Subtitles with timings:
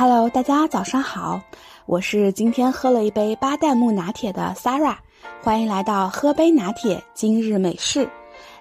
[0.00, 1.38] Hello，大家早上好，
[1.84, 4.96] 我是今天喝了一杯巴旦木拿铁的 Sara，
[5.42, 8.08] 欢迎来到喝杯拿铁今日美事。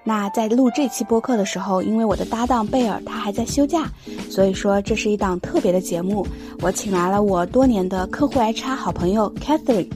[0.04, 3.90] 那在录这期播客的时候，因为我的搭档贝尔他还在休假，
[4.30, 6.28] 所以说这是一档特别的节目。
[6.60, 9.90] 我请来了我多年的客户 HR 好朋友 Catherine。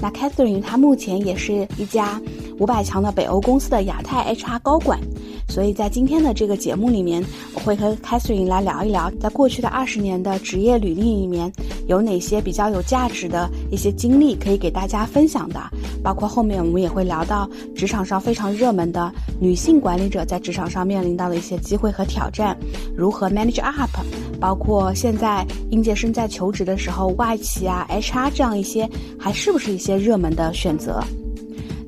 [0.00, 2.20] 那 Catherine 她目前也是一家
[2.58, 4.98] 五百强的北欧公司的亚太 HR 高管。
[5.48, 7.24] 所以在今天的这个节目里面，
[7.54, 11.50] 我会和 Catherine 来聊一聊，在过去的二十年的职业履历里面，
[11.86, 15.60] 有哪些比较有价值的一些经历可以给大家分享的。
[16.02, 22.56] 包括后面我们也会聊到职场上非常热门的女性管理者在职场上面临到的一些机会和挑战，
[22.94, 23.90] 如何 manage up，
[24.38, 28.88] 包括现在应届生在求职的时候，外企啊 HR 这样一些
[29.18, 31.02] 还是不是一些热门的选择。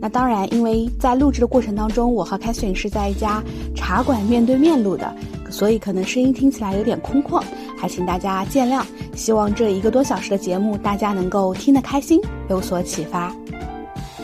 [0.01, 3.43] 那当然，因为在录制的过程当中，我和凯瑟琳是在一家
[3.75, 5.15] 茶馆面对面录的，
[5.51, 7.43] 所以可能声音听起来有点空旷，
[7.77, 8.83] 还请大家见谅。
[9.15, 12.19] 希望这一个多小时的节目，大家能够听得开心，
[12.49, 13.35] 有所启发。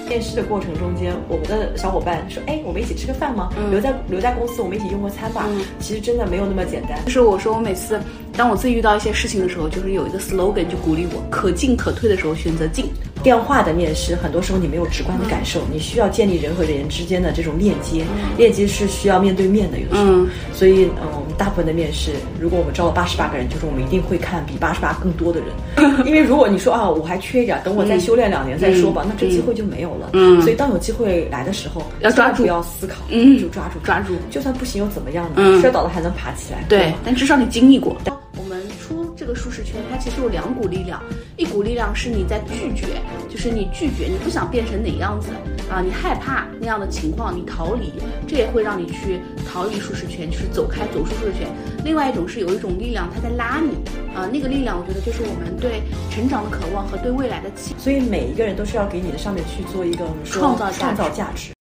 [0.09, 3.51] 面试的过程中间，我们的小伙伴说：“哎，我们一起吃个饭吗？
[3.71, 5.45] 留在留在公司，我们一起用个餐吧。”
[5.81, 7.05] 其实真的没有那么简单。
[7.05, 8.01] 就是我说，我每次
[8.37, 12.87] 当我自己遇到一些事情的时候，就是有一个 slogan 就鼓励我：可进可退的时候选择进。
[13.27, 18.05] 电话的面试，很多时候你没有直观的感受，你需要建立人和人之间的这种链接，
[18.39, 20.25] 链接是需要面对面的，有的时候。
[20.55, 25.49] 所以，嗯，我们大部分的面试，如果我们招了八十八个人，就是我们一定会看比八十八更多的人，
[26.07, 30.11] 因为如果你说啊，我还缺一点，等我再修炼两年再说吧，那这机会就没有了。
[30.13, 30.41] 嗯。
[30.43, 35.33] 所以，当有机会来的时候，要抓住，要思考，嗯，就抓住，抓住，就算不行又怎么样呢？
[35.39, 36.65] 嗯，摔倒了还能爬起来。
[36.69, 37.97] 对，但至少你经历过。
[38.39, 41.03] 我们出这个舒适圈，它其实有两股力量，
[41.37, 43.01] 一股力量是你在拒绝，
[43.31, 45.31] 就是你拒绝，你不想变成哪样子
[45.71, 47.95] 啊，你害怕那样的情况，你逃离，
[48.29, 51.49] 这也会让你去逃离舒适圈，就是走开，走出舒适圈。
[51.83, 53.71] 另外一种是有一种力量，它在拉你
[54.15, 57.75] 啊，那个力量，我觉得就是我们对成长的渴望和对未来的期。
[57.79, 61.56] 所以每一个人都是要给你的上面去做一个创造创造价值。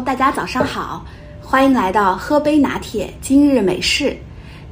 [0.00, 1.04] 大家早上好，
[1.40, 4.16] 欢迎来到喝杯拿铁今日美事。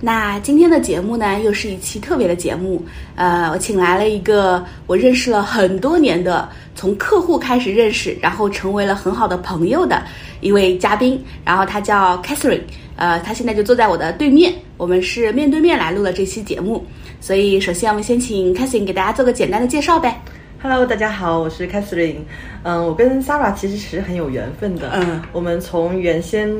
[0.00, 2.82] 那今天的节目呢，又是一期特别的节目。
[3.16, 10.02] 呃，我请来了一个我认识了很多年的，从客户开始认识，然后成为了很好的朋友的
[10.40, 11.22] 一位嘉宾。
[11.44, 12.62] 然后他叫 Catherine，
[12.96, 16.84] 呃，他现在就坐在我的对面，我们是面对面来录了这期节目。
[17.20, 20.18] 所以，首先我们先请 Catherine 给大家做个简单的介绍呗。
[20.62, 22.18] Hello，大家好，我是 Catherine。
[22.64, 24.90] 嗯，我跟 Sarah 其实是很有缘分的。
[24.92, 26.50] 嗯，我们从原先。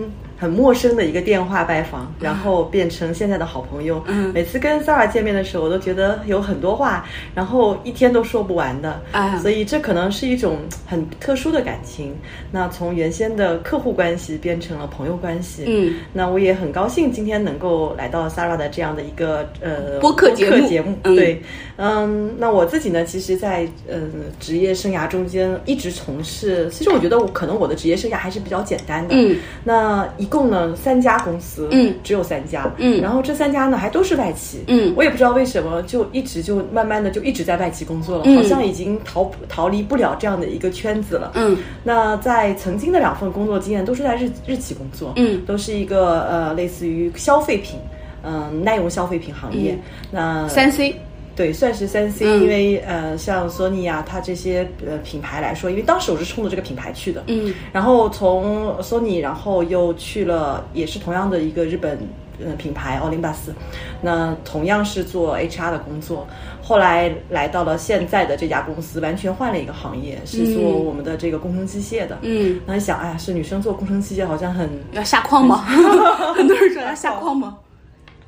[0.41, 4.03] 很陌生的一个电话拜访，然后变成现在的好朋友。
[4.07, 9.03] 嗯，每次跟 Sarah 见面的时候，我都觉得有很多话，然后一天都说不完的。
[9.13, 10.57] 哎，所以这可能是一种
[10.87, 12.17] 很特殊的感情。
[12.51, 15.65] 那从原先的客户关系变成了朋友关系。
[15.67, 20.67] 嗯，那我也很高兴今天能够来到 Sarah 的这样的一个呃播客节目。
[20.67, 21.43] 节目对，
[21.77, 23.99] 嗯，那我自己呢，其实，在呃
[24.39, 29.15] 职业生涯中间一直从事，其实我觉得我可能我的职业生涯还是比较简单的。
[29.15, 30.30] 嗯，那一。
[30.31, 47.79] 共呢三家公司，嗯，只有三家，嗯，然后这三家呢还都是外企，嗯，我也不知道为什么就一直就慢慢的就一直在外企工作了，好像已经逃逃离不了这样的一个圈子了，嗯，那在曾经的两份工作经验都是在日日企工作，嗯，都是一个呃类似于消费品，
[48.23, 49.77] 嗯，耐用消费品行业，
[50.13, 50.95] 那三 C。
[51.41, 61.99] 对，算是三 C，因为呃，像索尼啊，它这些呃品牌来说，因为当时我是冲着这个品牌去的，嗯，然后从索尼，然后又去了，也是同样的一个日本
[62.45, 63.55] 呃品牌奥林巴斯，
[64.03, 66.27] 那同样是做 HR 的工作，
[66.63, 75.65] 后来来到了现在的这家公司，完全换了一个行业，是做我们的这个工程机械的，嗯，那想，哎呀，是女生做工程机械好像很要下矿吗？
[76.37, 77.57] 很多人说要下矿吗？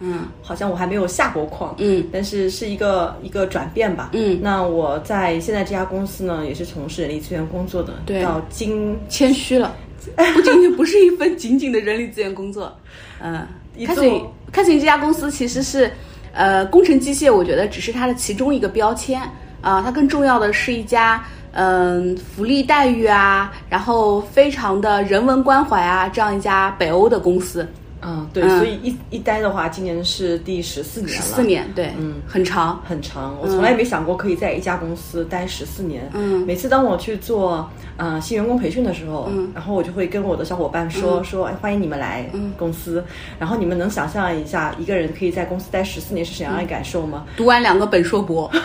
[0.05, 9.77] 嗯，好像我还没有下过矿，嗯，但是是一个一个转变吧，嗯，那我在现在这家公司呢，也是从事人力资源工作的，对，到今谦虚了，
[10.35, 12.77] 不仅仅不是一份仅仅的人力资源工作，
[13.23, 13.47] 嗯，
[13.87, 14.11] 开始
[14.51, 15.89] 开始这家公司其实是，
[16.33, 19.23] 呃，工程机械，我觉得只是它的其中一个标签
[19.61, 21.23] 啊，它更重要的是一家，
[21.53, 27.65] 嗯，福利待遇啊，然后非常的人文关怀啊，这样一家北欧的公司。
[28.05, 31.23] 嗯，对，所以一一待的话，今年是第十四年了。
[31.23, 33.37] 十四年，对，嗯，很长很长。
[33.41, 36.11] 我从来没想过可以在一家公司待十四年。
[36.13, 42.29] 嗯，每次当我去做嗯新员工培训的时候，嗯，然后我就会跟我的小伙伴说说，哎，欢迎你们来
[42.59, 43.05] 公司。
[43.39, 47.25] 然后你们能想象一下，一个人可以在公司待十四年是什样的感受吗？
[47.37, 48.51] 读完两个本硕博。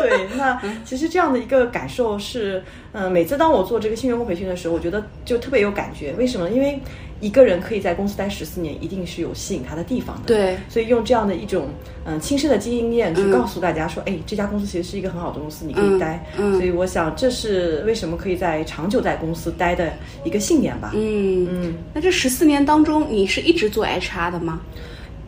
[0.00, 2.62] 对，那其实这样的一个感受是，
[2.92, 6.12] 嗯，每次当我做这个新员工培训的时候，我觉得就特别有感觉。
[6.18, 6.50] 为什么？
[6.50, 6.80] 因为
[7.20, 10.22] 一个人可以在公司待十四年，一定是有吸引他的地方的。
[10.26, 11.68] 对，所以用这样的一种
[12.04, 16.24] 嗯亲身的经验去告诉大家说，哎，这家公司其实是一个很好的公司，你可以待。
[16.38, 19.92] 嗯，所以我想这是为什么可以在长久在公司待的
[20.24, 20.92] 一个信念吧。
[20.94, 24.60] 嗯嗯，那这十四年当中，你是一直做 HR 的吗？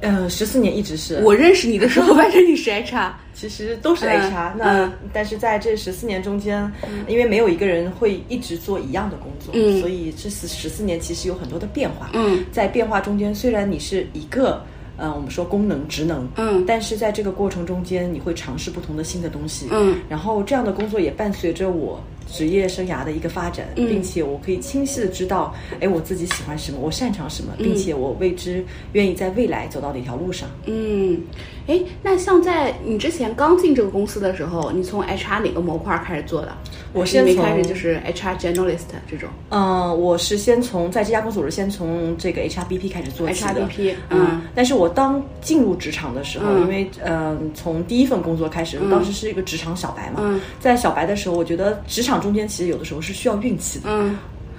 [0.00, 4.55] 呃，十四年一直是我认识你的时候，反正你是 HR，其实都是 HR。
[4.56, 6.70] 那但是在这十四年中间，
[7.06, 12.11] 因为没有一个人会一直做一样的工作，所以这十十四年其实有很多的变化。
[12.14, 14.64] 嗯，在变化中间，虽然你是一个，
[14.97, 22.02] 嗯，我们说功能职能，嗯，但是在这个过程中间，你会尝试不同的新的东西，嗯，然后这样的工作也伴随着我。
[22.32, 30.49] 职业生涯的一个发展，并且我可以清晰的知道，哎，我自己喜欢什么，我擅长什么，并且我为之愿意在未来走到哪条路上。
[30.67, 31.21] 嗯，
[31.70, 36.52] 哎，那像在你之前刚进这个公司的时候，你从 HR 哪个模块开始做的？
[36.93, 39.28] 我先没开始就是 HR generalist 这种。
[39.50, 43.69] 嗯，我是先从在这家公司，我是先从这个 HRBP 开始做起的。
[43.69, 53.84] HRBP，嗯，但是我当进入职场的时候，因为嗯，从第一份工作开始，当时是一个职场小白嘛，在小白的时候，我觉得职场中间其实有的时候是需要运气的。
[53.88, 54.19] 嗯，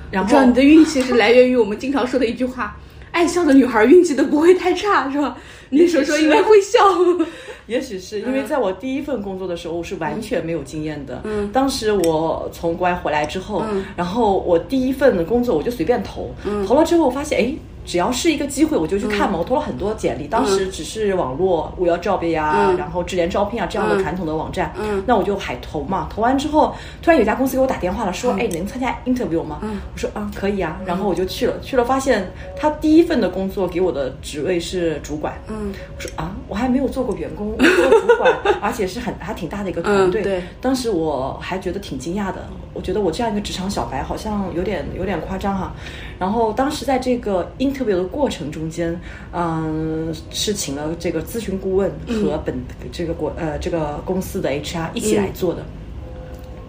[0.09, 2.77] 然后你的运气是来源于我们经常说的一句话：
[3.11, 5.37] 爱笑的女孩运气都不会太差，是吧？
[5.69, 6.79] 你说说，应该会笑。
[7.67, 11.21] 也许是因为在我第一份工作的时候，我是完全没有经验的。
[11.23, 13.63] 嗯，当时我从国外回来之后，
[13.95, 16.31] 然后我第一份的工作我就随便投，
[16.67, 17.53] 投了之后发现，哎。
[17.85, 19.37] 只要是一个机会，我就去看嘛。
[19.37, 24.73] 我投了很多简历，当时只是网络我要 job 呀，然后智联招聘啊这样的传统的网站。
[25.05, 26.07] 那我就海投嘛。
[26.09, 29.59] 投完之后，突然有家公司给我打电话了，说：“哎，能参加 interview 吗？”
[29.93, 31.59] 我说：“啊，可以啊。”然后我就去了。
[31.61, 35.33] 去了发现他第一份的工作给我的职位是主管。
[35.47, 38.31] 嗯，我说：“啊，我还没有做过员工， 我做主管，
[38.61, 42.47] 而且是很还挺大的一个团队。”对，当时我还觉得挺惊讶的。
[42.73, 45.73] 我觉得我这样一个职场小白好像有点有点夸张哈。
[46.17, 49.00] 然后当时在这个 interview 的过程中间，
[49.33, 52.56] 嗯，是请了这个咨询顾问和本
[52.91, 55.63] 这个国呃这个公司的 HR 一起来做的。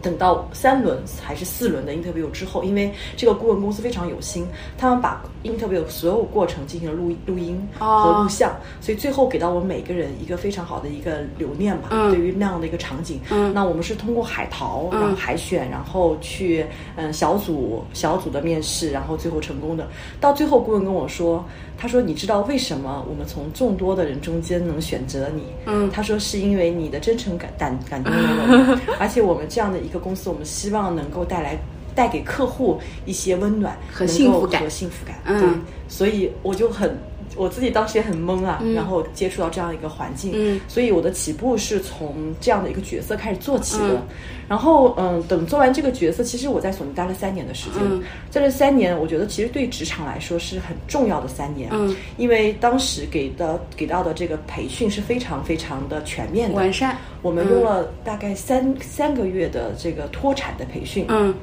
[0.03, 4.47] 等到三轮还是四轮的 interview 之后，因为这个顾问公司非常有心，
[4.77, 11.89] 他们把 interview 所有过程进行了录录音和录像，所以最后给到我们每个人一个非常好的一个留念吧。
[12.11, 13.21] 对于那样的一个场景，
[13.55, 16.67] 那我们是通过海淘，然后海选，然后去
[16.97, 19.87] 嗯小组小组的面试，然后最后成功的。
[20.21, 21.45] 到最后，顾问跟我说。
[21.77, 25.43] 他说：“你知道为什么我们从众多的人中间能选择你？
[25.67, 31.59] 嗯，他说是因为你的真诚感感感动了我们， 而且我们这样的一个公司，我们希望能够带来
[31.95, 35.17] 带给客户一些温暖和幸福感和幸福感。
[35.25, 36.97] 嗯，所以我就很。”
[37.37, 44.03] 我自己当时也很懵啊，然后接触到这样一个环境，所以我的起步是从这样的一个角色开始做起的。
[44.49, 47.81] 然后，嗯，等做完这个角色，其实我在索尼待了三年的时间，
[48.29, 51.71] 在这三年，我觉得其实对职场来说是很重要的三年，
[52.19, 56.99] 因为当时给的给到的这个培训是非常非常的全面的完善。
[57.23, 61.07] 我们用了大概三三个月的这个脱产的培训。
[61.09, 61.35] 嗯。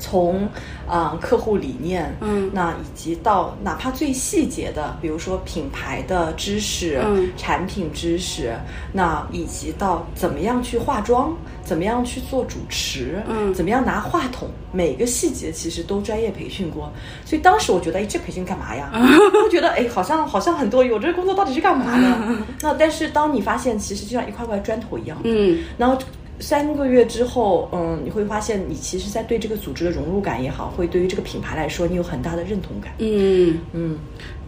[0.00, 0.48] 从
[0.88, 8.52] 啊客户理念，嗯，那以及到哪怕最细节的，比如说品牌的知识，嗯，产品知识，
[8.92, 11.32] 那以及到怎么样去化妆，
[11.62, 16.90] 怎么样去做主持，嗯，怎么样拿话筒，每个细节其实都专业培训过。
[17.24, 18.90] 所以当时我觉得，哎，这培训干嘛呀？
[19.44, 22.18] 我觉得，哎，好像好像很多，有这个工作到底是干嘛的？
[22.62, 25.96] 那但是当你发现，其实就像一块块砖头一样，嗯，然后。
[26.40, 32.92] 三个月之后，嗯，你会发现，你其实，在对这个组织的融入感也好，会对于这个品牌来说，你有很大的认同感。
[32.98, 33.98] 嗯嗯，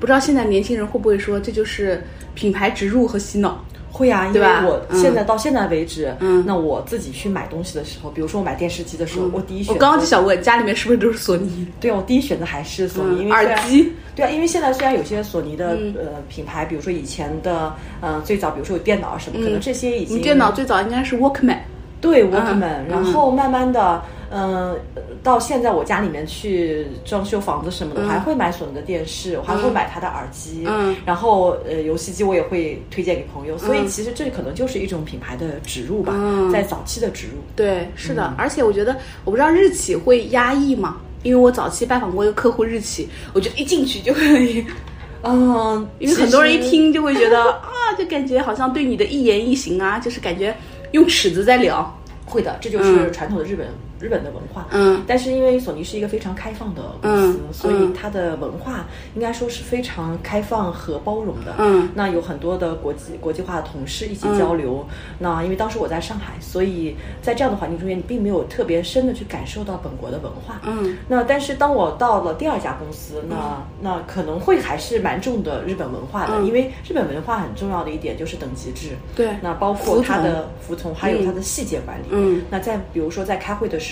[0.00, 2.02] 不知道现在年轻人会不会说，这就是
[2.34, 3.64] 品牌植入和洗脑？
[3.94, 11.66] 会啊，因为我现在到现在为止，嗯，那我自己去买东西的时候，比如说我买电视机的时候，我第一选，我刚刚就想问，家里面是不是都是索尼？
[11.78, 13.92] 对啊，我第一选择还是索尼，因为耳机。
[14.16, 17.70] 对啊，因为现在虽然有些索尼的呃品牌，比如说以前的
[18.00, 21.58] 呃最早，比如说有电脑什么，可能这些已经，电脑最早应该是 Walkman。
[22.02, 24.76] 对 Walkman，然后慢慢的，嗯，
[25.22, 36.12] 到现在我家里面去装修房子什么的，我还会买索尼的电视，我还会买它的耳机，嗯，然后呃游戏机我也会推荐给朋友，所以其实这可能就是一种品牌的植入吧，
[36.52, 37.34] 在早期的植入。
[37.54, 40.96] 对，是的，而且我觉得，我不知道日企会压抑吗？
[41.22, 44.66] 因为我早期拜访过一个客户日企，我觉得一进去就可以，
[45.22, 50.52] 嗯，因为很多人一听就会觉得啊，就感觉好像对你的一言一行啊，就是感觉。
[50.92, 53.66] 用尺子在量，会的，这就是传统的日本
[54.02, 54.66] 日本的文化。
[54.72, 61.54] 嗯，但是因为索尼是一个非常开放的公司，所以它的文化应该说是非常开放和包容的。
[61.58, 64.84] 嗯，那有很多的国际国际化的同事一起交流。
[65.18, 70.60] 那因为当时我在上海，所以在这样的环境中间，你并没有特别深的去感受到本国的文化。
[70.64, 78.90] 嗯，那但是当我到了第二家公司，那那可能会还是蛮重的日本文化的，因为日本文化很重要的一点就是等级制。
[79.14, 82.06] 对，那包括它的服从，还有它的细节管理。
[82.10, 83.91] 嗯，那在比如说在开会的时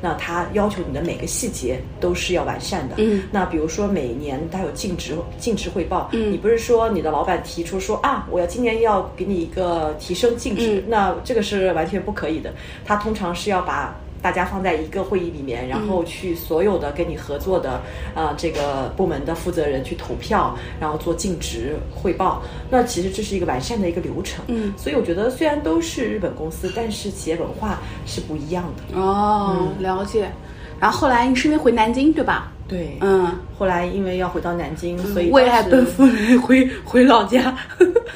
[0.00, 2.96] 那他要求你的每个细节都是要完善的。
[2.98, 12.52] 嗯，那比如说每年他有尽职尽职汇报，嗯，你不是说你的老板提出说啊，我要今年要给你一个提升尽职，那这个是完全不可以的。
[12.84, 13.94] 他通常是要把。
[14.22, 17.80] 大家放在一个会议里面，然后去所有的跟你合作的，
[18.14, 22.42] 呃，这个部门的负责人去投票，然后做尽职汇报。
[22.70, 24.44] 那其实这是一个完善的一个流程。
[24.48, 28.98] 嗯，所以我觉得虽然都是日本公司，但是企业文化是不一样的。
[28.98, 30.30] 哦，了解。
[30.78, 32.52] 然后后来你是因为回南京对吧？
[32.68, 33.26] 对，嗯。
[33.58, 36.04] 后来因为要回到南京，所以为爱奔赴
[36.42, 37.56] 回回老家。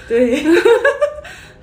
[0.09, 0.43] 对。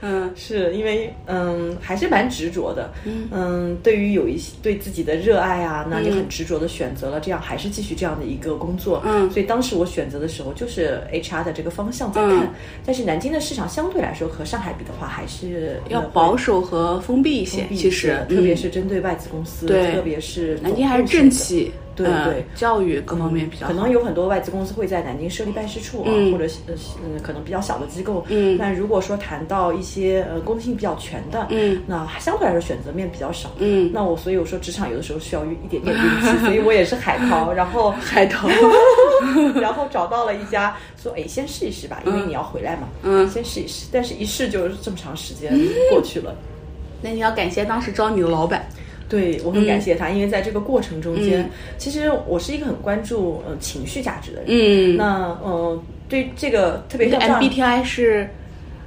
[0.01, 2.91] 嗯，是因为嗯还是蛮执着的，
[3.31, 12.53] 嗯，对于有一些对自己的热爱啊，那你很执着的选择了这样，还是继续这样的一个工作，嗯，所以当时我选择的时候就是 HR 的这个方向在看，
[12.85, 21.71] 但是南京的市场相对来说和上海比的话，还是要保守和封闭一些，其实特别是针对外资公司，对，特别是南京还是政企。
[21.95, 28.25] 对对，教育各方面比较可能有很多外资公司会在南京设立办事处啊，或者呃嗯可能比较小的机构。
[28.29, 33.51] 嗯，但如果说谈到一些呃功能性比较全的，嗯，那相对来说选择面比较少。
[33.57, 38.47] 嗯，那我所以我说职场有的时候需要一点点运气， 所以我也是海淘，然后海淘，
[39.59, 45.51] 然后找到了一家说哎先试一试吧，因为你要回来嘛，嗯，先试一试，但是一试就是这么长时间
[45.91, 46.33] 过去了。
[47.01, 48.63] 那你要感谢当时招你的老板。
[49.11, 54.45] 对，我很感谢他，因为在这个过程中间，其实我是一个很关注呃情绪价值的人。
[54.47, 55.77] 嗯，那呃
[56.07, 58.29] 对这个特别像 MBTI 是，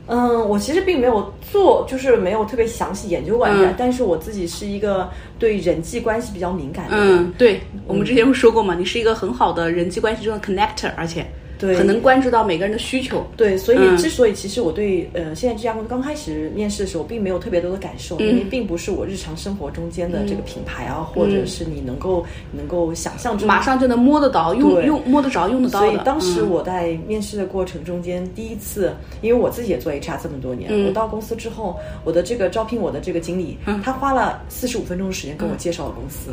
[0.07, 7.19] 嗯，我其实并没有做，就是没有特别详细研究过这但是我自己是一个对人际关系比较敏感的人。
[7.19, 11.26] 嗯，对，我们之前不说过嘛，你是一个很好的人际关系中的 connector，而且。
[11.64, 13.26] 对，很能关注到每个人的需求。
[13.37, 25.87] 对，所以之所以其实我对呃现在这家公司刚开始面试的时候，并没有特别多的感受，因为并不是我日常生活中间的这个品牌啊，或者是你能够能够想象中马上就能摸得到、用用摸得着、用得到的。
[25.87, 28.92] 所以当时我在面试的过程中间，第一次，
[29.23, 36.30] 因为我自己也做 HR 这么多年，我到公司之后，我的这个招聘我的这个经理，他花了四十五分钟的时间跟我介绍了公司。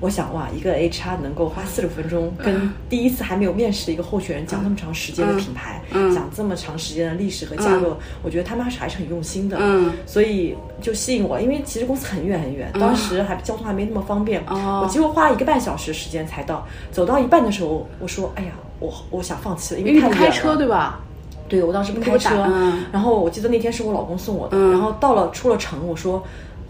[0.00, 5.82] 我想哇，一个 HR 能够花四十分钟跟第一次还没有面试的一个候选人讲那么长时间的品牌，
[6.14, 9.56] 讲这么长时间的历史和架构，我觉得他们还是还是很用心的。
[9.60, 16.64] 嗯，所以就吸引我，因为其实公司很远很远，当时还交通还没那么方便，我几乎花了一个半小时时间才到。
[16.92, 21.00] 走到一半的时候，我说：“哎呀，我我想放弃了，因为太远了。”开车对吧？
[21.48, 22.46] 对，我当时不开车。
[22.92, 26.22] 然后我记得那天是我老公送我的，然后到了出了城，我说。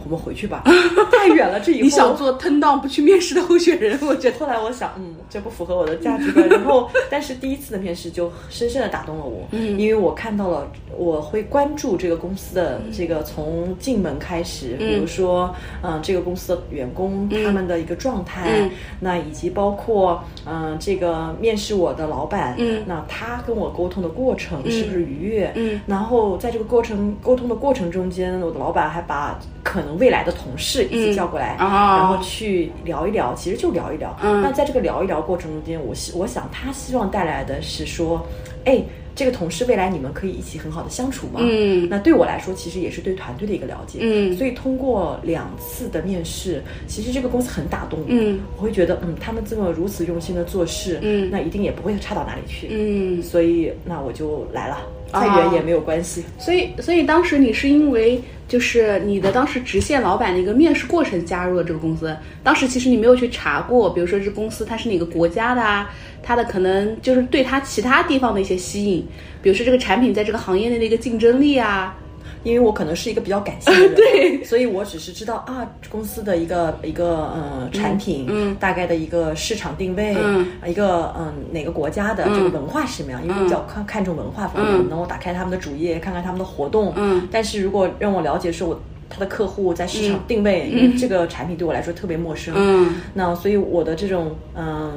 [0.05, 0.63] 我们回去吧，
[1.13, 1.59] 太远了。
[1.61, 4.39] 这以后你想做 turn down 不去面试的候选人， 我觉得。
[4.39, 6.49] 后来我想，嗯，这不符合我的价值观。
[6.49, 15.53] 然后， 但是第一次的面试就深深的打动了我，嗯，因为我看到了，我会关注这个公司的这个从进门开始，比如说，
[15.83, 25.53] 嗯，这个公司的员工他们的一个状态，那以及包括，嗯，这个面试我的老板，嗯，那他跟我沟通的过程是不是愉悦？
[25.57, 29.89] 嗯，然后在这个过程沟通的过程中间，我的老板还把可能。
[29.99, 34.17] 未来的同事一起叫过来，然后去聊一聊，其实就聊一聊。
[34.23, 38.25] 那在这个聊一聊过程中间，我希我想他希望带来的是说，
[38.65, 38.81] 哎，
[39.17, 41.41] 这个同事未来你们可以一起很好的相处吗？
[41.43, 43.99] 嗯，那对我来说，其实也是对团队的一个了解。
[44.01, 48.07] 嗯，所以通过两次的面试，其实这个公司很打动我。
[48.07, 52.69] 嗯，我会觉得，嗯，他们这么如此用心的做事，嗯，那一定也不会差到哪里去。
[52.71, 54.79] 嗯，所以那我就来了。
[55.13, 65.91] 再远也没有关系，所以所以当时你是因为就是你的当时直线老板的一个面试过程加入了这个公司，当时其实你没有去查过，比如说这公司它是哪个国家的啊，
[66.23, 69.07] 它的可能就是对它其他地方的一些吸引，
[69.43, 71.97] 比如说这个产品在这个行业内的一个竞争力啊。
[72.45, 83.23] 因为我可能是一个比较感性的人， 对，所以我只是知道啊，公司的一个一个呃产品，嗯，大概的一个市场定位，嗯，一个嗯哪个国家的这个文化是什么样？
[83.27, 88.81] 因为比较看看重文化方面，能够打开他们的主页，看看他们的活动，嗯，但是如果让我了解说我。
[89.11, 94.93] 他的客户在市场定位，因为这个产品对我来说特别陌生，嗯，那所以我的这种嗯，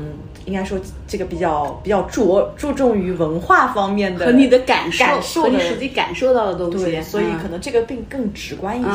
[0.46, 8.90] 应该说这个比较比较着注重于文化方面的和你的感受，感受和你实际感受到的东西，对，所以可能这个病更直观一些。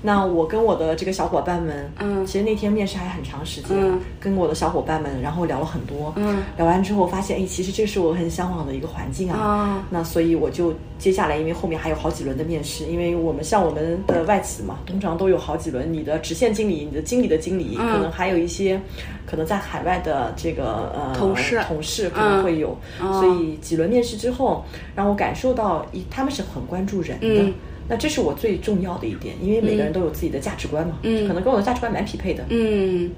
[0.00, 3.76] 那我跟我的这个小伙伴们，嗯，其实那天面试还很长时间，
[4.20, 18.80] 跟我的小伙伴们，然后聊了很多，嗯，聊完之后发现，哎，其实这是我很向往的一个环境啊，那所以我就接下来，因为后面还有好几轮的面试，因为我们像我们的外企嘛，通常都有好几轮，你的直线经理、你的经理的经理，可能还有一些
[19.26, 21.60] 可能在海外的这个呃同事。
[21.66, 24.64] 同事可能会有，所以几轮面试之后，
[24.94, 27.52] 让我感受到一他们是很关注人的。
[27.88, 32.44] 那这是我最重要的一点，因为每个人都有自己的价值观嘛，嗯，可能跟我的价值观蛮匹配的。
[32.50, 33.10] 嗯，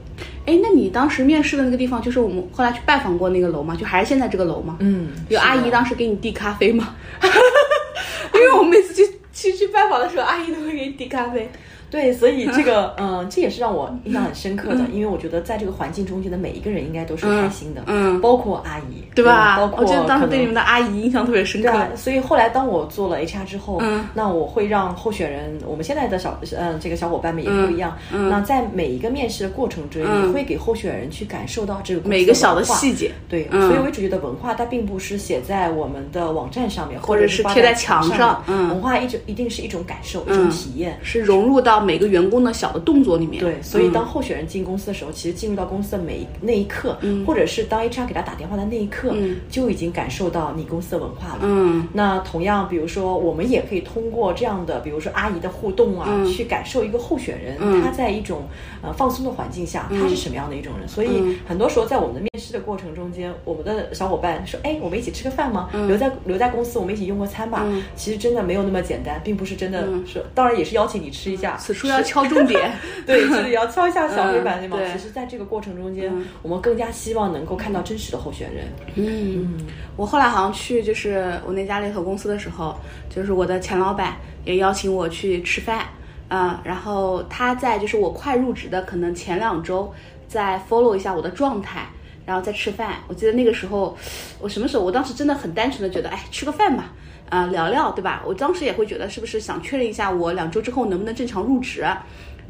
[0.46, 3.76] 哎，那你当时面试的那个地方，就是我们后来去拜访过那个楼吗？
[3.76, 4.76] 就还是现在这个楼吗？
[4.80, 6.94] 嗯，有阿姨当时给你递咖啡吗？
[8.32, 11.50] 因为我们每次去去去拜访的时候，阿姨都会给你递咖啡。
[11.90, 19.56] 对，所以这个， 嗯，这也是让我印象很深刻的，因为我觉得在这个环境中间的每一个人应该都是开心的，嗯，包括阿姨，对吧？
[19.58, 21.70] 包括我觉得当时对你们的阿姨印象特别深刻。
[21.96, 42.50] 所以后来当我做了 HR 之后，嗯，那我会让候选人，我们现在的小，嗯，这个小伙伴们也不一样，嗯，那在每一个面试的过程中，也会给候选人去感受到这个每个小的细节，对，所以我主义的文化它并不是写在我们的网站上面，或者是贴在墙上，嗯，文化一直一定是一种感受，一种体验，是融入到每个员工的。
[42.60, 49.14] 小的动作里面，对，所以当候选人进公司的时候，其实进入到公司的每那一刻，或者是当 HR 给他打电话的那一刻，
[49.48, 51.40] 就已经感受到你公司的文化了。
[51.42, 58.42] 嗯，那同样，比如说，我们也可以通过这样的，比如说阿姨的互动啊，去感受一个候选人他在一种
[58.82, 60.86] 呃放松的环境下，他是什么样的一种人。
[60.86, 65.70] 所以很多时候在我们的面试的过程中间，我们的小伙伴说：“哎，我们一起吃个饭吗？
[65.86, 67.64] 留在留在公司，我们一起用个餐吧。”
[67.96, 71.56] 其实真的没有那么简单，并不是真的是，当然也是邀请你吃一下。
[71.72, 72.60] 此处要敲重点。
[72.60, 72.72] 点
[73.06, 74.76] 对，这里 要敲一下小黑板，对吗？
[74.92, 76.12] 其实，在这个过程中间，
[76.42, 78.66] 我们更加希望能够看到真实的候选人。
[78.96, 82.74] 嗯，我后来好像去，就是我那家猎头公司的时候，
[83.08, 85.86] 就是我的前老板也邀请我去吃饭，
[86.28, 89.92] 嗯，然后他在就是我快入职的可能前两周，
[90.26, 91.86] 在 follow 一下我的状态，
[92.26, 92.96] 然后再吃饭。
[93.06, 93.96] 我记得那个时候，
[94.40, 94.84] 我什么时候？
[94.84, 96.92] 我当时真的很单纯的觉得，哎，吃个饭吧。
[97.30, 98.22] 啊，聊聊对吧？
[98.26, 101.86] 我当时也会觉得，是不是想确认一下我两周之后能不能正常入职？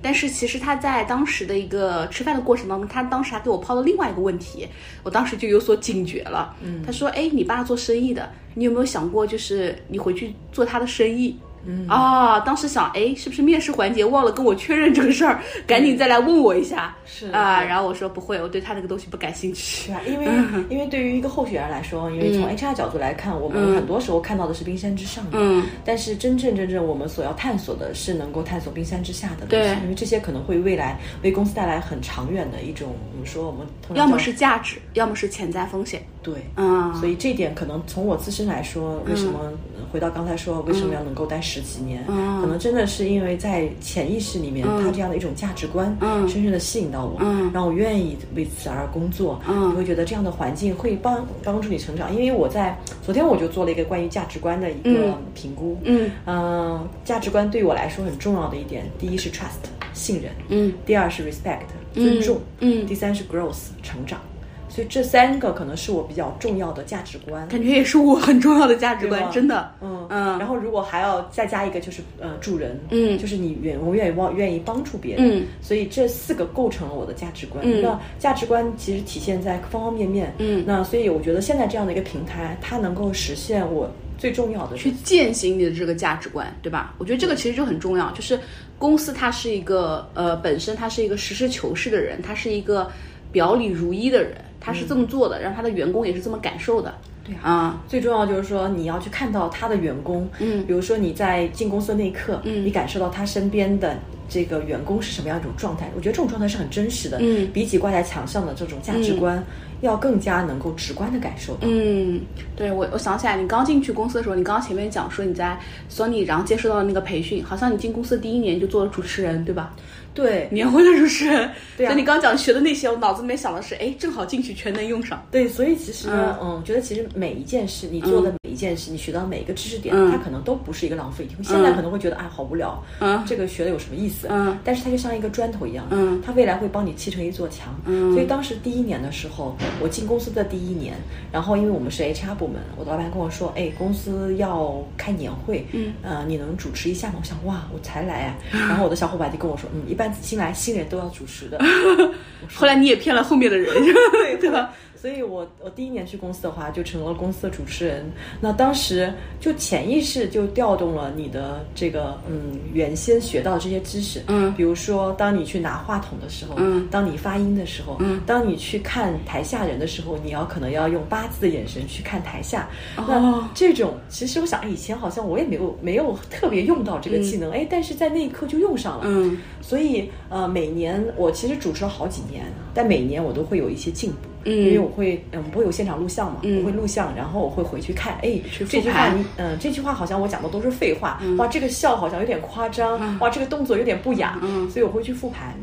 [0.02, 4.66] 但是其实他在当时的一个吃饭的过程当中，他当时还给我抛了另外一个问题，
[5.02, 6.56] 我当时就有所警觉了。
[6.62, 11.86] 嗯，他说：“哎，你爸做生意的，你有没有想过，就是你回去做他的生意？”嗯。
[11.88, 15.40] 啊，当时想，哎，是不是面试环节忘了跟我确认这个事儿？
[15.66, 16.96] 赶紧再来问我一下。
[17.04, 19.60] 是啊，然后我说不会，我对他那个东西不感兴趣。
[19.86, 20.26] 是啊，因为
[20.68, 36.02] 因为对于一个候选人来说，因为从 HR 角度来看，我们很多时候看到的是冰山之上的，嗯，但是真正真正我们所要探索的是能够探索冰山之下的东西，因为这些可能会未来为公司带来很长远的一种，我们说我们要么是价值，要么是潜在风险。
[36.22, 39.50] 对，嗯，所以这点可能从我自身来说，为什么
[39.92, 42.04] 回到刚才说为什么要能够待十几年？
[42.06, 45.96] 可能真的是因为在潜意识里面，他这样的一种价值观，
[46.28, 47.20] 深深的吸引到我，
[47.52, 49.40] 让我愿意为此而工作。
[49.46, 52.14] 你会觉得这样的环境会帮帮助你成长。
[52.14, 55.78] 因为我在昨天我就做了一个关于价值观的一个评估。
[55.84, 64.20] 嗯，价值观对我来说很重要的一点，第一是 trust 信任，嗯，第二是 respect 尊重，嗯，第三是 growth 成长。
[64.70, 69.72] 所以这三个可能是我比较重要的价值观，感觉也是我很重要的价值观，真的。
[69.82, 70.38] 嗯嗯。
[70.38, 75.46] 然后如果还要再加一个，就是呃助人，嗯，就是你愿我愿意帮愿意帮助别人，嗯。
[75.60, 77.64] 所以这四个构成了我的价值观。
[77.82, 80.64] 那价值观其实体现在方方面面，嗯。
[80.66, 86.94] 那所以我觉得现在这样的一个平台，它能够实现我最重要的去践行你的这个价值观，对吧？
[86.98, 88.38] 我觉得这个其实就很重要，就是
[88.78, 92.88] 公司它是一个呃本身它是一个实事求是的人，它是一个
[93.32, 94.36] 表里如一的人。
[94.60, 96.94] 他是这么做的，让他的员工也是这么感受的。
[97.24, 105.90] 对啊，最重要就是说你要去看到他的员工，嗯，比如说你在进公司的那一刻，嗯，你感受到他身边的这个员工是什么样一种状态。
[105.94, 109.42] 我觉得这种状态是很真实的，嗯，比起挂在墙上的这种价值观，
[109.82, 111.68] 要更加能够直观的感受到。
[111.70, 112.22] 嗯，
[112.56, 115.58] 对我我想起来，你刚进去公司的时候，你刚刚前面讲说你在
[115.90, 119.74] 索尼，然后接受到了那个培训，好像你进公司第一年就做了主持人，对吧？
[120.14, 121.50] 对，年会的主持人。
[121.76, 125.24] 对啊，所以你刚讲学的那些，我脑子里面想的是，哎，正好进去全能用上。
[125.30, 131.26] 对，所以其实，嗯，觉得其实每一件事，你做的每一件事，你学到每一个知识点，它可能都不是一个浪费。
[131.42, 134.26] 现在可能会觉得，啊，好无聊，嗯，这个学的有什么意思？
[134.30, 137.74] 嗯，但是它就像一个砖头一样，嗯，它未来会帮你砌成一座墙。
[137.86, 140.94] 嗯，所以当时第一年的时候，我进公司的第一年，
[141.32, 147.14] 然后因为我们是 HR 部门，我的老板跟我说，哎，公司要开年会，嗯，呃，你能主持一下吗？
[147.20, 148.36] 我想，哇，我才来啊。
[148.68, 151.58] 然后我的小伙伴就跟我说，嗯，一般新来新人都要主持的。
[152.54, 153.70] 后来你也骗了后面的人，
[154.40, 154.72] 对吧？
[155.00, 158.04] 所以我我第一年去公司的话，就成了公司的主持人。
[158.38, 159.10] 那当时
[159.40, 172.68] 就潜意识就调动了你的这个嗯原先学到这些知识，嗯，比如说当你去拿话筒的时候，嗯，当你发音的时候，嗯，当你去看台下人的时候，你要可能要用八字的眼神去看台下。
[172.96, 179.04] 哦那这种其实我想，哎以前好像我也没有没有特别用到这个技能，哎，但是在那一刻就用上了。
[179.06, 184.18] 嗯所以呃，每年我其实主持了好几年，但每年我都会有一些进步。
[184.44, 184.52] 嗯。
[184.52, 186.60] 因为我会，嗯，我不会有现场录像嘛，嗯。
[186.60, 194.70] 我会录像，然后我会回去看，哎，这句话嗯、这句话好像我讲的都是废话，哇，这个笑好像有点夸张，哇，这个动作有点不雅，嗯。
[194.70, 195.54] 所以我会去复盘，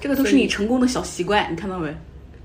[0.00, 1.92] 这个都是你成功的小习惯，你看到没？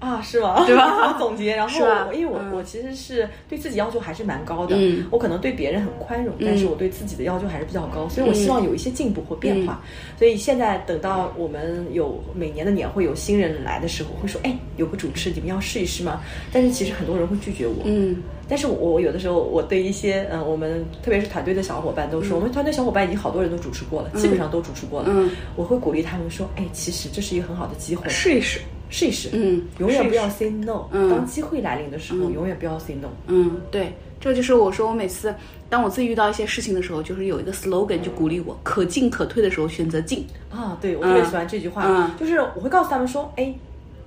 [0.04, 0.66] 啊，是吗？
[0.66, 1.16] 对吧？
[1.18, 1.80] 总结，然后
[2.14, 2.52] 因为我、嗯。
[2.54, 5.06] 我其实是对自己要求还是蛮高的，嗯。
[5.10, 9.82] 我可能对别人很宽容，但是我对自己的要求还是比较高，所以我嗯希望有一些进步或变化。
[10.20, 16.22] 所以现在等到我们有每年的年会有新人来的时候，会说，哎，有个主持你们要试一试吗？
[16.52, 18.18] 但是其实很多人会拒绝我，嗯。
[18.50, 25.08] 但是我我有的时候我对一些嗯、呃我们特别是团队的小伙伴都说，我们团队小伙伴已经好多人都主持过了，基本上都主持过了。
[25.10, 25.32] 嗯。
[25.56, 28.60] 我会鼓励他们说，哎，其实这是一个很好的机会，试一试。
[28.90, 30.86] 试一试，嗯永远不要 say no。
[30.92, 33.10] 嗯当机会来临的时候，永远不要 say no。
[33.28, 35.34] 嗯，对，这就是我说我每次
[35.70, 40.26] 当我自己遇到一些事情的时候，就是有一个 slogan 就鼓励我，可进可退的时候选择进。
[40.52, 43.54] 啊，对我特别喜欢这句话，嗯就是我会告诉他们说，哎。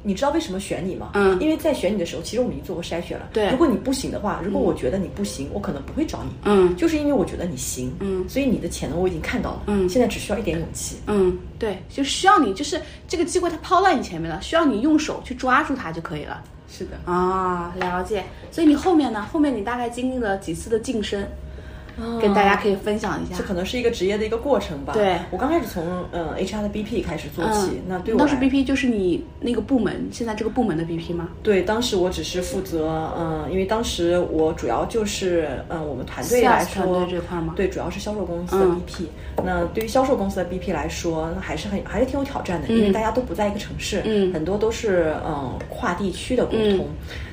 [0.03, 1.11] 你知道为什么选你吗？
[1.15, 3.29] 嗯因为在选你的时候，其实我们已经做过筛选了。
[3.33, 6.31] 对如果你不行的话，如果我觉得你不行，我可能不会找你。
[6.45, 9.63] 嗯就是因为我觉得你行，嗯所以你的潜能我已经看到了。
[9.67, 10.97] 嗯现在只需要一点勇气。
[11.07, 16.43] 嗯，对，就需要你，就是这个机会它抛在你前面了，需要你用手去抓住它就可以了。
[16.69, 18.25] 是的，啊，了解。
[18.51, 19.27] 所以你后面呢？
[19.33, 21.27] 后面你大概经历了几次的晋升，
[22.21, 23.45] 跟大家可以分享一下这。
[23.45, 24.93] 可能是一个职业的一个过程吧。
[24.93, 31.29] 对我刚开始从嗯 HR 的 BP 开始做起，嗯，那对我当时 BP 就是你那个部门，现在这个部门的 BP 吗？
[31.43, 39.05] 对，当时我只是负责，嗯，因为当时我主要就是，嗯，我们团队来说队这块吗对，主要是销售公司的嗯 BP。
[39.45, 46.89] 那对于销售公司的 BP 来说，那还是很还是挺有挑战的，因为大家都不在一个城市，嗯很多都是嗯跨地区的沟通。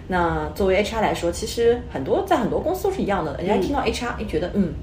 [0.07, 4.73] 那作为 HR 来说，其实很多在很多公司都是一样的，人家听到 HR，哎，觉得嗯，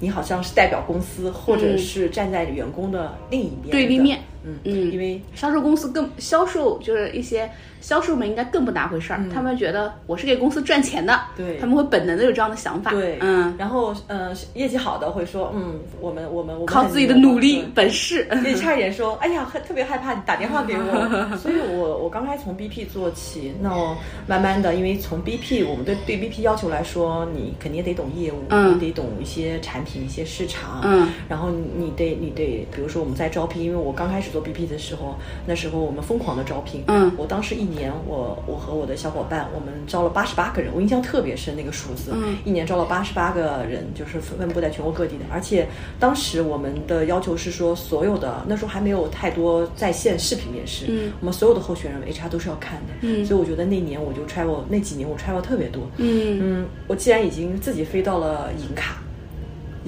[0.00, 4.20] 你好像是代表公司，或者是站在员工的另一边的对立面。
[4.44, 7.48] 嗯嗯因为销售公司更销售就是一些
[7.80, 11.58] 销售们应该更不拿回事儿，他们觉得我是给公司赚钱的，嗯对。
[11.58, 23.96] 他们会本能的有这样的想法，对，嗯，然后呃，业绩好的会说，嗯，我们我们我们靠自己的努力本事， 也差一点说，哎呀，很特别害怕你打电话给我， 所以我我刚开始从 BP 做起，那我
[24.26, 28.68] 慢慢的，因为从 BP 我们对对 BP 要求来说，你肯定得懂业务，嗯。
[28.68, 45.24] 你得懂一些产品、一些市场，嗯，然后你得你得，比如说我们在招聘，因为我刚开始做 BP 的时候，那时候我们疯狂的招聘，嗯我当时一年我我和我的小伙伴，我们招了八十八个人，我印象特别深那个数字，嗯一年招了八十八个人，就是分布在全国各地的。
[45.30, 45.66] 而且
[45.98, 59.02] 当时我们的要求是说，所有的那时候还没有太多在线视频面试，嗯我们所有的候选人 HR 都是要看的，嗯所以我觉得那年我就 travel 那几年我 travel 特别多，嗯嗯，我既然已经自己飞到了银卡。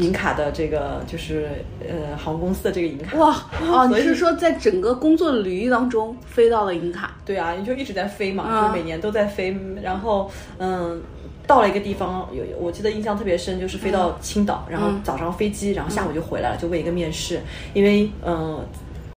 [0.00, 1.48] 银卡的这个就是
[1.80, 7.14] 呃航空公司的这个银卡哇哦，你是说在整个工作履历当中飞到了银卡？
[7.24, 11.00] 对啊，你就一直在飞嘛，嗯就是每年都在飞，然后嗯。
[11.46, 17.40] 到了一个地方，有我记得印象特别深，就是飞到青岛，然后早上飞机，然后下午就回来了，就为一个面试，
[17.74, 18.64] 因为嗯。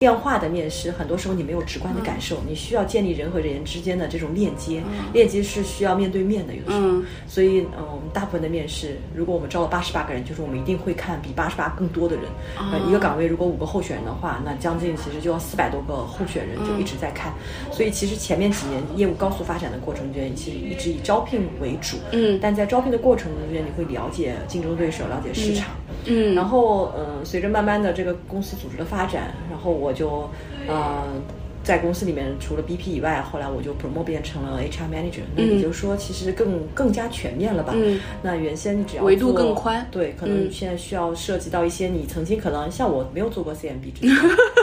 [0.02, 6.88] 电话的面试，很多时候你没有直观的感受，你需要建立人和人之间的这种链接，链接是需要面对面的，有的时候。
[6.88, 12.24] 嗯所以，嗯，我们大部分的面试，如果我们招了八十八个人，就是我们一定会看比八十八更多的人。
[12.58, 17.32] 呃，一个岗位如果五个候选人的话，那将近其实就要四百多个候选人，就一直在看。
[17.70, 21.96] 所以，其实前面几年业务高速发展的过程中间，其实一直以招聘为主。
[22.10, 25.68] 嗯但在招聘的过程中间，你会了解竞争对手，了解市场。
[26.06, 26.34] 嗯。
[26.34, 30.28] 然后，呃、随着慢慢的这个公司组织的发展，然后我就，
[30.66, 31.04] 呃，
[31.64, 37.72] 在公司里面除了 BP 以外，后来我就 promote 变成了 HR manager，那也就是说，其实更更加全面了吧？
[37.76, 44.10] 嗯那原先你只要维度更宽对，可能嗯现在需要涉及到一些你曾经可能像我没有做过 CMB 之前，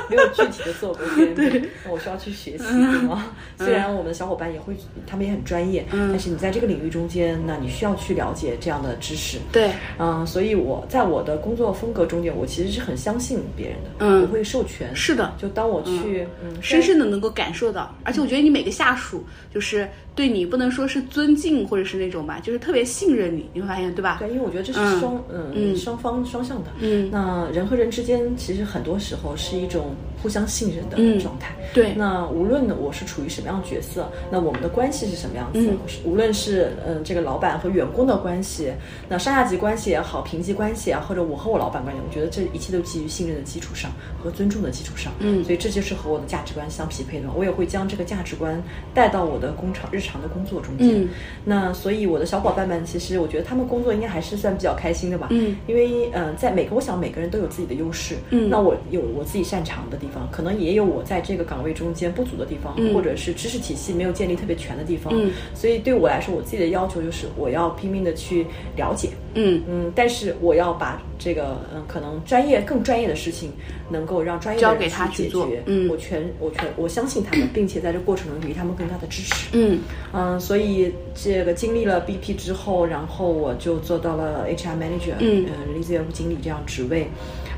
[0.09, 3.27] 没有具体的做过 CMB， 那我需要去学习，对吗？
[3.57, 4.75] 虽然我们的小伙伴也会，
[5.07, 9.37] 他们也很专业，嗯但是你在这个领域中间，那你需要去了解这样的知识。
[9.51, 14.93] 对，嗯，所以我在我的工作风格中间，我其实是很相信别人的，嗯我会授权。
[14.95, 19.23] 是的就当我去，嗯，深真的能够感受到，而且我觉得你每个下属
[19.53, 19.87] 就是
[20.19, 24.17] 对你不能说是尊敬或者是那种吧，就是特别信任你，你会发现对吧？
[24.19, 26.69] 对，因为我觉得这是嗯双，嗯，嗯双方双向的。
[26.81, 31.55] 嗯那人和人之间，其实很多时候是一种互相信任的状态。
[31.73, 35.69] 对，那无论呢我是处于什么样的角色，那我们的关系是什么样子？
[36.03, 38.73] 无论是嗯这个老板和员工的关系，
[39.07, 43.89] 那上下级关系也好，平级关系啊，或者我和我老板关系，我觉得这一切都基于信任的基础上
[44.21, 45.13] 和尊重的基础上。
[45.19, 47.29] 嗯，所以这就是和我的价值观相匹配的。
[47.35, 48.61] 我也会将这个价值观
[48.93, 51.03] 带到我的工厂日常的工作中间。
[51.03, 51.09] 嗯，
[51.43, 55.27] 那所以我的小伙伴们，其实我觉得他们工作应该还是算比较开心的吧。
[55.31, 58.15] 嗯，因为嗯，在每个我想每个人都有自己的优势。
[58.29, 65.13] 嗯，那我有我自己擅长的地方，可能也有我在这个岗位中间不足的地方，或者是知识体系没有建立特别全的地方。
[65.13, 68.45] 嗯，所以对我来说，我自己的要求就是我要拼命的去
[68.77, 69.09] 了解。
[69.33, 73.51] 嗯嗯，但是我要把这个嗯可能专业更专业的事情，
[73.89, 75.47] 能够让专业交给他去做。
[75.65, 79.49] 嗯，我全我全我相信他们，并且在这过程中给予他们更大的支持。
[79.53, 79.79] 嗯
[80.13, 87.07] 嗯，所以这个经历了 BP 之后，然后我就做到了 HR manager，嗯，人力资源部经理这样职位。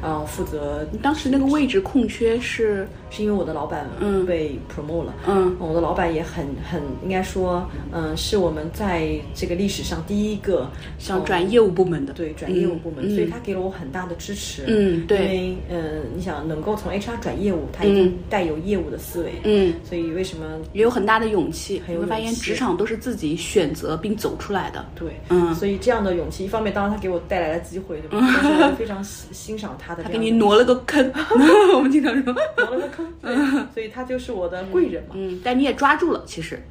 [0.01, 28.25] 啊，负责当时那个位置空缺是是因为我的老板嗯被 promote 了嗯，我的老板也很很应该说嗯是我们在这个历史上第一个想转业务部门的对转业务部门，所以他给了我很大的支持嗯对，因为嗯你想能够从 HR 转业务，他一定带有业务的思维嗯，所以为什么也有很大的勇气，你会发现职场都是自己选择并走出来的对嗯，所以这样的勇气一方面当然他给我带来了机会对吧？
[28.59, 29.90] 但是非常欣赏他。
[29.95, 31.11] 他给你挪了个坑，
[31.75, 35.15] 我们经常说 挪了个坑，所以他就是我的贵人嘛。
[35.15, 36.61] 嗯，但你也抓住了，其实，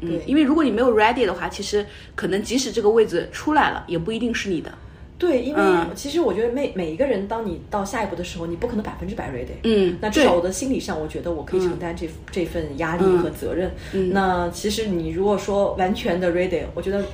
[0.00, 4.72] 对，因为如果你没有 ready 的话，其实可能即使这个位置出来了，也不一定是你的。
[5.18, 5.62] 对，因为
[5.94, 9.52] 其实我觉得每每一个人，当你到下一步的时候，你不可能百分之百 ready。
[9.64, 13.70] 嗯，那至少我的心理上，我觉得我可以承担这这份压力和责任。
[14.12, 17.04] 那其实你如果说完全的 ready，我觉得。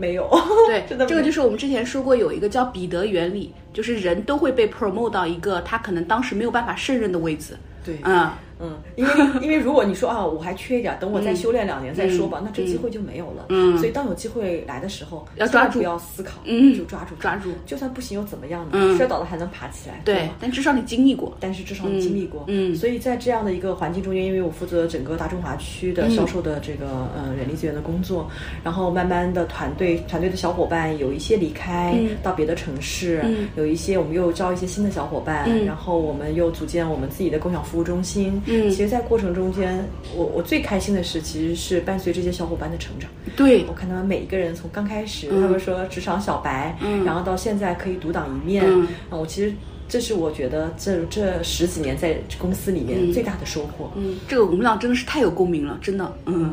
[0.02, 0.28] 没有，
[0.66, 7.54] 对，这个就是我们之前说过有一个叫彼得原理，就是人都会被 promote 到一个他可能当时没有办法胜任的位置。
[7.84, 8.30] 对，嗯。
[8.60, 13.46] 嗯，因为因为如果你说啊，我还缺一点，等我再修炼两年再说吧，那这机会就没有了。
[13.48, 17.50] 嗯，所以当有机会来的时候，要抓住，不要思考，嗯，就抓住，抓住。
[17.66, 18.96] 就算不行又怎么样呢？
[18.96, 20.00] 摔倒了还能爬起来。
[20.04, 22.44] 对，但至少你经历过，但是至少你经历过。
[22.48, 28.28] 嗯，所以在这样的一个环境中间，因为我负责整个大中华区的销售的这个呃人力资源的工作，
[28.62, 33.24] 然后慢慢的团队团队的小伙伴有一些离开到别的城市，
[33.56, 38.40] 有一些我们又招一些新的小伙伴，然后我们又组建我们自己的共享服务中心。
[38.50, 39.30] 嗯，其实，在过程。
[39.30, 43.08] 中间，我我最开心的事，其实是伴随这些小伙伴的成长。
[43.36, 48.64] 对我看他们每一个人从刚开始，他们说职场小白，然后到现在可以独当一面，
[49.08, 49.54] 啊，我其实
[49.88, 53.88] 这是我觉得这这十几年在公司里面最大的收获。
[53.94, 56.12] 嗯，这个我们俩真的是太有共鸣了，真的。
[56.26, 56.52] 嗯，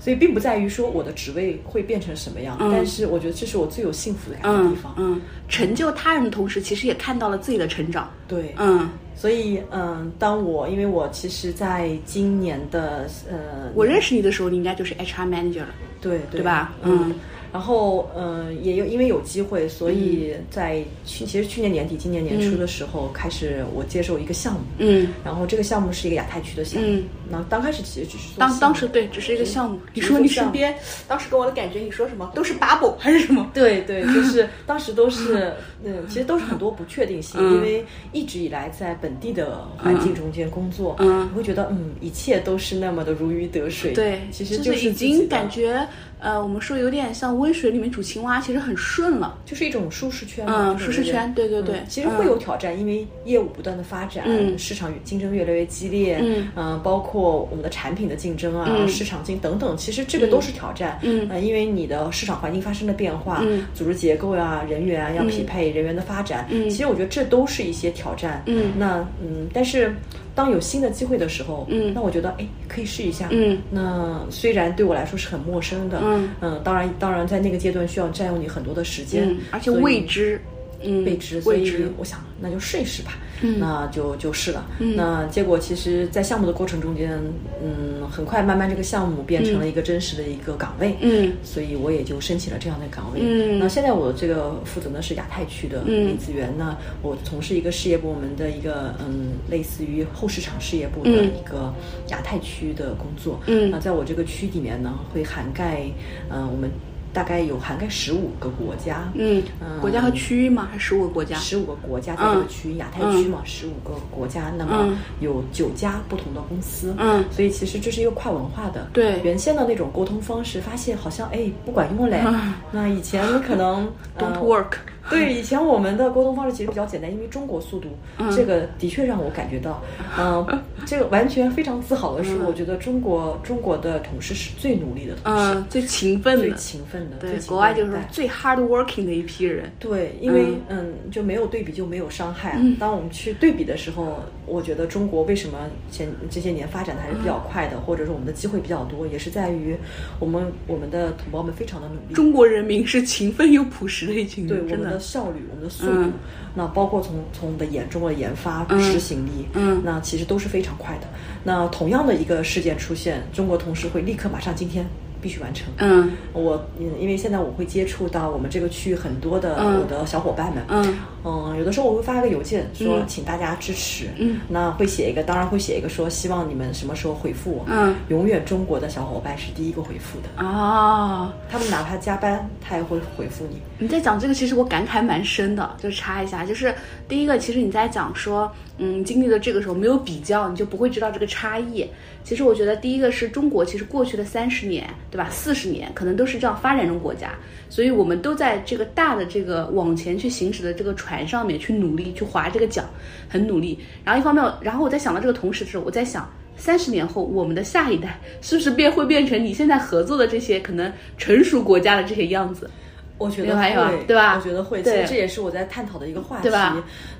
[0.00, 4.94] 所以并不在于说我的职位会变成什么样，但是我觉得这是我最有幸福的地方。
[4.96, 8.10] 嗯，成就他人的同时，其实也看到了自己的成长。
[8.26, 8.88] 对，嗯。
[9.14, 16.72] 所以，嗯，当我因为我其实在今年的呃，我认识你的时候，你应该就是 HR manager 了，对对吧？
[16.82, 17.14] 嗯。
[17.52, 27.02] 然后，嗯，也有因为有机会，所以在去其实去年年底、今年年初的时候，开始我接受一个项目，嗯，然后这个项目是一个亚太区的项目。
[27.28, 29.78] 那刚开始其实只是当当时对，只是一个项目。
[29.94, 30.74] 你说你身边
[31.08, 33.50] 当时给我的感觉，你说什么都是 bubble 还是什么？
[33.54, 35.52] 对对，就是 当时都是，
[35.84, 43.92] 嗯，其实都是很多不确定性，因为一直以来在本地的环境中间工作，嗯，你会觉得嗯，一切都是那么的如鱼得水。
[43.92, 45.86] 对，其实就是已经感觉。
[46.20, 50.46] 呃，我们说有点像温水里面煮青蛙，其实很顺了，就是一种舒适圈。
[50.46, 51.82] 嗯，舒适圈，对对对。
[51.88, 54.24] 其实会有挑战，因为业务不断的发展，
[54.58, 56.22] 市场竞争越来越激烈。
[56.54, 60.98] 嗯，包括我们的产品的竞争啊，市场竞等等，其实这个都是挑战。
[61.02, 63.42] 嗯，因为你的市场环境发生了变化，
[63.74, 66.46] 组织结构呀，人员要匹配人员的发展。
[66.50, 68.42] 嗯，其实我觉得这都是一些挑战。
[68.46, 69.94] 嗯，那嗯，但是。
[70.40, 76.30] 当有新的机会的时候，嗯，那我觉得哎，可以试一下，嗯，那虽然对我来说是很陌生的，嗯。
[76.40, 80.40] 嗯，当然当然在那个阶段需要占用你很多的时间，而且未知，
[80.82, 83.12] 嗯，未知，所以我想那就试一试吧。
[83.58, 84.66] 那就就试了。
[84.78, 87.18] 那结果其实，在项目的过程中间，
[87.64, 90.94] 嗯，很快慢慢这个项目变成了一个真实的一个岗位。
[91.00, 93.20] 嗯，所以我也就申请了这样的岗位。
[93.22, 96.52] 嗯，那现在我这个负责的是亚太区的人力资源。
[96.58, 101.72] 那我从事一个事业部门的一个嗯，类似于后市场事业部的一个
[102.08, 103.40] 亚太区的工作。
[103.46, 105.86] 嗯，那在我这个区里面呢，会涵盖
[106.28, 106.70] 嗯我们。
[107.12, 109.42] 大概有涵盖十五个国家，嗯，
[109.80, 110.68] 国家和区域吗？
[110.70, 111.36] 还是十五个国家？
[111.36, 118.88] 十五个国家在这个区域，亚太区嘛，十五个国家，那么有九家不同的公司，嗯，所以其实这是一个跨文化的。
[118.92, 122.22] 对，原先的那种沟通方式，发现好像哎不管用嘞。
[122.70, 124.74] 那以前可能 don't work。
[125.18, 127.88] 对，以前我们的沟通方式其实比较简单，因为中国速度，
[128.34, 129.82] 这个的确让我感觉到，
[130.18, 130.46] 嗯，
[130.86, 137.16] 这个完全非常自豪的是，我觉得中国中国的同事是最努力的同事，最勤奋的，最勤奋的。
[137.18, 139.70] 对，国外就是最 hard working 的一批人。
[139.78, 142.58] 对，因为嗯，就没有对比就没有伤害。
[142.78, 145.58] 当我们去对比的时候，我觉得中国为什么
[145.90, 149.76] 前这些年发展的还是比较快的，或者说我们的机会比较多，也是在于
[150.18, 152.14] 我们我们的同胞们非常的努力。
[152.14, 156.10] 中国人民是勤奋又朴实的一群人，对我们的效率、我们的速度，
[156.54, 161.06] 那包括从从我们的眼中的研发、执行力，嗯，那其实都是非常快的。
[161.42, 164.86] 那同样的一个事件出现，中国同事会立刻马上今天。
[165.20, 165.66] 必须完成。
[165.78, 170.64] 嗯，我因为现在我会接触到我们这个区域很多的我的小伙伴们。
[170.68, 174.08] 嗯，嗯，有的时候我会发个邮件说请大家支持。
[174.18, 177.64] 嗯，那会写一个，当然会写一个说希望你们什么时候回复我。
[177.68, 180.44] 嗯，永远中国的小伙伴是第一个回复的。
[180.44, 183.60] 哦，他们哪怕加班，他也会回复你。
[183.78, 185.70] 你在讲这个，其实我感慨蛮深的。
[185.78, 186.74] 就插一下，就是
[187.08, 188.50] 第一个，其实你在讲说，
[188.82, 191.86] 嗯，经历了这个时候没有比较，你就不会知道这个差异。
[192.24, 194.88] 其实我觉得第一个是中国，其实过去的三十年。
[195.10, 195.28] 对吧？
[195.28, 197.34] 四十年可能都是这样发展中国家，
[197.68, 202.84] 所以我们都在这个大的这个往前去行驶的这个船上面去努力去划这个桨，
[203.28, 203.76] 很努力。
[204.04, 212.70] 然后一方面，然后我在想到这个同时的时候，我在想，三十年后我们的下一代是不是变会变成你现在合作的这些可能成熟国家的这些样子？
[213.20, 214.34] 我觉得会，对吧？
[214.34, 216.48] 我觉得会，其实这也是我在探讨的一个话题。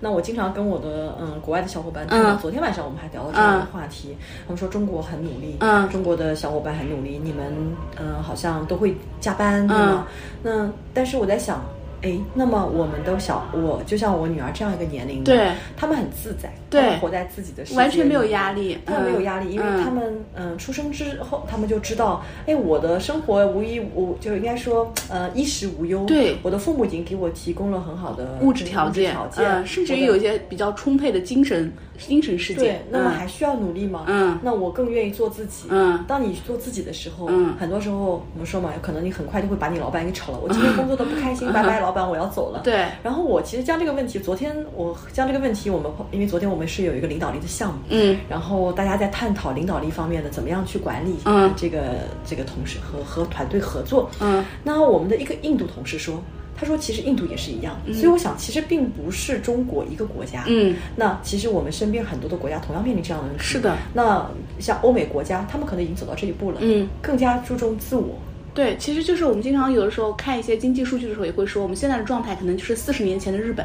[0.00, 4.16] 那我经常跟我的嗯国外的小伙伴谈，昨天晚上我们还聊了这样的话题。
[4.46, 5.58] 他们说中国很努力，
[5.92, 7.52] 中国的小伙伴很努力，你们
[7.96, 10.06] 嗯好像都会加班，对吗？
[10.42, 11.62] 那但是我在想。
[12.02, 31.70] 哎，那么我们都小我就像我女儿这样一个年龄，对，他们很自在，对，活在自己的世界，完全没有压力，他们没有压力，因为他们嗯出生之后，他们就知道，哎，我的生活无一无，就应该说呃衣食无忧，对，我的父母已经给我提供了很好的物质条件，条件，甚至于有一些比较充沛的精神。
[32.06, 34.04] 精神世界，对，那么还需要努力吗？
[34.06, 35.66] 嗯，那我更愿意做自己。
[35.68, 40.38] 嗯，当你做自己的时候，嗯，很多时候我们说嘛，可能你很快就会把你老板给炒了。
[40.42, 42.60] 我今天工作的不开心，拜拜，老板，我要走了。
[42.64, 42.86] 对。
[43.02, 51.80] 然后我其实将这个问题，昨天我将这个问题，我们因为昨天我们是有一个领导力的项目，嗯，然后大家在探讨领导力方面的怎么样去管理，嗯，这个
[52.24, 56.22] 这个同事和和团队合作，嗯，那我们的一个印度同事说。
[56.60, 60.44] 他说：“其实印度也是一样，所以我想，其实并不是中国一个国家。
[60.46, 63.42] 嗯，那其实我们身边很多的国家同样面临这样的问题。
[63.42, 66.58] 是的，那像欧美国家，他们可能已经走到这一步了。
[66.60, 68.18] 嗯，更加注重自我。
[68.52, 73.64] 对，其实就是我们经常有的时候看一些经济数据的时候，也会说，我们现在的状态可能就是四十年前的日本，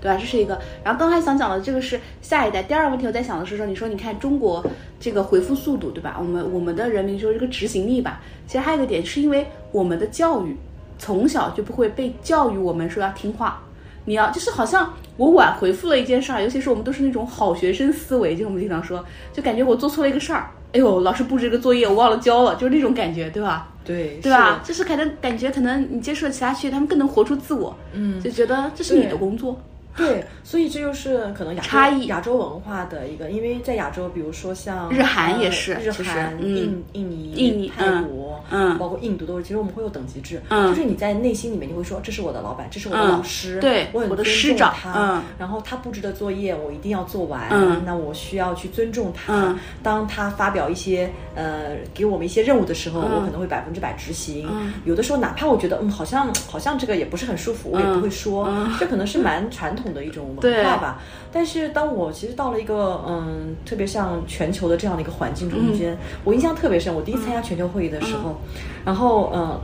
[0.00, 0.18] 对吧？
[0.18, 0.60] 这是一个。
[0.82, 2.60] 然后刚才想讲的这个是下一代。
[2.60, 4.64] 第二个问题，我在想的是说，你说你看中国
[4.98, 6.16] 这个回复速度，对吧？
[6.18, 10.56] 我们我们的人民说这个执行力吧，其实还有一个点，是因为我们的教育。”
[11.02, 13.60] 从小就不会被教育，我们说要听话，
[14.04, 23.68] 你要就是好像我晚回复了一件事儿，尤其是我们都是那种好学生思维，就我们经常说，就感觉我做错了一个事儿，哎呦，老师布置一个作业我忘了交了，就是那种感觉，对吧？
[23.84, 24.60] 对，对吧？
[24.62, 29.60] 就是可能感觉可能你接触了其他区域，他们更能活出自我，嗯，就觉得这是你的工作。
[29.96, 39.42] 对，所以这就是可能差异亚洲文化的一个，因为在亚洲，比如说像日韩也是，日韩、印印尼、印尼、泰国，嗯，包括印度都是。
[39.42, 49.54] 其实我们会有等级制，嗯，就是你在内心里面就会说，这是我的老板，这是我的老师，对，我很尊重他，嗯，然后他布置的作业我一定要做完，嗯，那我需要去尊重他。
[49.82, 54.48] 当他发表一些呃给我们一些任务的时候，我可能会百分之百执行。
[54.84, 59.81] 有的时候哪怕我觉得嗯好像好像这个也不是很舒服，我也不会说，这可能是蛮传统。
[59.82, 66.94] 统的一种文化吧，但是当我其实到了一个嗯，特别像全球的这样的一个环境中间，我印象特别深。
[66.94, 68.36] 我第一次参加全球会议的时候，
[68.84, 69.60] 然后嗯，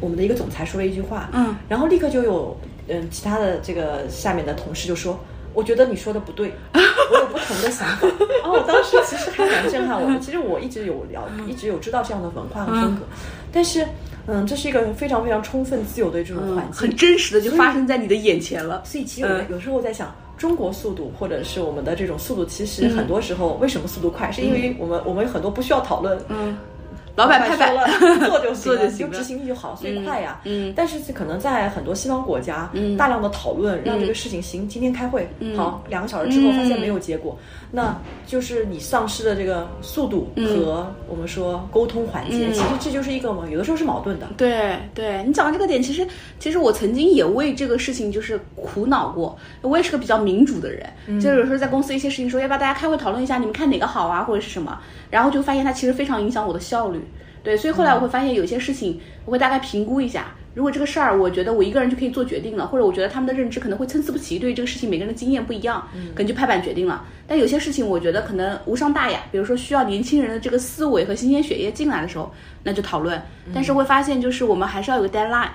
[0.00, 2.56] 我们的一个总裁说了一句话，嗯，然后立刻就有
[2.88, 5.18] 嗯其他的这个下面的同事就说，
[5.54, 8.08] 我觉得你说的不对， 我有不同的想法。
[8.42, 10.18] 然后我当时其实还蛮震撼我。
[10.18, 13.02] 其实我一直有聊，一直有知道这样的文化和风格，
[13.52, 13.86] 但是。
[14.26, 18.82] 嗯，这是一个非常非常充分自由的这种环境，很真实的就发生在你的眼前了。
[18.84, 26.18] 所以其实有有时候在想，中国速度或者是我们的这种速度，其实很多时候为什么速度快，是因为我们我们有很多不需要讨论。
[26.28, 26.56] 嗯。
[27.16, 27.86] 老板拍板了，
[28.28, 30.40] 做就 行了，就执行力就好，所以快呀。
[30.44, 34.68] 嗯，但是可能在很多西方国家，大量的讨论让这个事情行。
[34.68, 37.36] 今天开会，好，两个小时之后发现没有结果，
[37.70, 37.96] 那
[38.26, 44.28] 就是你丧失的这个速度和我们说沟通环节，其实这就是一个嘛，有的时候是矛盾的。
[44.36, 46.06] 对，对你讲到这个点，其实
[46.38, 49.36] 其实我曾经也为这个事情就是苦恼过。
[49.62, 54.78] 我也是个比较民主的人，就是有时候在公司一些事情说要不要大家开会讨论一下，你们看哪个好啊，或者是什么，
[55.10, 57.00] 然后就发现它其实非常影响我的效率。
[57.42, 67.04] 对，所以后来我会发现有些事情，我会大概评估一下，如果这个事儿，我觉得我一个人就可以做决定了，或者我觉得他们的认知可能会参差不齐，对于这个事情每个人的经验不一样，可能就拍板决定了。
[67.26, 72.30] 但有些事情，我觉得可能无伤大雅，比如说需要年轻人的这个思维和新鲜血液进来的时候，
[72.64, 73.20] 那就讨论。
[73.54, 75.48] 但是会发现，就是我们还是要有个 deadline，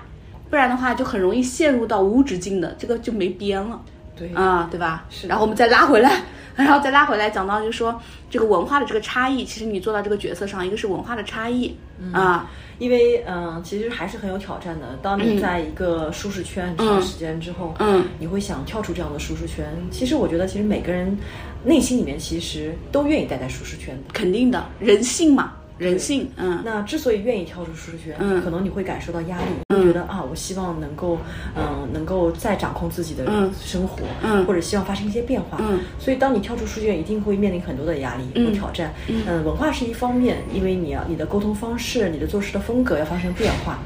[0.50, 3.80] 不然的话就很容易陷入到无止境的这个就没边了。
[4.16, 5.06] 对啊，对吧？
[5.10, 5.28] 是。
[5.28, 6.22] 然后我们再拉回来，
[6.56, 8.00] 然后再拉回来讲到，就是说
[8.30, 11.76] 这个文化的这个差异，其实你做到这个角色上，一个是文化的差异
[12.12, 12.50] 啊。
[12.78, 15.00] 因为嗯，其实还是很有挑战的。
[15.02, 19.66] 当你在一个舒适圈很长时间之后，嗯，你会想跳出这样的舒适圈。
[19.92, 21.18] 其实我觉得，其实每个人
[21.64, 25.54] 内心里面其实都愿意待在舒适圈，肯定的，人性嘛。
[25.78, 31.18] 人性，嗯，那之所以愿意跳出舒适圈，嗯，可能你会感受到压力，会觉得啊，我希望能够，
[31.56, 33.26] 嗯，能够再掌控自己的
[33.62, 43.80] 生活，嗯，或者希望发生一些变化，嗯，所以当你跳出舒适圈，一定会面临很多的压力和挑战，嗯，文化是一方面，因为你要你的沟通方式、你的做事的风格要发生变化。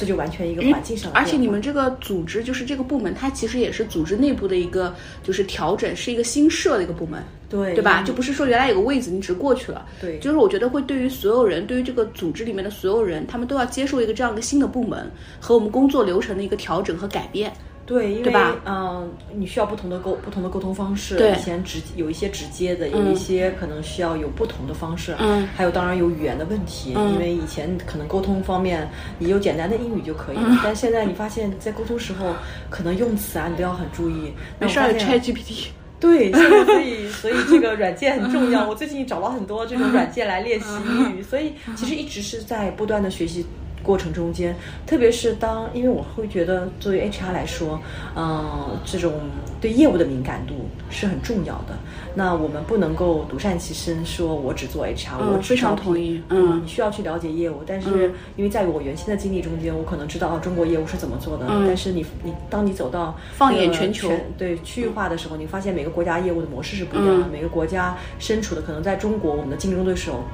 [0.00, 8.02] 这就完全一个环境上，而且你们这个组织就是这个部门，它其实也是组织内部的一个就是调整，是一个新设的一个部门，对对吧？
[8.02, 17.52] 就不是说原来有个位子你只是过去了，对，就是我觉得会对于所有人，对于这个组织里面的所有人，他们都要接受一个这样一个新的部门和我们工作流程的一个调整和改变。
[17.86, 18.34] 对，因为
[18.66, 21.16] 嗯，你需要不同的沟不同的沟通方式。
[21.16, 25.14] 对，以前直有一些直接的，有一些可能需要有不同的方式。
[25.18, 28.86] 嗯，还有当然有语言的问题，因为以前可能沟通方面
[29.18, 32.34] 你有简单的英语就可以了，但现在你发现，在沟通时候
[32.68, 34.34] 可能用词啊，你都要很注意。
[34.60, 35.68] 没事，ChatGPT。
[36.00, 38.68] 对，所以 所以这个软件很重要。
[38.68, 43.44] 我最近找了很多这种软件来练习英语，所以其实一直是在不断的学习。
[43.82, 44.54] 过程中间，
[44.86, 47.80] 特别是当，因为我会觉得作为 HR 来说，
[48.16, 49.12] 嗯，这种
[49.60, 50.54] 对业务的敏感度
[50.90, 51.76] 是很重要的。
[52.14, 56.20] 那我们不能够独善其身，说我只做 HR，我非常同意。
[56.30, 61.46] 嗯，你需要去了解业务，但是因为在我原先的经历中间，我可能知道中国业务是怎么做的。
[61.48, 70.24] 嗯，但是你你当你走到放眼全球，对区域化的时候，你发现每个国家业务的模式是不一样的，每个国家身处的可能在中国，我们的竞争对手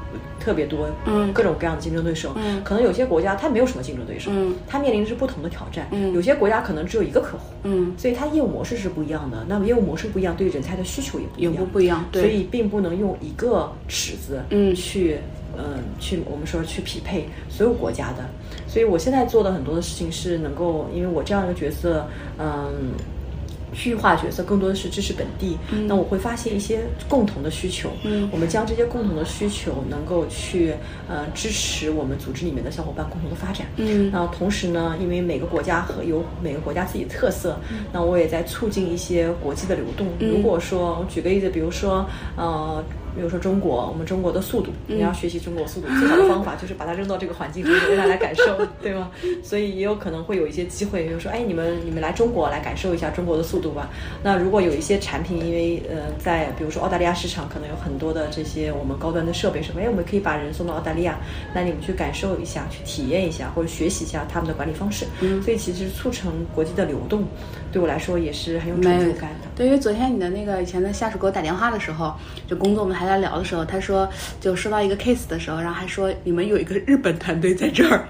[0.44, 3.34] 特别多，嗯，各种各样的竞争对手，嗯，可能有些国家。
[3.34, 9.44] 它没有什么竞争对手，嗯，它面临的是不同的挑战，嗯，有些国家可能只有一个客户，嗯，所以它业务模式是不一样的。
[9.48, 15.18] 那么业务模式不一样，对人才的需求也不一样，不一样，所以并不能用一个尺子，嗯，去，
[15.56, 18.24] 嗯，去我们说去匹配所有国家的。
[18.68, 22.06] 所以我现在做的很多的事情是能够，因为我这样一个角色，
[22.38, 22.92] 嗯。
[23.74, 27.90] 区域化角色更多的是支持本地，那我会发现一些共同的需求，
[28.30, 30.72] 我们将这些共同的需求能够去
[31.08, 33.66] 呃支持我们组织里面的小伙伴共同的发展。
[33.76, 37.58] 嗯，那同时呢，因为每个国家和有每个国家自己的特色，
[37.92, 40.06] 那我也在促进一些国际的流动。
[40.20, 42.06] 如果说我举个例子，比如说
[42.36, 42.82] 呃。
[43.14, 49.10] 比如说中国，我们中国的速度，你要学习中国速度，最好的方法就是把它扔到这个环境中，让它来感受，对吗？
[49.42, 53.90] 所以也有可能会有一些机会，比如说，哎，你们你们来中国来感受一下中国的速度吧。
[54.22, 61.18] 那如果有一些产品，因为呃，在比如说澳大利亚市场，可能有很多的这些我们高端的设备什么，哎，我们可以把人送到澳大利亚，
[61.54, 65.06] 那你们去感受一下，去体验一下，或者学习一下他们的管理方式。
[65.20, 67.24] 嗯，所以其实促成国际的流动，
[67.74, 69.48] 对我来说也是很有成就感的。
[69.56, 72.14] 对，因为昨天你的那个以前的下属给我打电话的时候，
[72.46, 73.04] 就工作我们还。
[73.04, 74.08] 在聊的时候，他说
[74.40, 78.08] 就收到一个 case 的时候，然后还说你们有一个日本团队在这儿，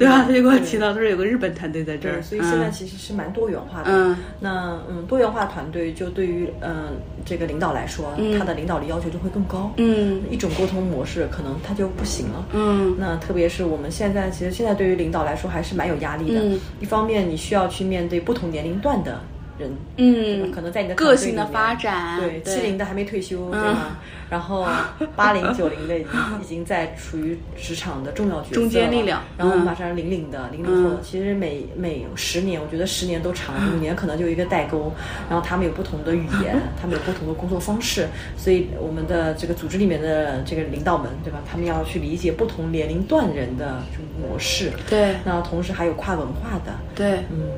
[0.00, 0.24] 对吧？
[0.26, 3.90] 他就给我提到，他说有个日本团队在这儿，所以现在其实是蛮多元化的。
[3.92, 9.70] 嗯，那嗯，多元化团队就对于嗯这个领导来说，他的领导力要求就会更高。
[9.76, 12.46] 嗯，一种沟通模式可能他就不行了。
[12.54, 16.40] 嗯，那特别是我们现在，其实现在对于领导来说还是蛮有压力的。
[16.80, 19.20] 一方面，你需要去面对不同年龄段的。
[19.60, 23.98] 人，嗯，可能在你的个性的发展，对，七零的还没退休，对吗？
[24.30, 24.66] 然后
[25.14, 29.22] 八零九零的已经已经在处于职场的重要角色，中坚力量。
[29.36, 34.92] 然后马上零零的零零后，其实每每十年，我觉得十年都长，五年可能就一个代沟。
[35.28, 41.40] 然后他们有不同的语言， 他们有不同的工作方式，所以我们的这个组织里面的这个领导们，对吧？
[41.50, 43.82] 他们要去理解不同年龄段人的
[44.20, 44.72] 模式。
[44.88, 46.72] 对，那同时还有跨文化的。
[46.94, 47.50] 对，嗯。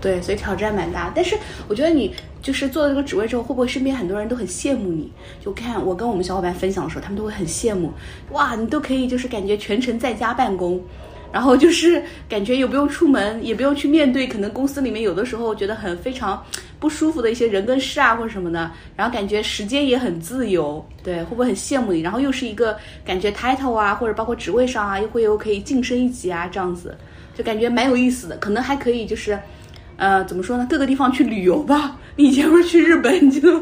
[0.00, 1.12] 对，所以挑战蛮大。
[1.14, 1.36] 但是
[1.68, 5.12] 我觉得你就是做了这个职位之后，会不会身边很多人都很羡慕你？
[5.44, 7.92] 就看我跟我们小伙伴分享的时候，他们都会很羡慕。
[8.32, 10.80] 哇，你都可以就是感觉全程在家办公，
[11.30, 16.42] 然后就是感觉也不用出门，也不用去面对可能公司里面有的时候觉得很非常
[16.78, 18.70] 不舒服的一些人跟事啊或者什么的。
[18.96, 20.82] 然后感觉时间也很自由。
[21.02, 22.00] 对，会不会很羡慕你？
[22.00, 22.74] 然后又是一个
[23.04, 26.96] 感觉 title 啊，或者包括职位上啊，又会有可以晋升一级啊这样子，
[27.36, 28.38] 就感觉蛮有意思的。
[28.38, 29.38] 可能还可以就是。
[30.00, 30.66] 呃，怎么说呢？
[30.68, 31.96] 各个地方去旅游吧。
[32.16, 33.58] 你以前不是去日本，你就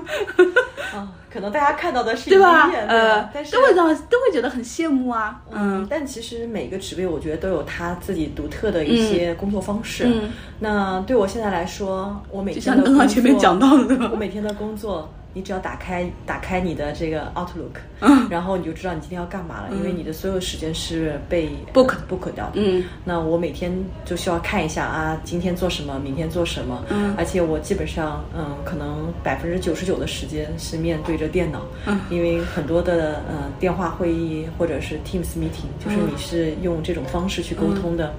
[0.94, 2.66] 啊， 可能大家看到的是对吧？
[2.66, 5.40] 一面，呃，但是都会让都会觉得很羡慕啊。
[5.52, 10.04] 嗯，但其实每个职位我觉得都有他自己独特的一些工作方式。
[10.06, 10.30] 嗯，
[10.60, 15.12] 那对我现在来说，我每天就像刚刚前面讲到的，我每天的工作。
[15.34, 22.52] 你只要打开打开你的这个 Outlook，嗯然后你就知道你今天要干嘛了，因为你的所有时间是被 book book 掉的。
[22.54, 23.72] 嗯，那我每天
[24.04, 26.84] 就需要看一下啊，今天做什么，明天做什么。
[26.88, 31.62] 嗯，而且我基本上嗯，可能百分之九十九的时间是面对着电脑。
[31.86, 38.12] 嗯，因为很多的呃电话会议或者是 Teams meeting，就是你是用这种方式去沟通的，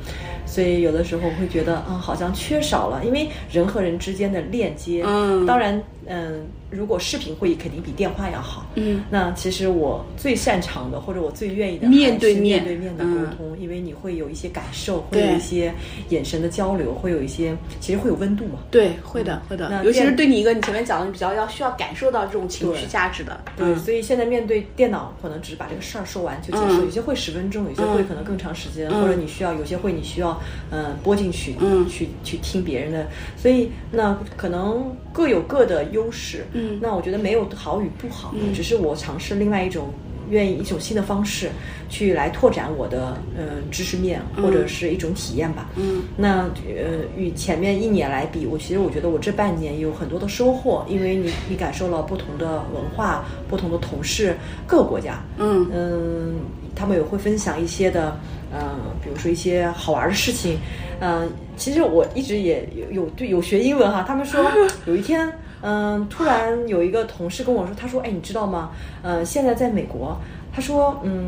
[0.45, 5.03] 所以有的时候会觉得啊，好像缺少了，因为人和人之间的链接。
[5.05, 6.45] 嗯，当然嗯。
[6.71, 15.73] 如果视频会议肯定比电话要好，嗯，那其实我最擅长的或者我最愿意的面对面对面的沟通，嗯、因为你会有一些感受，会有一些
[16.09, 18.59] 眼神的交流，会有一些其实会有温度嘛。
[18.69, 19.67] 对，会的，会的。
[19.69, 23.39] 那尤其是对你一个你前面讲的，你比较要需要感受到这种情绪价值的。
[23.57, 26.83] 对，所以现在面对电脑，可能只是把这个事儿说完就结束。
[26.83, 30.39] 有些会十分钟，有些会可能更长时间，或者你需要有些会你需要
[30.69, 33.07] 嗯播进去，嗯，去去听别人的。
[33.35, 36.45] 所以那可能各有各的优势。
[36.59, 37.39] 嗯，那我觉得没有。
[37.55, 39.87] 好与不好，只是我尝试另外一种，
[40.29, 41.49] 愿意一种新的方式，
[41.89, 45.69] 去来拓展我的呃知识面或者是一种体验吧。
[45.75, 54.35] 嗯，那呃与前面一年来比，我其实我觉得我这半年有很多的收获，因为你你感受了不同的文化、不同的同事，
[54.67, 55.21] 各个国家。
[55.37, 56.35] 嗯嗯，
[56.75, 58.17] 他们也会分享一些的，
[58.51, 60.57] 呃，比如说一些好玩的事情。
[61.01, 64.45] 嗯，其实我一直也有有对有学英文哈，他们说
[64.85, 65.27] 有一天。
[65.61, 68.71] 嗯，突然有一个同事跟我说，他说：“哎，你知道吗？
[69.01, 70.17] 呃，现在在美国，
[70.53, 71.27] 他说，嗯，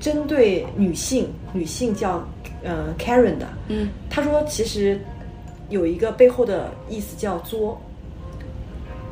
[0.00, 2.22] 针对女性，女性叫
[2.62, 5.00] 呃 Karen 的，嗯，他说其实
[5.68, 7.80] 有一个背后的意思叫作。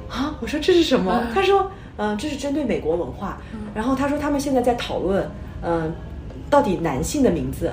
[0.09, 1.23] 啊，我说这是什么？
[1.35, 3.39] 他说，嗯，这是针对美国文化。
[3.75, 5.29] 然后他说他们现在在讨论，
[5.62, 5.93] 嗯，
[6.51, 7.72] 到底男性的名字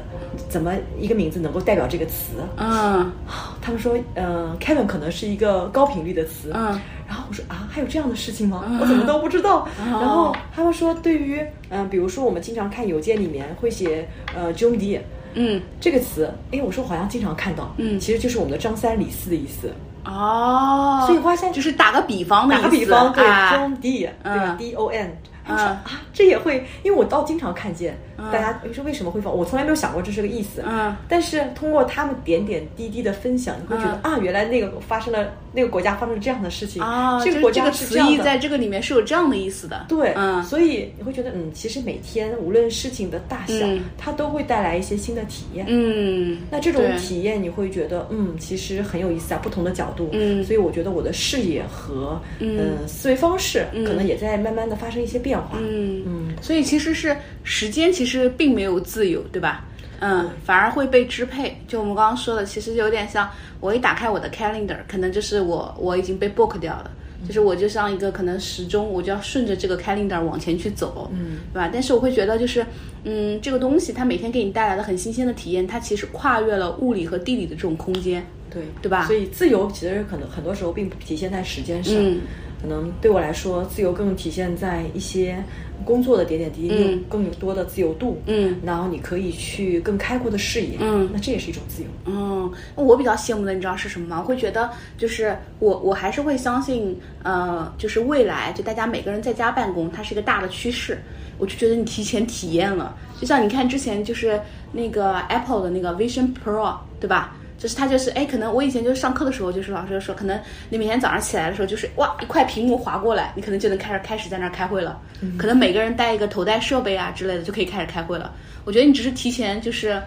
[0.49, 2.34] 怎么一个名字能够代表这个词？
[2.57, 3.11] 嗯，
[3.61, 6.51] 他们说，嗯，Kevin 可能是一个高频率的词。
[6.53, 6.80] 嗯。
[7.07, 8.63] 然后我说啊，还有这样的事情吗？
[8.82, 9.67] 我怎么都不知道。
[9.78, 15.01] 然后他们说，对于嗯，比如说我们经常看邮件里面会写呃 John Deere，
[15.36, 19.71] 嗯，这个词，哎，我说好像经常看到，嗯，其实就是我们的张三李四的意思。
[20.03, 25.17] 哦，所以发现就是打个比方的打个比方，对，John Deere，对吧？D O N。
[25.47, 25.80] 嗯啊，
[26.11, 30.63] 这也会，因为我倒经常看见大家你说为什么会放，我从来没有想过这是个意思。
[30.66, 39.86] 嗯，但是通过他们点点滴滴的分享，你会觉得啊，原来那个发生了那个国家发生了这样的事情啊，这个国家词义在这个里面是有这样的意思的。
[39.88, 43.66] 对，嗯，所以你会觉得嗯，其实每天无论事情的大小，
[43.97, 45.66] 它都会带来一些新的体验。
[45.68, 50.09] 嗯，那这种体验你会觉得嗯，其实很有意思啊，不同的角度。
[50.13, 55.57] 嗯，所以我觉得我的视野和嗯思维方式可能也在慢慢的发生一些变化。
[55.59, 56.36] 嗯嗯。
[56.41, 59.66] 所以其实是时间，其实并没有自由，对吧？
[59.99, 61.58] 嗯，反而会被支配。
[61.68, 63.30] 就我们刚刚说的，其实有点像
[63.62, 66.91] 我一打开我的 calendar，可能就是我我已经被 book 掉了，
[67.26, 71.70] 就是我就像一个可能时钟，我就要顺着这个 calendar 往前去走，嗯，对吧？
[71.72, 72.66] 但是我会觉得，就是
[73.06, 79.06] 嗯，这个东西它每天给你带来的很新鲜的体验，它其实跨越了物理和地理的这种空间，对对吧？
[79.06, 82.20] 所以自由其实可能很多时候并不体现在时间上，嗯，
[82.66, 85.38] 可能对我来说，自由更体现在一些。
[85.84, 94.20] 工作的点点滴滴，嗯，更有多的自由度，嗯，然后你可以去更开阔的视野，嗯，那这也是一种自由，嗯，我比较羡慕的，你知道是什么吗？
[94.20, 100.97] 我会觉得，就是我我还是会相信，呃，就是未来就大家每个人在家办公，它是一个大的趋势，
[101.38, 104.39] 我就觉得你提前体验了，就像你看之前就是
[104.72, 107.36] 那个 Apple 的那个 Vision Pro，对吧？
[107.66, 110.39] 就是他就是哎，可能我以前就是上课的时候，就是老师就说，可能
[110.70, 115.01] 你每天早上起来的时候，就是哇，一块屏幕划过来，你可能就能开始开始在那儿开会了。
[115.22, 118.32] 嗯、可能每个人带一个头戴设备啊之类的，就可以开始开会了。
[118.66, 119.99] 我觉得你只是提前就是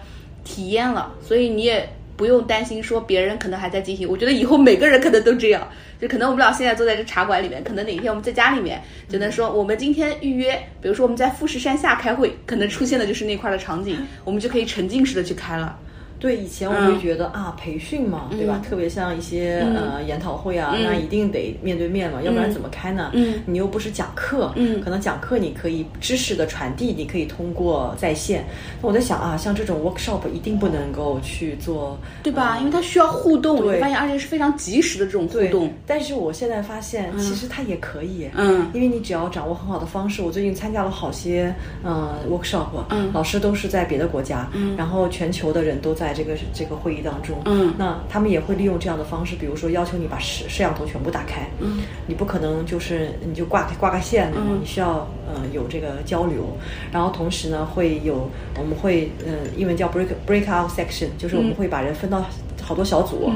[0.45, 1.85] 体验了，所以你也
[2.15, 4.07] 不用担心说别人可能还在进行。
[4.09, 5.67] 我觉得以后每个人可能都这样，
[5.99, 15.77] 就可能我们俩现在坐在这茶馆里面，可能哪天我们在家里面就能说，我们今天预约，比如说我们在富士山下开会，可能出现的就是那块的场景，我们就可以沉浸式的去开了。
[16.19, 18.61] 对，以前我会觉得、啊，培训嘛，对吧？
[18.67, 23.11] 特别像一些、呃研讨会啊，那一定得面对面嘛，要不然怎么开呢？
[23.13, 28.45] 嗯，你又不是讲课，嗯，可能讲课你可以知识的传递，你可以通过在线。
[28.81, 32.57] 那我在想啊，像这种 workshop 一定不能够去做，对吧？
[32.59, 35.71] 因为它需要互动，对你发现而且是非常及时的这种互动。
[35.87, 40.21] 但是我现在发现，其实它也可以，嗯，因为你只要掌握很好的方式。
[40.21, 46.08] 我最近参加了好些呃 workshop，嗯，老师都是在别的国家，嗯，然后全球的人都在。
[46.09, 47.37] 在这个这个会议当中。
[47.45, 51.47] 嗯，那他们也会利用这样的方式，比如说要求你把摄摄像头全部打开。
[51.59, 56.45] 嗯，你不可能就是你就挂挂个线，你需要呃有这个交流。
[56.91, 62.25] 然后同时呢，会有我们会呃英文叫 break break out section，就是我们会把人分到。
[62.61, 63.31] 好多小组，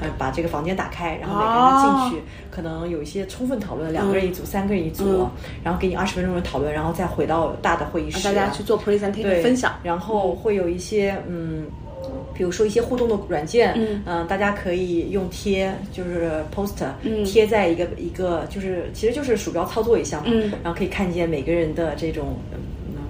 [0.00, 5.26] 嗯，把这个房间打开，然后每个人进去，可能有一些充分讨论，两个人一组，三个人一组，
[5.64, 11.66] 然后给你二十分钟的讨论，然后再回到大的会议室，大家去做 presentation 分享，然后会有一些嗯，
[12.36, 13.74] 比如说一些互动的软件，
[14.04, 16.88] 嗯，大家可以用贴，就是 poster，
[17.24, 20.26] 贴在一个一个，就是其实就是鼠标操作一下嘛，
[20.62, 22.36] 然后可以看见每个人的这种。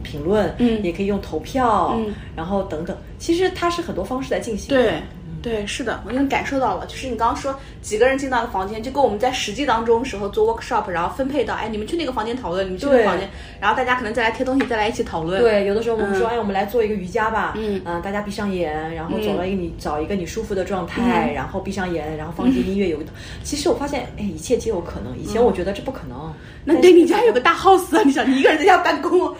[0.03, 4.69] 评论，嗯，也可以用投票，嗯，然后等等，其实它是很多方式在进行。
[4.69, 5.03] 对，
[5.47, 13.31] 对，是的，我已经感受到了，就是你刚刚说几个人进到个房间，就跟我们在实际当中时候做 workshop，然后分配到，哎，你们去那个房间讨论，你们去那个房间，
[13.61, 15.41] 然后大家可能再来贴东西，再来一起讨论。
[15.41, 22.99] 对，有的时候我们说，哎，我们来做一个瑜伽吧，嗯，嗯，大家闭上眼，然后找到一个你找一个你舒服的状态，然后闭上眼，然后放些音乐，有，
[23.45, 25.17] 其实我发现，哎，一切皆有可能。
[25.17, 26.35] 以前我觉得这不可能。
[26.65, 28.03] 那对你家有个大 house 啊？
[28.05, 29.11] 你想你一个人在家办公，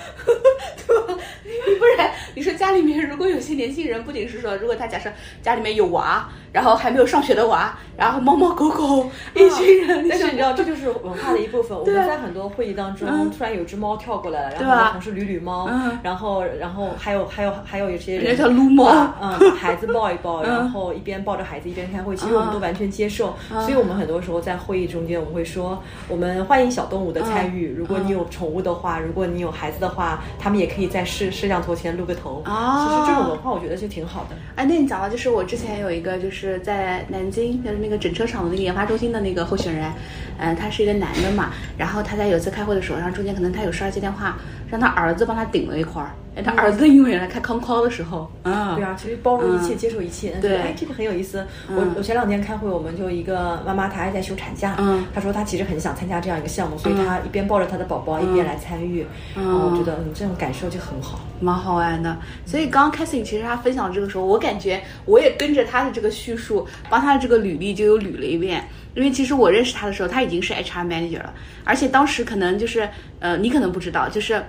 [0.87, 1.19] 对吧？
[1.79, 5.11] 不然你说家里面如果有些年轻人，不仅是说，如果他假设
[5.43, 6.29] 家里面有娃。
[6.53, 11.77] 然后还没有上学的娃，然后猫猫狗狗 一群人，但是你知道这就是文化的一部分。
[11.77, 15.69] 我们在很多会议当中，突然有只猫跳过来了，然后同事捋捋猫，
[16.03, 18.91] 然后然后还有还有还有一些人叫撸猫，
[19.21, 23.35] 嗯，孩子抱一抱，然后一边抱着孩子一边开会，其实我们都完全接受。
[23.51, 27.75] 所以我们很多时候在会议中间，我们会说，我们欢迎小动物的参与。
[27.75, 32.43] 如果你有宠物的话，如果你有孩子的话，他们也可以在摄摄像头前露个头。
[32.47, 34.37] 其实这种文化我觉得就挺好的。
[34.55, 36.59] 哎，那你讲的就是我之前还有一个就是。
[36.61, 39.93] 在南京，就是那个整车厂的那个研发中心的那个候选人，
[40.39, 44.39] 嗯，他是一个男的嘛，然后他在有次开会的时候，然后中间可能他有事接电话，
[44.69, 46.11] 让他儿子帮他顶了一块儿。
[46.37, 51.47] 哎，他儿子因为来开康康的时候，啊，对啊，其实包容一切，接受一切，对，哎，这个很有意思。
[51.67, 62.15] 我我前两天开会，我们就一个妈妈，她还在休产假，嗯，她说她其实很想参加这样一个项目，所以她一边抱着她的宝宝，一边来参与，嗯，我觉得你这种感受就很好，蛮好玩的。
[62.45, 68.63] 所以刚刚 k a s i y 其实她分享这个时候，我感觉我也跟着她的这个叙述，帮她的这个履历就又捋了一遍。
[68.97, 71.33] 因为其实我认识他的时候，他已经是 HR manager 了，
[71.65, 72.89] 而且当时可能就是，
[73.21, 74.43] 呃，你可能不知道，就是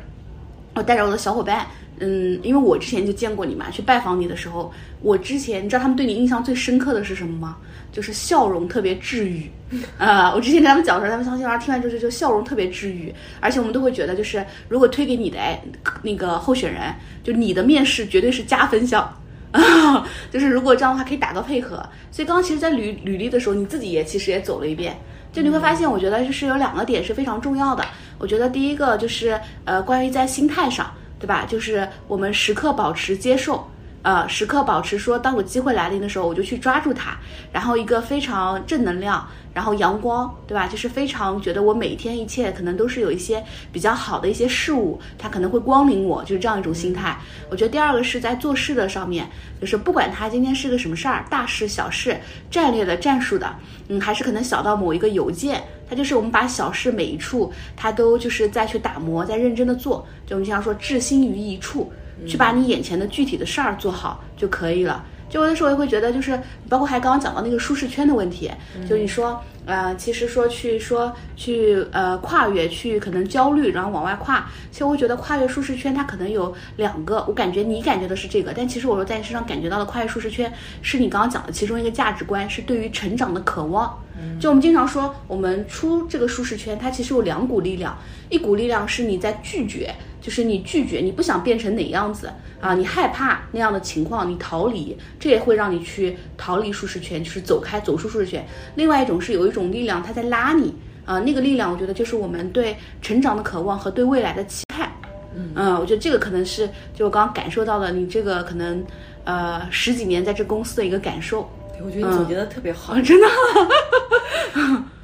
[0.73, 1.67] 我带着我的小伙伴。
[1.99, 4.71] 嗯，因为我之前就见过你嘛，去拜访你的时候，
[5.01, 7.57] 我之前你知道他们对你印象最深刻的是什么吗？
[7.91, 9.49] 就是笑容特别治愈。
[9.97, 15.59] 啊，我之前跟他们讲的时候，他们相信啊，听完之后就笑容特别治愈，而且我们都会觉得，就是如果推给你的哎
[16.03, 16.93] 那个候选人，
[17.23, 19.11] 就你的面试绝对是加分项。
[19.51, 21.77] 啊， 就是如果这样的话可以打个配合。
[22.11, 24.97] 所以刚刚其实，在履履历的时候，你自己也其实也走了一遍，
[25.31, 27.83] 就你会发现，我觉得就是有两个点是非常重要的。
[28.17, 30.89] 我觉得第一个就是呃，关于在心态上。
[31.19, 31.47] 对吧？
[31.49, 33.67] 就是我们时刻保持接受，
[34.03, 37.17] 呃，时刻保持说，当我机会来临的时候，我就去抓住它。
[37.51, 39.27] 然后一个非常正能量，
[39.57, 40.67] 然后阳光，对吧？
[40.67, 47.17] 就是非常觉得我每天一切可能都是有一些比较好的一些事物，它可能会光临我，就是这样一种心态。
[47.49, 49.27] 我觉得第二个是在做事的上面，
[49.59, 52.15] 就是不管它今天是个什么事儿，大事小事，
[52.51, 53.51] 战略的战术的，
[53.87, 55.63] 嗯，还是可能小到某一个邮件。
[55.89, 60.05] 它就是我们把小事每一处，它都就是再去打磨，再认真的做。
[60.27, 61.91] 就我们经常说，置心于一处，
[62.27, 65.03] 去把你眼前的具体的事儿做好就可以了。
[65.29, 68.51] 就有的时候也会觉得，就是包括还刚刚讲到那个舒适圈的问题，
[68.87, 74.49] 就你说，呃，其实说去说去呃跨越，去可能焦虑，然后往外跨。
[74.71, 77.23] 其实我觉得跨越舒适圈，它可能有两个。
[77.27, 80.51] 我感觉你感觉的是这个，但其实我说在你身上感觉到的跨越舒适圈，
[80.81, 83.97] 是你刚刚讲的其中一个价值观，是对于成长的渴望。
[84.39, 87.97] 就我们经常说，我们出这个舒适圈，它其实有两股力量，
[88.29, 98.45] 一股力量是你在拒绝，就是你拒绝，你不想变成哪样子啊，你害怕那样的情况，你逃离，这也会让你去逃离舒适圈，就是走开，走出舒适圈。
[98.75, 100.73] 另外一种是有一种力量，它在拉你
[101.05, 104.91] 啊，那个力量，我觉得就是我们对成长的渴望和对未来的期盼。
[105.35, 108.83] 嗯，我觉得这个可能是就我刚刚感受到了你这个可能
[109.23, 111.47] 呃十几年在这公司的一个感受。
[111.83, 113.27] 我觉得你总结的 特别好，真的，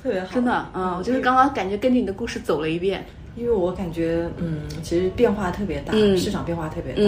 [0.03, 3.05] 特别好，真的，嗯，我就是刚刚感觉跟着你的故事走了一遍，
[3.35, 7.01] 因为我感觉，嗯，其实变化特别大，市场变化特别大，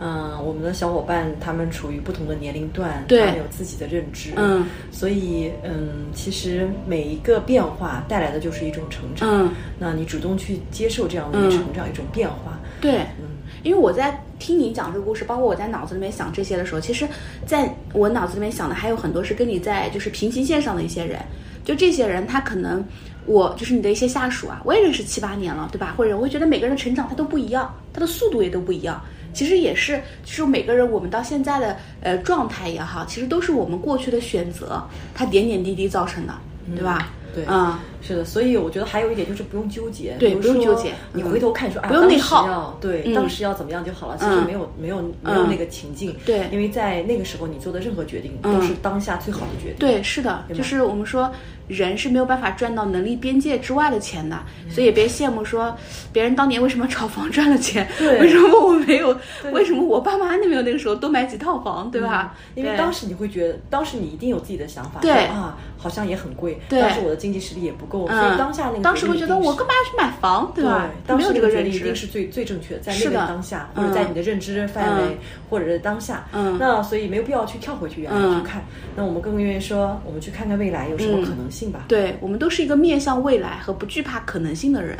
[0.00, 13.29] 嗯，我们的小伙伴他们处于不同的年龄段，他们有自己的认知，嗯，所以，嗯，其实每一个变化带来的就是一种成长，嗯，那你主动去接受这样的一个成长，一种变化，对，嗯，
[13.62, 14.22] 因为我在。
[14.40, 17.06] 听你讲这个故事，包括我在脑子里面想这些的时候，其实
[17.44, 21.20] 在我脑子里面想的还有很多是跟你在就是平行线上的一些人，
[21.62, 22.82] 就这些人他可能
[23.26, 25.92] 我就是你的一些下属啊，我也认识七八年了，对吧？
[25.94, 28.98] 或者我会觉得每个人的成长他都不一样，他的速度也都不一样。
[29.34, 34.82] 其实也是，就是每个人我们到现在的呃状态也好，其实都是我们过去的选择，
[35.14, 36.32] 它点点滴滴造成的，
[36.74, 37.10] 对吧？
[37.34, 40.92] 对，嗯，是的，所以我觉得还有一点就是不用纠结，对，不用纠结。
[41.12, 44.16] 你回头看说，不用内耗，对，当时要怎么样就好了。
[44.18, 49.78] 其实没有没有没有那个情境，对，因为在那个时候你做的任何决定都是当下最好的决定。
[49.78, 51.30] 对，是的，就是我们说。
[51.70, 54.36] 人是没有办法赚到能力边界之外的钱的，
[54.68, 55.72] 所以也别羡慕说
[56.12, 57.86] 别人当年为什么炒房赚了钱，
[58.20, 59.16] 为什么我没有？
[59.52, 62.34] 为什么我爸妈那没有那个时候多买几套房，对吧？
[62.56, 70.88] 因为当时你会觉得，当时你一定有自己的想法，对啊，好像也很贵，当时我的经济实力也不够，所以当下那个当时会觉得我干嘛要去买房，对吧？
[71.08, 75.18] 没有这个认知一定是最最正确的，在那个当下或者在你的认知范围
[75.50, 78.64] 或者是当下，嗯，那所以没有必要去跳回去原来去看，
[78.96, 81.84] 那我们更愿意说，我们去看看未来有什么可能性吧？
[81.86, 82.40] 对我们。
[82.40, 84.96] 都是一个面向未来和不惧怕可能性的人。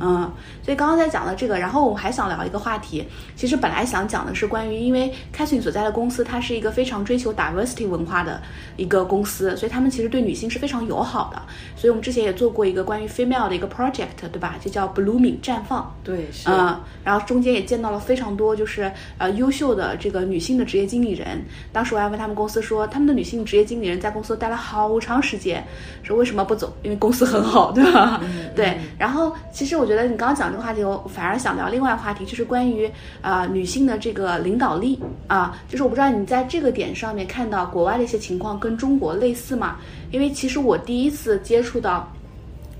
[0.00, 0.30] 嗯，
[0.62, 3.04] 所以刚刚在讲的这个，然后我还想聊一个话题。
[3.36, 8.40] 其实本来想讲的是关于，因为 Catherine 所在的公司，它是一个非常追求 diversity 文化的
[8.76, 11.42] 一个公司，所以他们其实对女性是非常友好的。
[11.76, 14.56] 所以我们之前也做过一个关于 female 的一个 project，对吧？
[14.60, 15.94] 就叫 blooming 绽放。
[16.02, 16.48] 对，是。
[16.48, 21.44] 嗯，然后中间也见到了非常多就是呃优秀的这个女性的职业经理人。
[21.72, 25.64] 当时我还问他们公司说，他们的女性职业经理人在公司待了好长时间，
[26.02, 26.72] 说为什么不走？
[26.82, 28.20] 因为公司很好，对吧？
[28.54, 28.78] 对。
[28.98, 30.04] 然后其实其实我觉得。
[30.04, 32.90] 你刚刚讲这个话题，我反而想聊另外话题，就是关于
[33.20, 39.76] 啊女性的这个领导力啊，就是我不知道你在这个点上面看到国外的一些情况跟中国类似吗？
[40.10, 42.10] 因为其实我第一次接触到，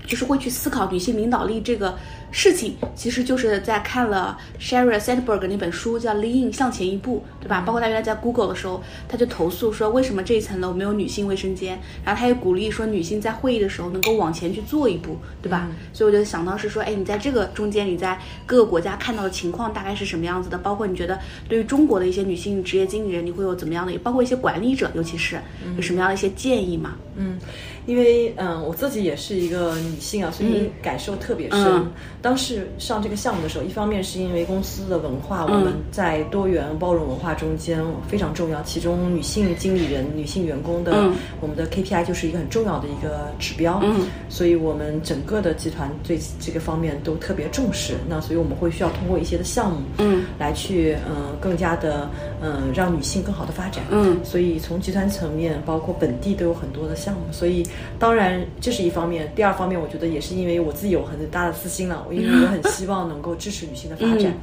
[0.07, 1.93] 就是会去思考女性领导力这个。
[2.31, 7.61] 事情其实就是在看了 Sheryl Sandberg 那本书，叫《Lean 向前一步》，对吧？
[7.61, 11.79] 包括他原来在 Google 的时候，他就投诉说，为什么这一层楼没有女性卫生间？
[12.05, 15.67] 然后他也鼓励说，女性在会议的时候能够往前去做一步，对吧？
[15.91, 20.57] 所以我就想到是说，哎，你在这个中间，你在各个国家看到的情况大概是什么样子的？
[20.57, 21.17] 包括你觉得
[21.47, 23.91] 对于中国的一些女性职业经理人，你会有怎么样的？
[23.91, 25.39] 也包括一些管理者，尤其是
[25.75, 26.95] 有什么样的一些建议吗？
[27.15, 27.37] 嗯，
[27.85, 31.87] 因为嗯，我自己也是一个女性啊，所以感受特别深。
[32.21, 38.61] 当时上这个项目的时候，一方面是因为公司的文化，我们在多元包容文化中间非常重要。
[38.63, 41.09] 其中女性经理人、女性员工的
[41.39, 43.81] 我们的 KPI 就是一个很重要的一个指标，
[44.27, 47.93] 所以我们整个的集团对这个方面都特别重视。
[48.07, 52.09] 那所以我们会需要通过一些的项目，嗯，来去嗯更加的
[52.41, 54.19] 嗯让女性更好的发展，嗯。
[54.25, 57.21] 所以从集团层面，包括本地都有很多的项目。
[57.31, 57.65] 所以
[57.97, 62.07] 当然这是一方面，第二方面我觉得也是因为我自己有很大的私心了。
[62.11, 64.33] 因为我很希望能够支持女性的发展，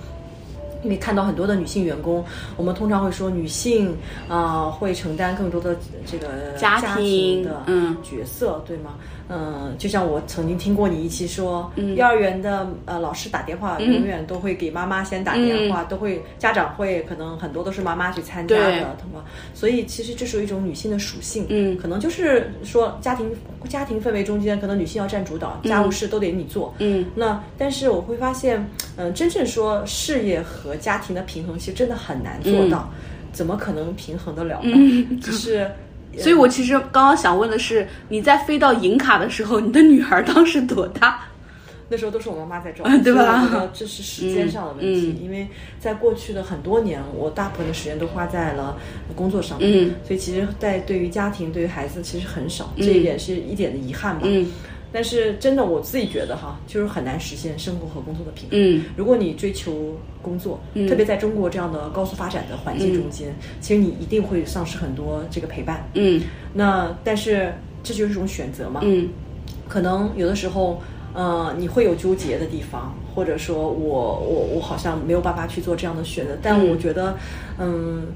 [0.82, 2.24] 因为看到很多的女性员工，
[2.56, 3.96] 我们通常会说女性
[4.28, 7.62] 啊会承担更多的这个家庭的
[8.02, 8.94] 角色，对吗？
[9.28, 18.96] 嗯，就像我曾经听过你一期说，幼儿园的呃老师打电话永远都会给妈妈先打电话，都会家长会可能很多都是妈妈去参加的？
[19.52, 23.30] 所以其实这是一种女性的属性，嗯，可能就是说家庭
[23.68, 28.64] 家庭氛围中间，可能女性要占主导，家务事都得你做，嗯，那但是我会发现，
[28.96, 32.88] 嗯，真正说事业和家庭的平衡，其实真的很难做到，
[33.32, 34.72] 怎么可能平衡得了呢？
[35.20, 35.68] 就是。
[36.18, 41.20] 所以，我其实刚刚想问的是，你在飞到银卡的时候，你的女儿当时多大？
[41.88, 43.68] 那时候都是我妈妈在照顾，对吧？
[43.72, 45.46] 这是时间上的问题，因为
[45.78, 48.76] 在过去的很多年，我大部分的时间都花在了
[49.14, 54.26] 工作上面，所以其实，在对于家庭、对于孩子，其实很少，这一点是一点的遗憾吧。
[54.96, 58.58] 但是真的，我自己觉得哈，就是很难实现生活和工作的平衡。
[58.58, 65.86] 嗯，如果你追求工作，特别在中国这样的高速发展的环境中间，其实你一定会丧失很多这个陪伴。
[65.92, 66.22] 嗯，
[66.54, 68.80] 那但是这就是一种选择嘛。
[68.82, 69.10] 嗯，
[69.68, 70.80] 可能有的时候，
[71.12, 72.96] 呃，你会有纠结的地方。
[73.14, 77.16] 或者说我我我好像没有办法去做这样的选择，但我觉得，嗯，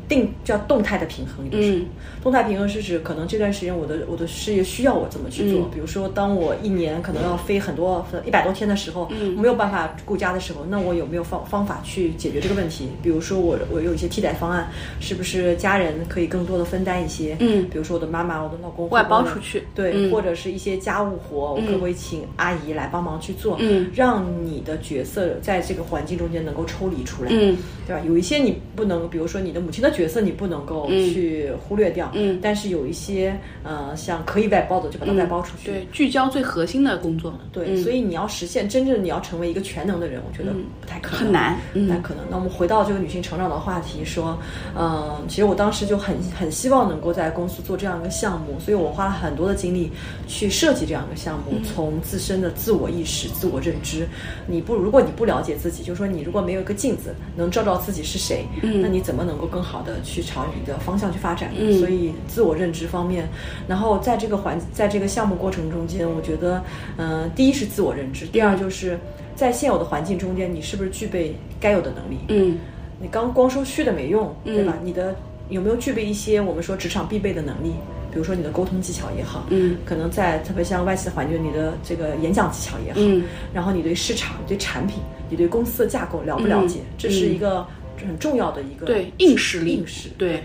[0.08, 1.82] 定叫动态的平衡，就是
[2.22, 12.88] 动态平衡是指可能这段时间我的我的事业需要我这么去做，比如说当我一年可能要飞很多一百多天的时候，没有办法顾家的时候，那我有没有方方法去解决这个问题？
[13.02, 14.68] 比如说我我有一些替代方案，
[15.00, 17.36] 是不是家人可以更多的分担一些？
[17.38, 23.56] 嗯，比如说我的妈妈、我的老公外包出去，对，或者是一些家务活，我可不可以请阿姨来帮忙去做？
[23.60, 24.78] 嗯，让你的。
[24.80, 28.02] 角色在这个环境中间能够抽离出来，嗯，对吧？
[28.04, 29.40] 有一些你不能，比如说。
[29.40, 42.22] 你的母亲的角色你不能够去忽略掉，嗯，但是有一些呃像可以外包的就把它外包出去，对，聚焦最核心的工作，对，所以你要实现真正你要成为一个全能的人，我觉得不太可能，很难，不太可能。
[42.30, 44.38] 那我们回到这个女性成长的话题，说，
[44.78, 49.90] 嗯，其实我当时就很很希望能够在公司做这样一个项目，所以我花了很多的精力
[50.26, 54.06] 去设计这样一个项目，从自身的自我意识、自我认知，
[54.46, 61.50] 你不如果你不了解自己，就是说你如果没有一个镜子能照照自己是谁，那你怎么能够更好的去朝你的方向去发展？
[61.78, 63.28] 所以自我认知方面，
[63.66, 66.62] 然后在这个环在这个项目过程中间，我觉得，
[66.96, 68.98] 嗯，第一是自我认知，第二就是
[69.34, 72.18] 在现有的环境中间，你是不是具备该有的能力？
[72.28, 72.58] 嗯，
[73.00, 74.74] 你刚光说虚的没用，对吧？
[74.82, 75.14] 你的
[75.48, 77.72] 有没有具备一些我们说职场必备的能力？
[78.12, 83.22] 比如说你的沟通技巧也好，嗯，可能在特别像外企的环境，你的这个演讲技巧也好，嗯，
[83.54, 84.98] 然后你对市场、对产品、
[85.28, 86.80] 你对公司的架构了不了解？
[86.98, 87.64] 这是一个
[88.06, 90.42] 很重要的一个对硬实力，硬实对。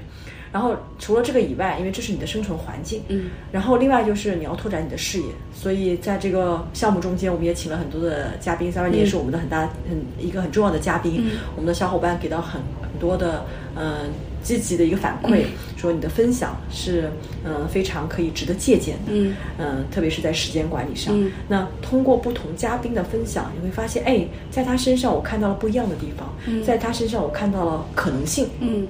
[0.52, 11.26] 然后除了这个以外，因为这是你的生存环境，嗯，然后另外就是你要拓展你的视野，所以在这个项目中间，我们也请了很多的嘉宾，三位你也是我们的很大很一个很重要的嘉宾，
[11.58, 13.44] 我们的小伙伴给到很很多的
[13.76, 14.10] 嗯
[14.46, 15.44] 积极的一个反馈，
[15.76, 17.10] 说你的分享是
[17.44, 19.36] 嗯非常可以值得借鉴的，嗯。
[19.58, 21.32] 嗯，特别是在时间管理上，嗯。
[21.50, 26.32] 那通过不同嘉宾的分享，你会发现，哎，在他身上我看到了不一样的地方，
[26.64, 28.88] 在他身上我看到了可能性，嗯。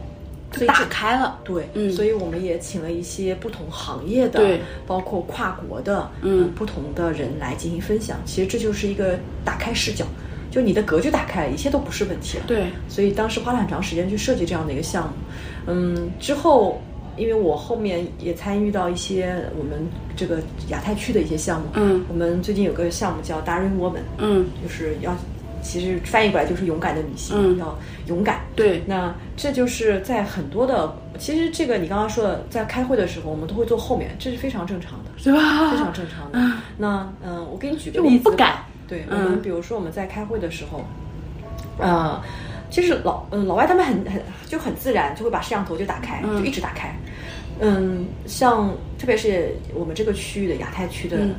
[0.51, 8.17] 所以打开了，对，嗯，所以我们也请了一些不同行业的，对，包括跨国的，嗯，不同的人来进行分享。
[8.23, 10.05] 其实这就是一个打开视角，
[10.51, 12.43] 就你的格局打开了，一切都不是问题了。
[12.47, 15.13] 对，所以当时花了很长时间去设计这样的一个项目。
[15.67, 16.81] 嗯，之后
[17.17, 20.39] 因为我后面也参与到一些我们这个
[20.69, 25.15] 亚太区的一些项目，嗯，我们最近有个项目叫 Daring Woman，嗯，就是要。
[25.67, 27.75] 其实翻译过来就是勇敢的女性，嗯、要
[28.05, 28.41] 勇敢。
[28.55, 35.71] 对，那这就是在很多的，其实这个你刚刚说的，在开会的时候，我们都会坐后面，这是非常正常的，对吧？
[35.71, 36.37] 非常正常的。
[36.37, 38.57] 嗯、那嗯，我给你举个例子，不敢。
[38.87, 40.83] 对，我们比如说我们在开会的时候，
[41.79, 42.21] 呃，
[42.69, 46.95] 其实老嗯老外他们很很就很自然，就会把摄像头就打开，嗯、就一直打开。
[47.59, 48.69] 嗯，像
[48.99, 51.35] 特别是我们这个区域的亚太区的人。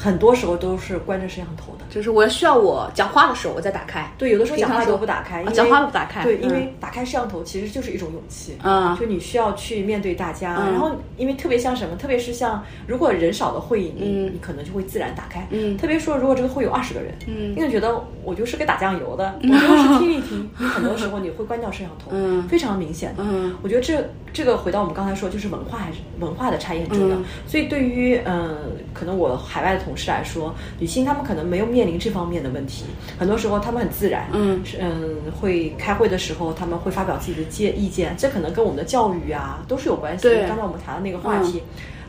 [0.00, 4.08] 很多时候都是关着摄像头的，就是我需要我讲话的时候我再打开。
[4.16, 6.22] 对，有的时候讲话都不打开，讲话都不打开。
[6.22, 8.56] 对，因为打开摄像头其实就是一种勇气。
[8.62, 15.44] 嗯，就你需要去面对大家，然后因为特别像什么，特别是像如果人少的会议，你你可能就会自然打开。
[15.50, 20.48] 嗯，特别说如果这个会有二十个人，嗯，你就觉得我就是个打酱油的， 我就是听一听。
[20.58, 23.24] 你很多时候你会关掉摄像头，嗯，非常明显的。
[23.26, 27.16] 嗯，我觉得这这个回到我们刚才说，就是文化还是文化的差异很重要。
[27.46, 28.56] 所以对于嗯，
[28.94, 30.54] 可能我海外的同事来说。
[30.78, 32.84] 女性她们可能没有面临这方面的问题，
[33.18, 40.22] 很多时候她们很自然，嗯嗯，会开会的时候他们会发表自己的建意见，这可能跟我们的教育啊都是有关系。
[40.22, 41.62] 对，刚才我们谈的那个话题，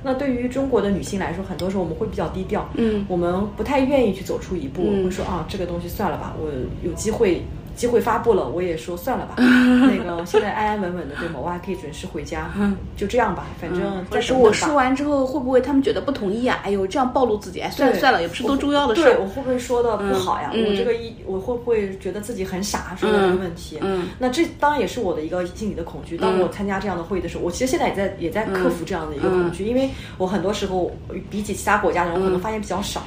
[0.04, 6.52] 那对于中国的女性来说，很多时候我们会比较低调，嗯，我们不太愿意去走出一步，嗯、会说啊，这个东西算了吧，我
[6.84, 7.42] 有机会。
[7.80, 9.36] 机会发布了，我也说算了吧。
[9.40, 11.40] 那个现在安安稳稳的，对吗？
[11.42, 12.52] 我还可以准时回家，
[12.98, 13.46] 就这样吧。
[13.58, 16.60] 反正但是我说完之后，会不会他们觉得不同意啊？
[16.64, 19.04] 哎呦，这样暴露自己，哎，算了算了，也不是多重要的事。
[19.04, 20.52] 对我会不会说的不好呀？
[20.54, 23.78] 我这个一，我会不会觉得自己很傻说的这个问题？
[23.82, 26.18] 嗯，那这当然也是我的一个心理的恐惧。
[26.18, 30.92] 当我参加这样的会议的时候，我其实现在也在也在克服这样的一个恐惧，因为我很多时候
[31.30, 33.04] 比起其他国家的人，我可能发言比较少。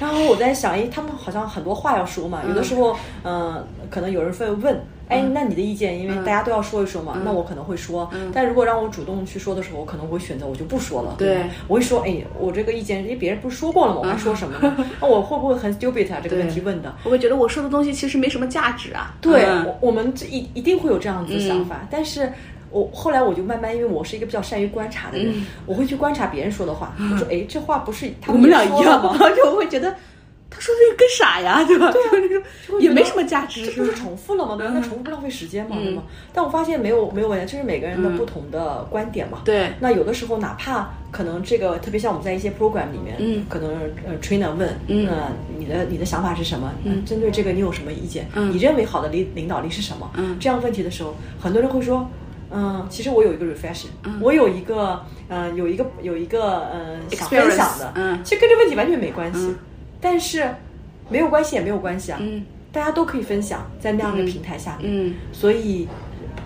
[0.00, 4.80] 然后我在想，哎，他们好像很多话要说嘛，有的时候，嗯，可能有人会问。
[5.06, 8.10] 哎，那你的意见，因为大家都要说一说嘛，那我可能会说。
[8.32, 11.16] 但如果让我主动去说的时候，我可能会选择我就不说了。
[11.18, 14.00] 对，我会说，哎，我这个意见，因为别人不是说过了吗？
[14.02, 14.74] 我还说什么呢？
[15.02, 16.20] 那我会不会很 stupid 啊？
[16.22, 19.14] 这个问题问的，我会觉得我说的东西其实没什么价值啊。
[19.20, 19.44] 对，
[19.82, 21.86] 我们这一一定会有这样子的想法。
[21.90, 22.32] 但是
[22.70, 25.34] 我后来我就慢慢，因为我是一个比较善于观察的人，
[25.66, 26.94] 我会去观察别人说的话。
[27.12, 29.18] 我说，哎，这话不是我们俩一样吗？
[29.36, 29.94] 就我会觉得。
[30.54, 31.90] 他说这个跟傻呀，对吧？
[31.90, 34.56] 对啊，也没什么价值，这不是重复了吗？
[34.58, 35.76] 那重复不浪费时间吗？
[35.82, 36.04] 对吗？
[36.32, 39.40] 但我发现没有没有问题，这是每个人的不同的观点嘛。
[39.44, 39.72] 对。
[39.80, 43.70] 那有的时候，哪怕可能这个，特别像我们在一些 program 里面，嗯，可能
[44.06, 45.08] 呃 trainer 问，嗯，
[45.58, 46.72] 你的你的想法是什么？
[46.84, 48.28] 嗯，针对这个你有什么意见？
[48.34, 50.08] 嗯，你认为好的领领导力是什么？
[50.16, 52.08] 嗯，这样问题的时候，很多人会说，
[52.50, 53.86] 嗯，其实我有一个 reflection，
[54.20, 59.54] 我有一个，嗯，有一个有一个，嗯，想分享的，嗯，其实跟这问题完全没关系，
[60.04, 60.54] 但是。
[61.10, 62.42] 没有关系也没有关系啊，嗯，
[62.72, 65.86] 大家都可以分享在那样的平台下面，嗯，所以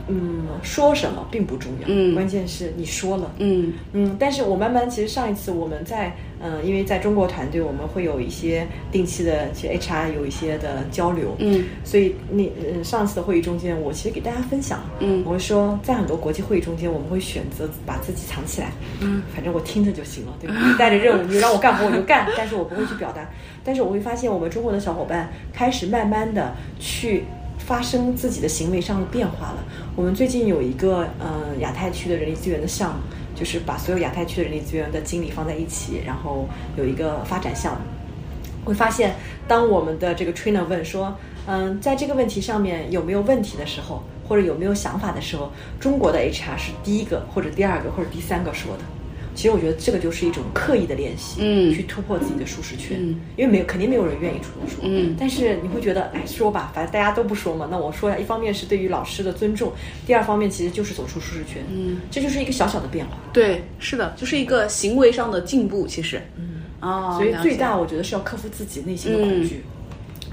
[0.09, 2.15] 嗯，说什么并不重要，嗯。
[2.15, 3.73] 关键是你说了，嗯。
[3.93, 15.21] 嗯，但是我慢慢其实上一次我们在嗯、因为在中国团队我们会有一些定期的，其实 HR 有一些的交流，嗯，所以那嗯上次的会议中间，我其实给大家分享，嗯。
[15.27, 20.55] 我会说在很多国际会议中间，我们会选择把自己藏起来，嗯，反正我听着就行了，对吧？
[20.65, 23.29] 你带着任务，你让我干活我就干， 但是我不会去表达，
[23.65, 27.25] 但是我会发现我们中国的小伙伴开始慢慢的去。
[27.69, 29.63] 发生自己的行为上的变化了。
[29.95, 33.01] 我们最近有一个呃亚太区的人力资源的项目，
[33.39, 36.49] 就是把所有亚太区的人力资源的经理放在一起，然后
[36.79, 37.81] 有一个发展项目。
[38.65, 39.17] 会发现，
[39.47, 41.15] 当我们的这个 trainer 问说，
[41.47, 48.98] 嗯，在这个问题上面有没有问题的时候，或者有没有想法的时候，中国的 HR 是第一个或者第二个或者第三个说的。
[49.39, 51.73] 其实我觉得这个就是一种刻意的练习，嗯。
[51.73, 53.21] 去突破自己的舒适圈，嗯。
[53.37, 55.15] 因为没有肯定没有人愿意主动说，嗯。
[55.17, 59.73] 但是你会觉得，哎，说吧，反正大家都不说嘛，那我说呀，一方面是对于老师的尊重，
[60.05, 69.63] 第二方面其实就是走出舒适圈，嗯，这就是一个小小的变化，对，是的，就是一个行为上的进步，其实，嗯，哦，所以最大我觉得是要克服自己内心的恐惧，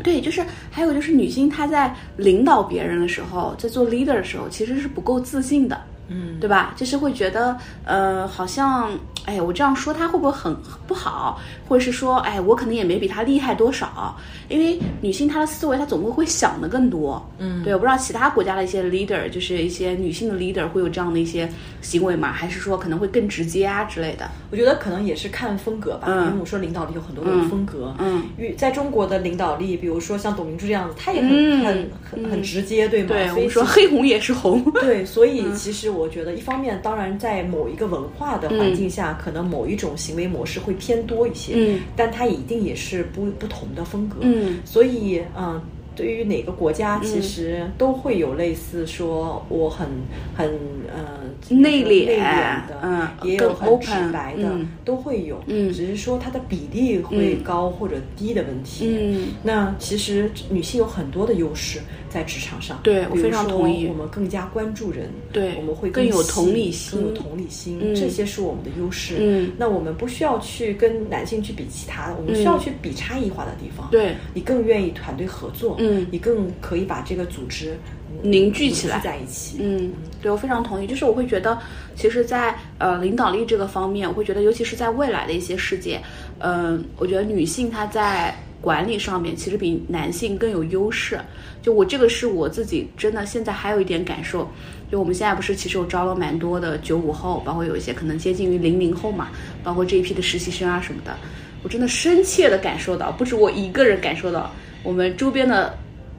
[0.03, 6.73] 对，就是还有就是女性她在领导别人的时候，在做 leader 的时候，其实是不够自信的，嗯，对吧？
[6.75, 8.89] 就是会觉得，呃，好像，
[9.25, 14.15] 哎，我这样说他会不会很很不好，或者是说，哎，我可能也没比他厉害多少，
[14.49, 17.63] 因为女性她的思维她总归会想的更多，嗯。
[17.63, 21.49] 对，我不知道其他国家的一些 leader，就是一些女性的 leader 会有这样的一些
[21.81, 22.31] 行为吗？
[22.31, 24.29] 还是说可能会更直接啊之类的？
[24.51, 26.27] 我觉得可能也是看风格吧，嗯。
[26.27, 28.23] 因为我说领导力有很多种风格，嗯
[28.57, 31.91] 在中国的领导力，比如说像董明珠这样子，她也很、嗯很
[32.23, 33.07] 很很直接，对吗？
[33.09, 45.61] 对，我所以们说黑红也是红，对，所以其实我觉得，一方面，当然在某一个文化的环境下，可能某一种行为模式会偏多一些，嗯，但它一定也是不不同的风格，嗯，所以，嗯。
[45.95, 49.87] 对于哪个国家，其实都会有类似说我很
[50.35, 50.47] 很
[50.93, 54.67] 呃内敛内敛的，嗯也有很直白的，嗯。
[54.83, 55.71] 都会有，嗯。
[55.73, 58.87] 只是说它的比例会高或者低的问题。
[58.89, 59.27] 嗯。
[59.41, 61.79] 那其实女性有很多的优势
[62.09, 63.87] 在职场上，对我非常同意。
[63.87, 66.99] 我们更加关注人，对我们会更有同理心。
[66.99, 67.95] 更有同理心，嗯。
[67.95, 69.15] 这些是我们的优势。
[69.19, 69.51] 嗯。
[69.57, 73.87] 那我们不需要去跟男性去比其他的，我们需要去比差异化的地方。
[73.91, 74.15] 对。
[74.33, 77.77] 你更愿意团队合作，嗯你更可以把这个组织
[78.23, 79.57] 嗯凝聚起来在一起。
[79.59, 80.87] 嗯，对我非常同意。
[80.87, 81.57] 就是我会觉得，
[81.95, 86.01] 其实在，呃领导力这个方面，我会觉得，尤其是在未来的一些世界，
[86.39, 91.19] 嗯、我觉得女性她在管理上面其实比男性更有优势。
[91.61, 94.47] 就我这个是我自己真的现在还有一点感受，
[94.91, 99.29] 就我们现在不是其实有招了蛮多的九五后，包括有一些可能接近于零零后嘛，
[99.63, 101.17] 包括这一批的实习生啊什么的，
[101.63, 104.53] 我真的深切的感受到，不止我一个人感受到，
[104.85, 105.75] 我们周边的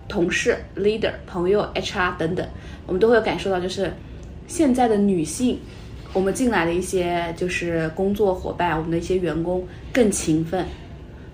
[0.09, 2.47] 同事、leader、朋友、HR 等等，
[2.87, 3.93] 我们都会有感受到，就是
[4.49, 5.61] 现在的女性，
[6.12, 10.67] 我们进来的一些就是工作伙伴，我们的一些员工更勤奋。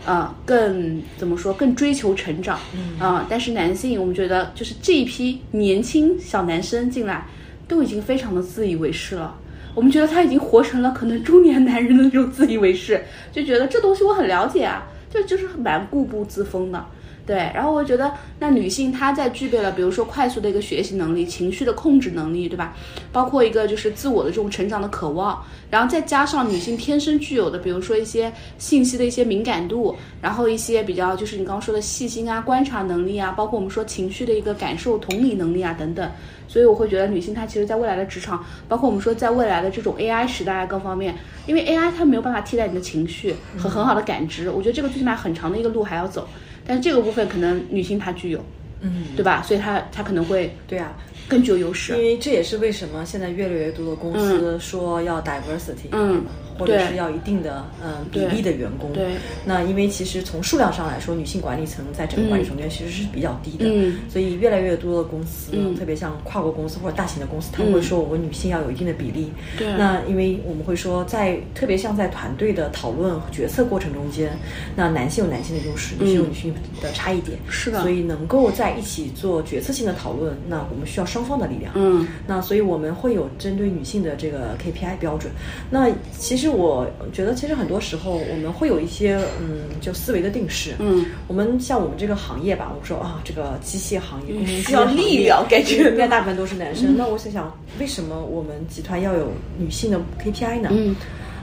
[0.04, 1.52] 啊、更怎么说？
[1.54, 2.58] 更追求成长，
[2.98, 7.24] 啊、但是男性，我们觉得就是这一批年轻小男生进来，
[7.68, 9.38] 都已经非常的自以为是了。
[9.76, 16.84] 我们觉得他已经活成了可能中年男人的那种自以为是，就觉得这东西我很了解啊，就就是蛮固步自封的。
[17.24, 22.76] 对，然后我觉得那女性她在具备了，比如说快速的一个学习能力、情绪的控制能力，对吧？
[23.12, 36.10] 包括一个就是自我的这种成长的渴望，然后再加上女性天生具有的，比如说一些信息的一些敏感度，然后一些比较就是你刚刚说的细心啊、观察能力啊，包括我们说情绪的一个感受、同理能力啊等等。
[36.48, 41.14] 所以我会觉得女性她其实在未来的职场，包括我们说在未来的这种 AI 时代啊各方面，
[41.46, 46.28] 因为 AI 它没有办法替代你的情绪和很好的感知，我觉得这个最起码很长的一个路还要走。
[46.66, 48.44] 但是这个部分可能女性她具有，
[48.80, 49.42] 嗯，对吧？
[49.42, 50.96] 所以她她可能会对啊，
[51.28, 51.92] 更具有优势。
[51.94, 51.98] 因。
[51.98, 56.24] 为这也是为什么现在越来越多的公司说要 diversity，嗯，
[56.58, 58.92] 或者是要一定的嗯比例的员工。
[58.92, 59.12] 对，
[59.44, 69.32] 那因为其实从数量上来说，女性管理层在整个管理层中间其实是比较低的，嗯所以越来越多的公司，嗯特别像跨国公司或者大型的公司，他们会说我们女性要有一定的比例。
[69.58, 74.36] 对那因为我们会说在特别像在团队的讨论决策过程中间，
[74.76, 77.38] 那男性有男性的优势，女性有女性的差异点。
[77.48, 81.72] 是的所以能够在一起做决策性的讨论，那我们需要双方的力量。
[81.74, 85.32] 嗯那所以我们会有针对女性的这个 KPI 标准。
[85.70, 85.88] 那
[86.18, 90.74] 其实我觉得，其实很多时候我们会有一些嗯，就思维的定式。
[90.78, 96.96] 嗯，我们像我们这个行业吧，我们说啊，这个机械行业、需要力量感觉应该大部分都是男生。
[96.96, 100.68] 那我想想，为什么我们集团要有女性的 KPI 呢？
[100.72, 100.96] 嗯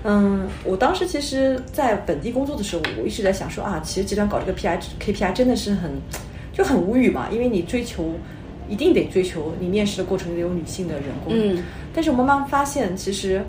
[0.04, 5.91] 嗯，我当时其实在本地工作的时候，我一直在想说啊，其实集团搞这个 PI KPI 真的是很
[6.54, 8.14] 就很无语嘛，因为你追求
[8.70, 11.34] 一定得追求你面试的过程里有女性的人工。
[11.36, 11.62] 嗯，
[11.93, 13.43] 但是我慢慢发现，其实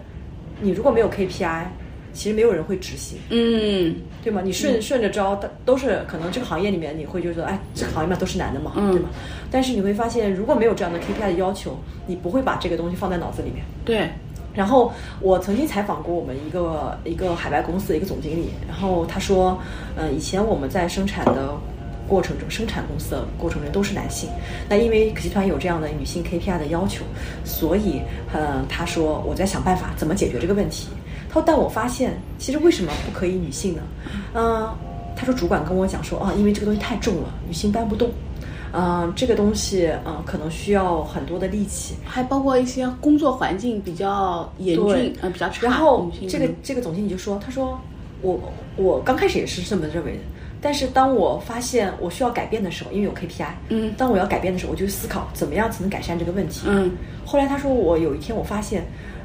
[0.61, 1.65] 你如果没有 KPI，
[2.13, 3.19] 其实没有人会执行。
[3.31, 4.43] 嗯，对吗？
[4.45, 9.09] 你顺顺着招，都都是可能这个行业里面你会觉得，哎，这个行业嘛都是男的嘛，嗯对吗？
[9.51, 13.65] 但是你会发现，如果没有这样的 KPI 的要求，你不会把这个东西放在脑子里面。
[13.85, 14.09] 对，
[14.53, 19.57] 然后我曾经采访过我们一个一个海外公司的一个总经理，然后他说，
[19.97, 21.55] 呃，以前我们在生产的
[22.11, 24.29] 过程中，生产公司的过程中都是男性，
[24.69, 27.05] 那因为集团有这样的女性 KPI 的要求，
[27.45, 28.03] 所以，
[28.33, 30.89] 呃，他说我在想办法怎么解决这个问题。
[31.29, 33.83] 他说，但我发现其实为什么不可以女性呢？
[34.35, 34.69] 嗯、
[35.15, 38.11] 他说主管跟我讲说啊，因为这个东西太重了，女性搬不动。
[38.73, 45.67] 嗯、这个东西嗯、呃可能需要很多的力气，还包括一些工作环境比较严峻，呃，比较差。
[45.67, 47.77] 然后这个这个总经理就说：“他说
[48.23, 48.41] 我
[48.77, 50.21] 我刚开始也是这么认为的，
[50.61, 56.67] 但是当我发现我需要改变的时候，因为有 KPI，嗯当我要改变的时候，我就思考怎么样才能改善这个问题。
[56.67, 56.91] 嗯，
[57.25, 58.85] 后来他说我有一天我发现，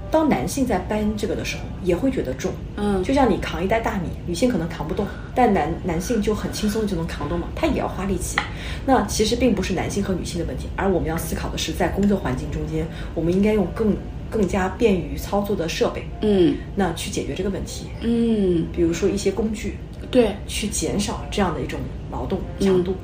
[0.10, 2.52] 当男性在搬这个的时候，也会觉得重。
[2.78, 8.38] 嗯就像你扛一袋大米，女性可能扛不动，但男男性就很轻松地就能扛动嘛，他也要花力气。
[8.86, 13.96] 那其实并不是男性和女性的问题，而我们要思考的是，在工作环境中间，我们应该用更
[14.30, 17.88] 更加便于操作的设备，嗯那去解决这个问题。
[18.02, 19.76] 嗯，比如说一些工具，
[20.16, 21.78] 对，去减少这样的一种
[22.10, 22.96] 劳动强度。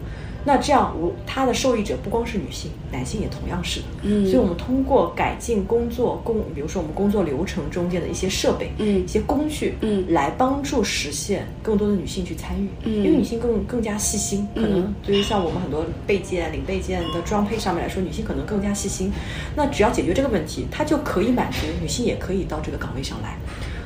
[0.43, 3.86] 那这样，我它的受益者不光是女性，男性也同样是的。
[4.01, 12.68] 嗯所以我们通过改进工作工，比如说我们工作流程中间的一些设备，嗯一些工具，嗯来帮助实现更多的女性去参与。
[12.86, 19.12] 嗯因为女性更更加细心，可能嗯对于像我们很多备件、零备件的装配上面来说，女性可能更加细心。
[19.55, 23.38] 那只要解决这个问题，它就可以满足女性也可以到这个岗位上来。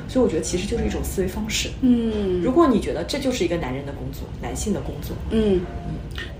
[0.08, 1.68] 所以我觉得其实就是一种思维方式。
[1.80, 5.60] 嗯如果你觉得这就是一个男人的工作，男性的工作，嗯，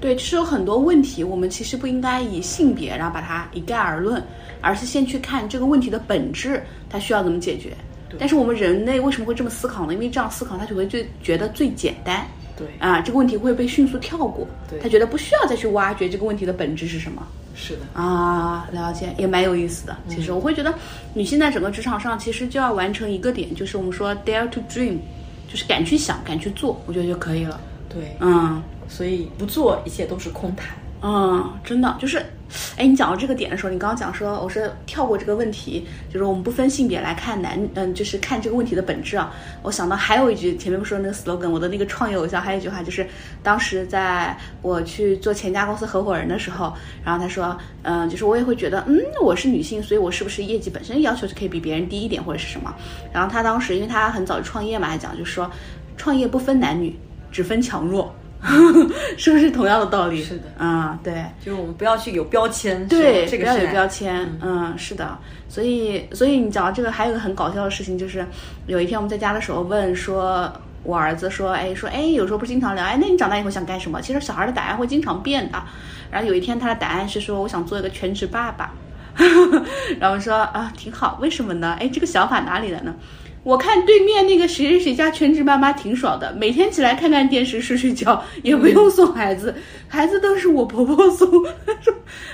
[0.00, 4.22] 对，就是有很多问题，我们其实不应该以性别然后把它一概而论，
[4.60, 7.72] 而是先去看这个问题的本质，它需要怎么解决。
[8.18, 9.92] 但是我们人类为什么会这么思考呢？
[9.92, 12.26] 因为这样思考，他就会最觉得最简单
[12.56, 17.26] 对，啊，这个问题会被迅速跳过，对他觉得不需要再去挖掘这个问题的本质是什么。
[17.54, 19.96] 是的，啊，了解，也蛮有意思的。
[20.08, 20.74] 其实我会觉得，
[21.14, 24.98] 女性在整个职场上，其实就要完成一个点，就是我们说 dare to dream，
[25.48, 27.58] 就是敢去想，敢去做，我觉得就可以了。
[27.88, 30.76] 对，嗯所以不做一切都是空谈。
[31.02, 32.18] 嗯，真的就是，
[32.76, 39.32] 哎，你讲到这个点的时候，你刚刚讲说我是跳过这个问题，就是我们不分性别来看男，嗯，就是看这个问题的本质啊。
[39.62, 43.06] 我想到还有一句，前面不说那个 slogan，我的那个创业偶像还有一句话，就是
[43.42, 46.72] 当时在我去做前家公司合伙人的时候，
[47.04, 52.74] 然后他说，嗯，就是我也会觉得，嗯，我是女性，所以我是不是业绩本身要求就可以比别人低一点或者是什么？
[53.12, 55.50] 然后他当时因为他很早就创业嘛，还讲就是说，
[55.98, 56.98] 创业不分男女，
[57.30, 58.14] 只分强弱。
[59.16, 60.22] 是不是同样的道理？
[60.22, 65.18] 是的啊、对就是我们不要去有标签，对，这个不要有标签，嗯是的。
[65.48, 68.24] 所以，所以你讲到这个，还有一个很搞笑的事情，就是
[68.66, 74.00] 有一天我们在家的时候问说，我儿子说，哎，说，哎，有时候不是经常聊，哎，那你长大以后想干什么？
[74.02, 75.62] 其实小孩的答案会经常变的。
[76.10, 78.72] 然后有一天他的答案是说，我想做一个全职爸爸。
[79.98, 81.76] 然后说啊，挺好，为什么呢？
[81.80, 82.94] 哎，这个想法哪里来呢？
[83.46, 89.54] 我看对面那个谁谁谁家全职妈妈挺爽的，每天起来看看电视、睡睡觉， 也不用送孩子，
[89.86, 91.30] 孩子都是我婆婆送。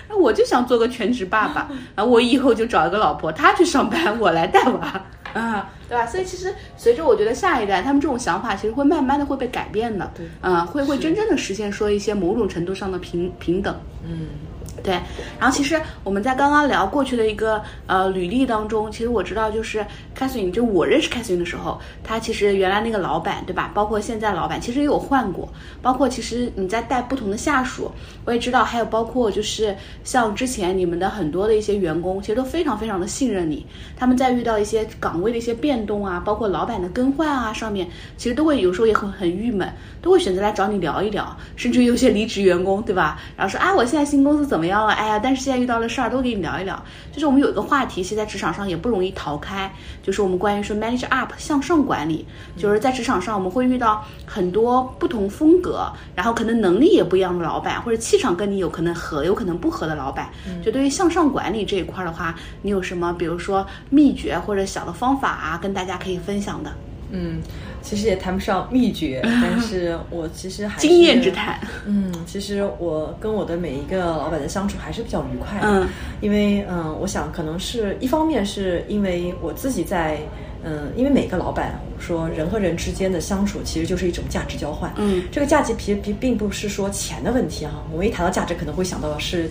[0.09, 5.05] 那我就想做个全职爸爸， 啊我以后就找一个老婆，她去上班，我来带娃。
[5.35, 6.07] 啊，对吧？
[6.07, 13.79] 所以其实随着我觉得下一代，他们这种想法其实会慢慢的会被改变的，对嗯，会会真正的实现说一些某种程度上的平平等。
[14.03, 14.29] 嗯，
[14.83, 14.95] 对，
[15.39, 19.85] 然后其实我们在刚刚聊过去的一个呃履历当中，其实我知道就是
[20.19, 23.71] Catherine，就我认识 Catherine 的时候，她其实原来那个老板对吧？
[23.73, 25.49] 包括现在老板其实也有换过，
[25.81, 27.91] 包括其实你在带不同的下属，
[28.25, 33.65] 我也知道，还有包括就是像之前你们的很多的一些员工，其实都非常非常的信任你，
[33.97, 39.71] 他们在遇到一些岗位的一些变动啊，包括老板的更换啊上面，其实都会有时候也很很郁闷，
[40.01, 43.21] 都会选择来找你聊一聊，甚至有些离职员工对吧？
[43.37, 44.93] 然后说啊，我现在新公司怎么样了？
[44.93, 46.83] 哎呀，但是现在遇到了事儿，都给你聊一聊。
[47.13, 49.71] 就是我们有一个话题，其实在职场上也不容易逃开，
[50.03, 52.25] 就是我们关于说 manage up 向上管理，
[52.57, 60.29] 就是在职场上我们会遇到很多不同风格，然后可能能力也不一样的老板，或者气场跟你有可能合，有可能不合的老板。
[60.65, 66.73] 就对于向上管理这一块的话，你有什么比如说秘诀或者小的方法啊，跟大家可以分享的？
[67.11, 67.43] 嗯，
[67.83, 71.59] 其实也谈不上秘诀， 但是我其实还是经验之谈。
[71.87, 75.67] 嗯，其实我跟我的每一个老板的相处还是比较愉快的。
[75.67, 75.89] 嗯，
[76.21, 80.19] 因为嗯，我想可能是一方面是因为我自己在
[80.65, 84.93] 嗯，因为每个老板说人和人之间的相处其实就是一种价值交换。
[84.97, 87.83] 嗯，这个价值其实并并不是说钱的问题啊。
[87.93, 89.51] 我们一谈到价值，可能会想到的是。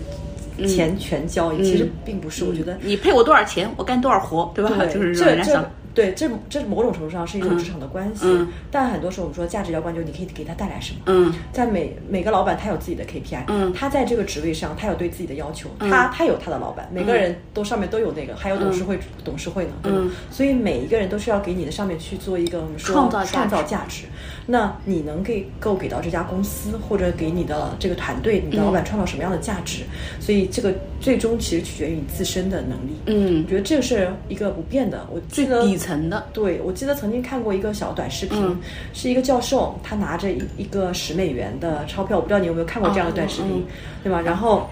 [0.67, 2.43] 钱全交易，其实并不是。
[2.45, 4.85] 我觉得你配我多少钱，我干多少活，对吧？
[4.93, 5.65] 就是这人家想。
[5.93, 8.25] 对，这这某种程度上是一种职场的关系，
[8.69, 10.99] 但很多时候我们说价值要关就你可以给他带来什么？
[11.07, 19.99] 嗯，在每每个老板他有自己的 KPI，嗯，他在这个职位上他有对自己的要求，他他有他的老板，每个人都上面都有那个，还有董事会董事会呢，对吧？
[20.29, 24.05] 所以每一个人都是要给你的上面去做一个我们说创造创造价值。
[24.47, 29.83] 那你能给够给到这家公司或者给你的这个团队，你的老板创造什么样的价值？
[30.19, 32.99] 所以这个最终其实取决于你自身的能力。
[33.05, 35.05] 嗯，我觉得这个是一个不变的。
[35.11, 36.61] 我最底层的对。
[36.63, 38.57] 我记得曾经看过一个小短视频，
[38.93, 43.65] 是一个教授，他拿着一一个十美元的钞票，我不知道你有没有看过这样的短视频，
[44.03, 44.21] 对吧？
[44.21, 44.69] 然后，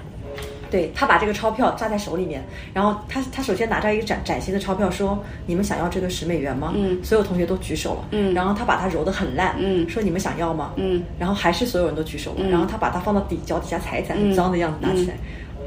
[0.71, 5.17] 对他把这个钞票抓在手里面，然后他他首先拿着一个崭崭新的钞票，说
[5.47, 8.07] ：“你们想要这个十美元吗？”嗯，所有同学都举手了。
[8.11, 9.55] 嗯，然后他把它揉得很烂。
[9.57, 12.47] 嗯，说：“你们想要吗？”嗯，然后还是所有人都举手了。
[12.47, 15.17] 然后他把它放到底脚底下踩一踩，很脏的样子拿起来。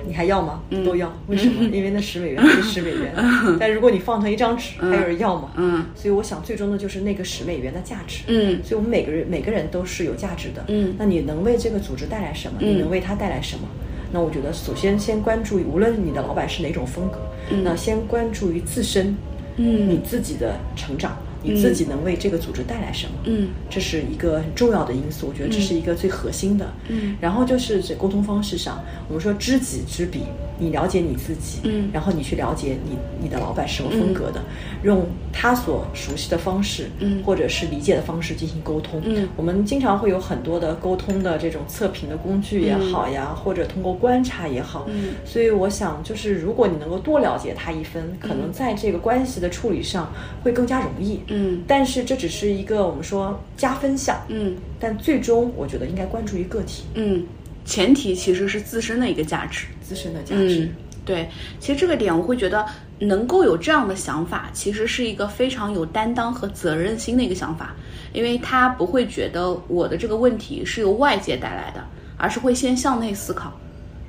[0.07, 0.61] 你还要吗？
[0.85, 1.65] 都要，为什么？
[1.73, 3.15] 因为那十美元是十美元，
[3.59, 5.51] 但如果你放成一张纸，还有人要吗？
[5.57, 8.23] 嗯，所以我想最终的就是那个十美元的价值。
[8.27, 10.65] 嗯，所以我们每个人每个人都是有价值的。
[10.69, 12.59] 嗯，那你能为这个组织带来什么？
[12.61, 13.69] 你能为他带来什么？
[14.13, 17.19] 那我觉得首先先关注，无论你的老板是哪种风格，
[17.63, 19.17] 那先关注于自身，
[19.57, 21.17] 嗯，你自己的成长。
[21.43, 23.13] 你自己能为这个组织带来什么？
[23.25, 26.73] 嗯，这是一个很重要的因素，我觉得这是一个最核心的。
[26.89, 30.21] 嗯，然后就是在沟通方式上，我们说知己知彼，
[30.59, 34.43] 你了解你自己，嗯，然后你去了解你你的老板什么风格的，
[34.83, 39.01] 用他所熟悉的方式，嗯，或者是理解的方式进行沟通。
[39.05, 44.87] 嗯，我们经常会有很多的沟通的这种测评的工具也好呀，或者通过观察也好。
[44.89, 50.13] 嗯，所以我想就是如果你能够多了解他一分，可能在这个关系的处理上
[50.43, 51.21] 会更加容易。
[51.35, 57.25] 嗯，但是这只是一个我们说加分项，嗯，但最终我觉得应该关注于个体，嗯，
[57.65, 60.71] 前提其实是自身的一个价值，自身的价值，
[61.07, 61.29] 对，
[61.59, 62.67] 其实这个点我会觉得
[62.99, 67.75] 能够有这样的想法，其实是一个非常有担当和责任心的一个想法，
[68.13, 71.83] 因为他不会觉得我的这个问题是由外界带来的，
[72.19, 73.59] 而是会先向内思考，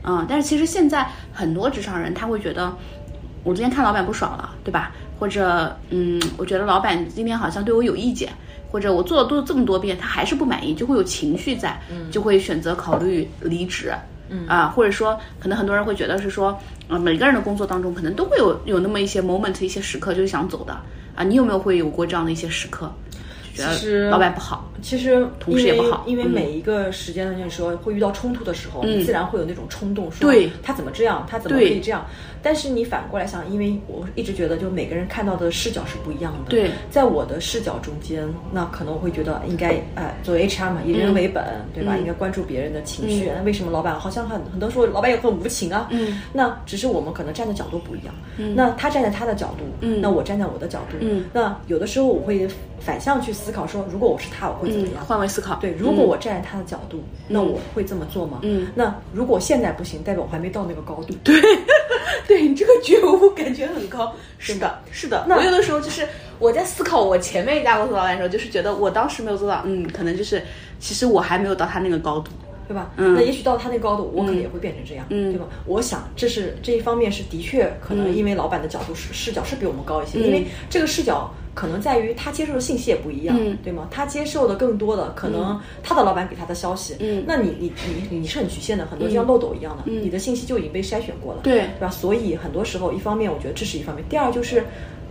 [0.04, 2.76] 嗯，但是其实现在很多职场人他会觉得，
[3.44, 4.92] 我今天看老板不爽了，对吧？
[5.20, 8.30] 或者，嗯，我觉得老板今天好像对我有意见，
[8.72, 11.80] 或者我做了都这么多遍，他还是不满意，就会有情绪在，
[12.12, 13.94] 就会选择考虑离职，
[14.30, 16.58] 嗯啊，或者说，可能很多人会觉得是说，
[16.88, 20.74] 啊，每个人的工作当中可能都会有有那么一些 moment，一些时刻就是想走的，
[21.16, 22.92] 啊，你有没有会有过这样的一些时刻？
[23.56, 30.28] 其实老板不好，其实同事也不好，因为每一个时间段，就是说会遇到冲突的时候，你自然会有那种冲动，说
[30.64, 32.04] 他怎么这样，他怎么可以这样？
[32.44, 36.52] 但是你反过来想，因为我一直觉得，就每个人看到的视角是不一样的。
[36.52, 41.44] 对，在我的视角中间，那可能我会觉得应该，呃，作为 HR 嘛，以人为本，
[41.74, 41.96] 对吧？
[41.98, 43.32] 应该关注别人的情绪。
[43.34, 45.88] 那为什么老板好像很很多时候老板也很无情啊？
[45.92, 48.14] 嗯，那只是我们可能站的角度不一样。
[48.38, 52.46] 嗯，那他站在他的角度，嗯，那我站在我的角度，嗯，那有的时候我会
[52.80, 55.06] 反向去思考，说如果我是他，我会怎么样？
[55.06, 55.56] 换位思考。
[55.62, 58.40] 对，如果我站在他的角度，那我会这么做吗？
[58.42, 61.14] 嗯，那如果现在不行，代表我还没到那个高度。
[61.24, 61.34] 对。
[62.28, 65.26] 对你这个觉悟感觉很高，是的，是的。
[65.30, 66.08] 我有的时候就是
[66.40, 70.42] 我在思考我前面一家公司老板的时候，就是觉得我当时没有做到，嗯，可能就是
[70.80, 72.32] 其实我还没有到他那个高度，
[72.68, 72.92] 对吧？
[72.98, 75.46] 嗯，那也许到他那个高度，我可能也会变成这样，对吧？
[75.66, 81.34] 我想这是这一方面是的确可能因为老板的角度是视角是比我们高一些，因为这个视角。
[81.54, 83.88] 可能在于他接受的信息也不一样，对吗？
[83.92, 86.96] 他接受的更多的可能他的老板给他的消息，
[87.28, 87.72] 那你你
[88.10, 91.60] 你你是很局限的，很多像漏斗一样的，你的信息就已经被筛选过了，对。
[91.60, 91.90] 对吧？
[91.90, 94.64] 所以很多时候，一方面我觉得这是一方面，第二就是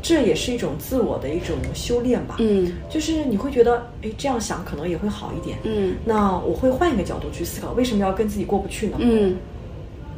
[0.02, 8.96] 这也是一种自我的一种修炼吧，嗯，就是你会觉得哎这样想可能也会好一点，嗯，那我会换一个角度去思考，为什么要跟自己过不去呢？
[9.00, 9.36] 嗯。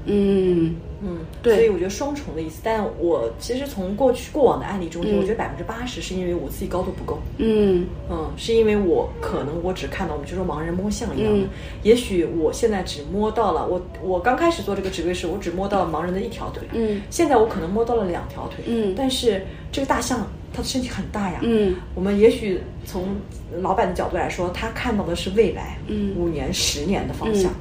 [0.07, 0.75] 嗯。
[1.07, 2.61] 嗯，对，所以我觉得双重的意思。
[2.65, 7.19] 但我其实从过去过往的案例中间，我觉得百分之八十是因为我自己高度不够。
[7.39, 11.47] 嗯嗯，是因为我可能我只看到我们就说盲人摸象一样的。
[11.83, 16.67] 也许我现在只摸到了我我刚开始做这个职位时，我只摸到了盲人的一条腿。
[16.73, 18.65] 嗯，现在我可能摸到了两条腿。
[18.67, 21.41] 嗯，但是这个大象它的身体很大呀。
[21.43, 23.09] 嗯，我们也许从
[23.61, 27.53] 老板的角度来说，他看到的是未来，嗯，五年、十年的方向。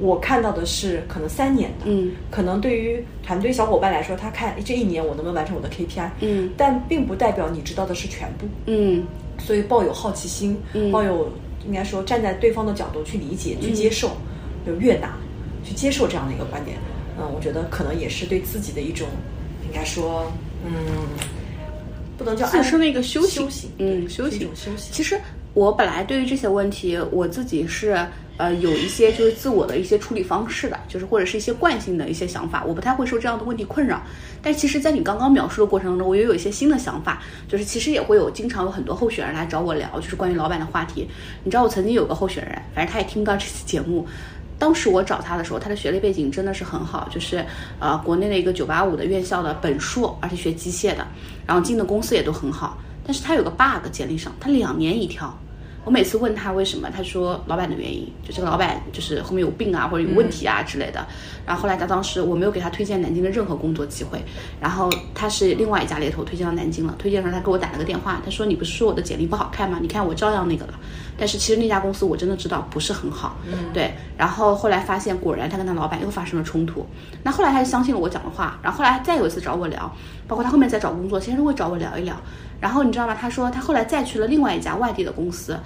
[0.00, 9.04] 我看到的是可能三年的，嗯，可能对于团队小伙伴来说，他看这一年我能不能完成我的 KPI，嗯，但并不代表你知道的是全部，嗯，
[9.38, 10.56] 所以抱有好奇心，
[10.92, 11.32] 抱有
[11.66, 14.12] 应该说站在对方的角度去理解、去接受，
[14.64, 15.16] 就悦纳，
[15.64, 16.76] 去接受这样的一个观点，
[17.18, 19.08] 嗯，我觉得可能也是对自己的一种，
[19.66, 20.30] 应该说，
[20.64, 20.72] 嗯，
[22.16, 24.92] 不能叫自身的一个修行，行，嗯，修行，修行。
[24.92, 25.20] 其实
[25.54, 27.98] 我本来对于这些问题，我自己是。
[28.38, 34.00] 呃有一些就是自我的一些处理方式的，就是或者是一些惯性的一些想法，我不太会受这样的问题困扰。
[34.40, 41.06] 但其实，在你刚刚描述的过程中，我又有一些新的想法，就是其实也会有经常有很多候选人来找我聊，就是关于老板的话题。
[41.44, 44.06] 你知道，我曾经有个候选人，反正他也听不到这期节目。
[44.58, 47.44] 当时我找他的时候，他的学历背景真的是很好，就是
[47.78, 51.06] 呃国内的一个九八五的院校的本硕，而且学机械的，
[51.46, 52.78] 然后进的公司也都很好。
[53.04, 55.36] 但是他有个 bug，简历上他两年一跳。
[55.84, 61.06] 我每次问他为什么，他说老板的原因，就这个老板就是后面有病啊或者有问题啊之类的。
[61.46, 64.22] 然后后来他当时我没有给他推荐南京的任何工作机会，
[64.60, 66.94] 然后他是另外一家猎头推荐到南京了。
[66.98, 69.78] 推荐的时候他给我打了个电话，他说你不是说我的简历不好看吗？
[69.80, 70.74] 你看我照样那个了。
[71.20, 73.36] 但是其实那家公司我真的知道不是很好，
[73.72, 73.92] 对。
[74.16, 76.86] 然后后来发现果然他跟他老板又发生了冲突。
[77.24, 79.90] 那后来他就相信了我讲的话，然后后来再有一次找我聊，
[80.28, 82.14] 包括他后面在找工作，先生会找我聊一聊。
[82.60, 83.16] 然后你知道吗？
[83.18, 85.58] 他说他后来再去了另外一家外地的公司。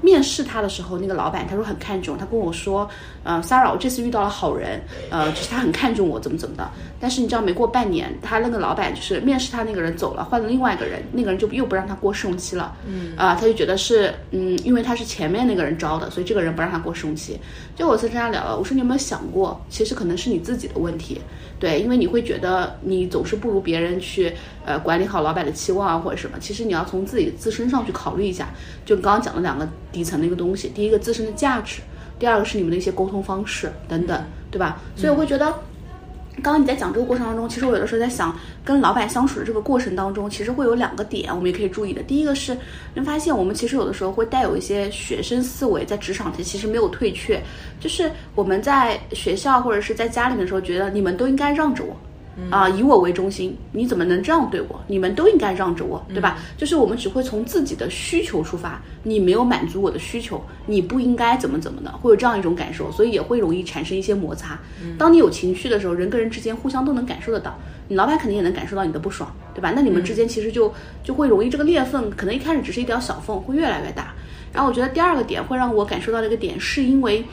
[0.00, 2.88] 面试他的时候，那个老板他说很看重，他跟我说，
[3.24, 4.80] 呃，Sarah，我这次遇到了好人，
[5.10, 6.70] 呃，就是他很看重我，怎么怎么的。
[7.00, 12.76] 但是你知道，没过半年，他那个老板就是面试他那个人走了，换了另外一个人，那个人就又不让他过试用期了。
[12.86, 17.36] 嗯，啊，他就觉得是，嗯，因为他是前面那个人招的，所以这个人不让他过试用期。
[17.74, 21.20] 就我跟他聊了，我说你有没有想过，其实可能是你自己的问题。
[21.58, 24.32] 对，因为你会觉得你总是不如别人去，
[24.64, 26.38] 呃，管理好老板的期望啊，或者什么。
[26.38, 28.48] 其实你要从自己自身上去考虑一下。
[28.84, 31.80] 就刚刚讲的两个底层的一个东西，第一个自身的价值，
[32.18, 34.80] 第二个是你们的一些沟通方式等等，对吧？
[34.96, 35.52] 所以我会觉得。
[36.42, 42.02] 刚刚你在讲这个过程当中，其实我有的时候在想，跟老板相处的这个过程当中，其实会有两个点，我们也可以注意的。
[42.02, 42.56] 第一个是，
[42.94, 47.42] 能发现我们其实有的时候会带有一些学生思维，在职场其实没有退却，
[47.80, 51.96] 就是我们在学校或者是在家里面的时候，觉得你们都应该让着我。
[52.50, 54.80] 啊，以我为中心，你怎么能这样对我？
[54.86, 56.38] 你们都应该让着我，对吧？
[56.56, 64.58] 就是我们只会从自己的需求出发，你没有满足我的需求，你不应该怎么怎么的，会有这样一种感受，所以也会容易产生一些摩擦。
[64.96, 67.58] 当你有情绪的时候，人跟人之间互相都能感受得到，
[67.88, 69.72] 你老板肯定也能感受到你的不爽，对吧？
[69.74, 74.14] 那你们之间其实就就会容易这个裂缝，可能一开始只是一条小缝，会越来越大。
[74.52, 77.24] 然后我觉得第二个点会让我感受到一个点，是因为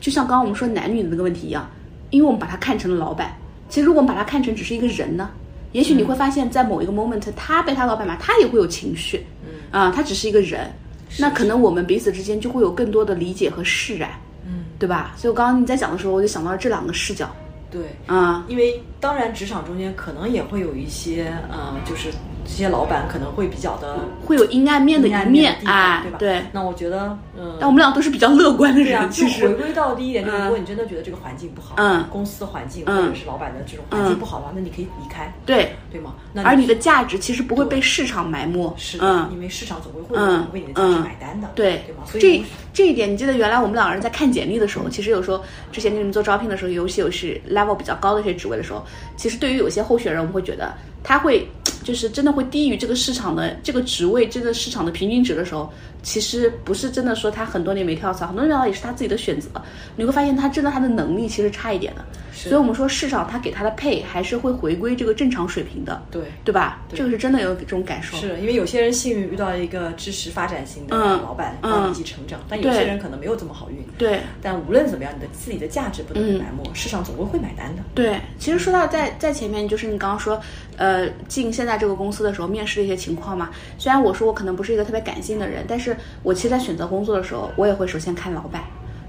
[0.00, 1.70] 就像刚刚我们说男女的那个问题一样，
[2.10, 3.34] 因为我们把他看成了老板。
[3.70, 5.30] 其实，如果我们把他看成只是一个人呢，
[5.72, 9.24] 也许你会发现，在某一个 moment，他被他老板骂，他也会有情绪。
[9.44, 10.70] 嗯啊，他只是一个人，
[11.16, 14.10] 那可能我们彼此之间就会有更多的理解和释然。
[14.44, 15.14] 嗯，对吧？
[15.16, 17.30] 所以我刚刚你在讲的时候，我就想到了这两个视角。
[17.70, 22.10] 对，啊，因为当然职场中间可能也会有一些，呃，就是。
[22.44, 26.18] 这些老板可能会比较的，会有阴暗面的一面啊，对吧？
[26.18, 26.42] 对。
[26.52, 29.46] 那我觉得，嗯，但我们俩都是比较乐观的人，其实。
[29.46, 35.72] 回归到第一点，就是如果你真的觉得这个环境不好，嗯，公司环境或者是老板的这种环境不好的话，那你可以离开，对。
[35.90, 36.14] 对吗？
[36.32, 40.16] 那而你的价值其实不会被市场埋没，是的，因为市场总归会
[40.52, 41.82] 为你的价值买单的，对。
[41.86, 42.02] 对吗？
[42.06, 45.42] 所以这这一点，你记得原来我们两个人在看简历的时候，其实有时候
[45.72, 48.84] 之前给你们做招聘的时候，尤其有是 level 比较高的一些职位的时候，
[49.16, 50.72] 其实对于有些候选人，我们会觉得
[51.02, 51.46] 他会。
[51.82, 59.50] 就是真的会低于这个市场的这个职位，这个市场的平均值的时候，其实不是真的说他很多年没跳槽，很多年跳槽也是他自己的选择。
[59.96, 66.82] 你会发现他真的他的能力其实差一点的，所以我们说市场他给他的配还是会回归这个正常水平的，对对吧？
[66.92, 68.16] 这个是真的有这种感受。
[68.16, 73.76] 是因为有些人幸运遇到了一个支持发展型的老板，帮你一起成长，但有些人可能没有这么好运。
[73.98, 77.82] 对，但无论怎么样，你的自己的价值不能埋没，市场总归会买单的。
[77.94, 80.40] 对，其实说到在在前面，就是你刚刚说。
[80.76, 83.50] 呃，进现在这个公司的时候，面试的一些情况嘛。
[83.78, 88.62] 虽然我说我可能不是一个特别感性的人，但是我其实，在选择工作的时候，我也会首先看老板。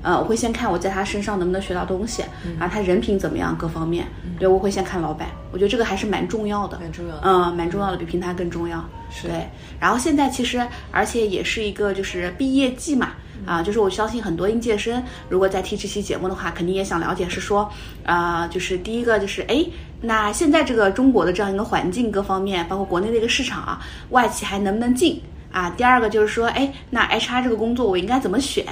[0.03, 2.23] 呃，我会先看我在他身上能不能学到东西，
[2.59, 4.07] 啊，他人品怎么样，各方面。
[4.39, 5.27] 对，我会先看老板。
[5.51, 7.21] 我觉得这个还是蛮重要的，蛮重要的。
[7.23, 8.83] 嗯，蛮重要的，比平台更重要。
[9.21, 9.47] 对。
[9.79, 13.11] 然后现在其实，而且也是一个就是毕业季嘛。
[13.43, 17.67] 啊，就是我相信很多应届生，如果在听这期节目的话，肯定也想了解，是说，
[18.03, 19.65] 呃，就是第一个就是，哎，
[20.01, 23.79] 那现在这个中国的这样一个环境，各方面，包括国内的一个市场啊，
[24.09, 25.21] 外企还能不能进
[25.51, 25.69] 啊？
[25.77, 28.65] 第二个就是说，哎，那 HR 这个工作我应该怎么选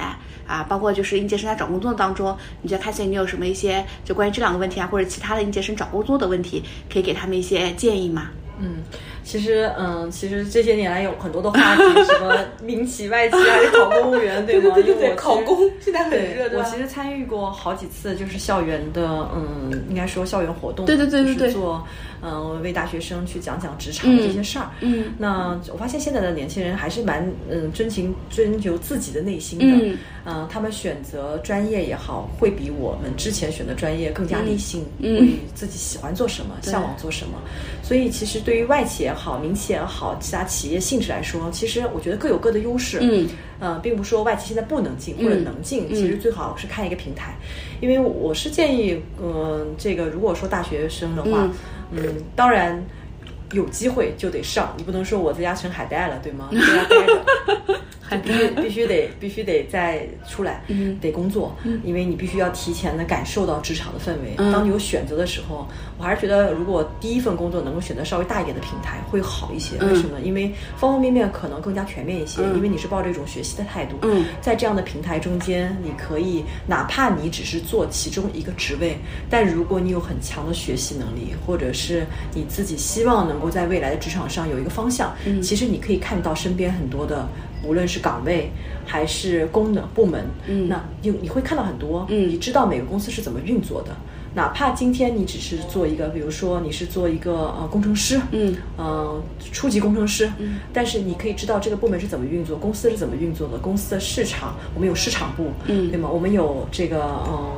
[0.46, 0.66] 啊？
[0.68, 8.30] 包括就是应届生在找工作当中，你觉得开心，你有什么一些就关于这两个问题啊，或者其他的应届生找工作的问题，可以给他们一些建议吗？
[8.58, 8.82] 嗯。
[9.24, 14.74] 其实，嗯，其实这些年来有很多的话题，什么民企、外企还是考公务员，对吗？
[14.74, 21.84] 对 对对，考公现在很热我其实参与过好几次，就是校园的，嗯，应该说校园活动，对对对对对，做，
[22.22, 24.70] 嗯，为大学生去讲讲职场的这些事儿。
[24.80, 29.64] 嗯，那我发现现在的年轻人还是蛮，嗯，真情追求自己的内心的。
[29.66, 37.34] 嗯，嗯，他们选择专业也好，会比我们之前选的专业更加理性，会自己喜欢做什么，向往做什么。
[37.82, 39.09] 所以，其实对于外企。
[39.10, 42.98] 也好，民企也好，其他企业性质来说，其实我觉得各有各的优势。
[43.02, 43.28] 嗯，
[43.58, 47.34] 呃，并不是说外企现在不能进或者能进，其实最好是看一个平台。
[47.80, 51.50] 因为我是建议，嗯，这个如果说大学生的话，
[51.90, 52.02] 嗯，
[52.34, 52.82] 当然
[53.52, 56.48] 有机会就得上，你不能说我在家成海带了，对吗？
[56.52, 57.80] 在家待着。
[58.18, 64.34] 必须必须得必须得再出来，嗯得工作，因为你必须要提前的感受到职场的氛围。
[64.52, 65.66] 当你有选择的时候，
[65.98, 69.76] 我还是觉得如果第一份工作能够选择稍微大一点的平台会好一些。
[69.78, 70.20] 为什么？
[70.22, 72.42] 因为方方面面可能更加全面一些。
[72.42, 73.96] 因为你是抱着一种学习的态度，
[74.40, 78.98] 在这样的平台中间，你可以哪怕你只是做其中一个职位，
[79.30, 82.04] 但如果你有很强的学习能力，或者是
[82.34, 87.28] 你自己希望能够在未来的职场上有一个方向，其实你可以看到身边很多的。
[87.62, 88.50] 无论是岗位
[88.86, 93.94] 还是功能部门，嗯，那你你会看到很多，嗯，你知道每个公司是怎么运作的。
[94.32, 99.20] 哪怕今天你只是做一个，比如说你是做一个呃工程师，嗯，呃
[99.52, 106.08] 初级工程师，嗯，但是你可以知道这个部门是怎么运作，公司是怎么运作的，公司的市场，我们有市场部，嗯，对吗？
[106.08, 107.52] 我们有这个呃。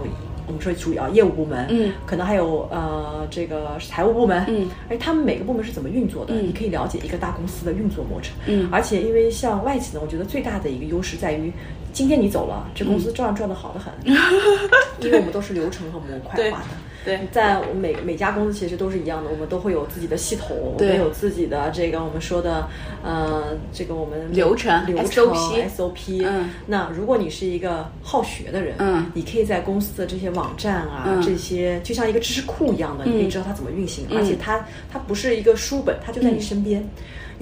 [0.52, 6.34] 我们说主要业务部门，嗯，可能还有呃这个财务部门，嗯，哎，他们每个部门是怎么运作的？
[6.34, 11.50] 你可以了解一个大公司的运作过程，嗯，而且因为像外企呢，我觉得最大的一个优势在于，
[11.90, 13.90] 今天你走了，这公司照样赚的好的很，
[15.00, 16.66] 因为我们都是流程和模块化的。
[17.04, 22.68] 对，在每每家公司其实都是一样的，我们都会有自己的系统，我们有自己的这个我们说的，
[23.02, 25.68] 呃，这个我们流程流程 SOP。
[25.68, 36.88] SOP, 嗯，那如果你是一个好学的人，嗯，你可以在公司的这些网站啊，这些就像一个知识库一样的，你可以知道它怎么运行，而且它它不是一个书本，它就在你身边。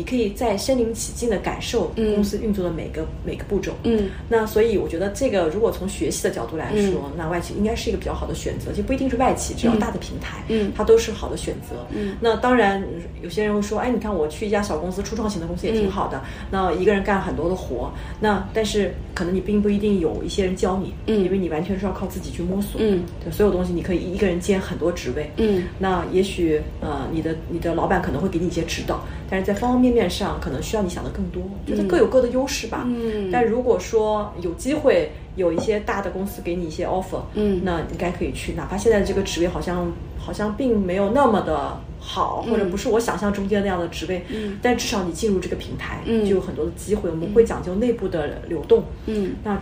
[0.01, 3.75] 你可以在身临其境的感受公司运作的每个每个步骤。
[3.83, 11.87] 嗯，那所以我觉得这个如果从学习的角度来说，那外企应该是一个比较好的选择，就不一定是外企，只要大的平台，嗯，它都是好的选择。
[11.95, 12.83] 嗯，那当然
[13.21, 29.90] 有些人会说，哎，你看我去一家小公司、初创型的公司也挺好的，那一个人干很多的活，那但是可能你并不一定有一些人教你，嗯，因为你完全是要靠自己去摸索，嗯，对，所有东西你可以一个人兼很多职位，嗯，那也许呃，你的你的老板可能会给你一些指导，但是在方方面。
[29.91, 32.85] 面上可能需要你想的更多，觉得各有各的优势吧。
[32.87, 47.11] 嗯，但如果说有机会有一些大的公司给你一些 offer，嗯，那应该可以去，哪怕现在这个职位好像好像并没有那么的好，或者不是我想象中间那样的职位，嗯，但至少你进入这个平台，嗯，就有很多的机会。
[47.11, 49.61] 我们会讲究内部的流动，嗯，那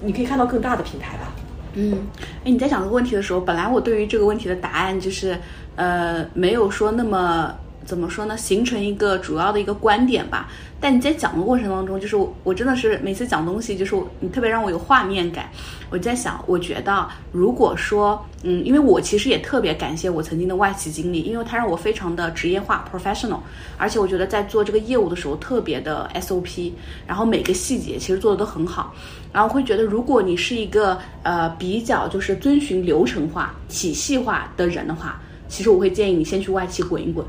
[0.00, 1.32] 你可以看到更大的平台吧。
[1.74, 2.06] 嗯，
[2.44, 5.36] 哎，你在讲这个问题的时候，本来我对于这个问题的答案就是，
[5.76, 7.54] 呃，没有说那么。
[7.84, 8.36] 怎么说呢？
[8.36, 10.48] 形成一个主要的一个观点吧。
[10.80, 15.48] 但你在讲的过程当中，就是我真的是每次讲东西，就是你特别让我有画面感。
[15.88, 23.38] 我在想，我觉得如果说，嗯，因为我其实也特别感谢我曾经的外企经历，因为它让我非常的职业化 （professional），
[23.78, 26.72] 而且我觉得在做这个业务的时候特别的 SOP，
[27.06, 28.94] 然后每个细节其实做的都很好。
[29.32, 37.24] 然后会觉得，如果你是一个呃比较就是遵循流程化、体系化的人的话，其实我会建议你先去外企滚一滚。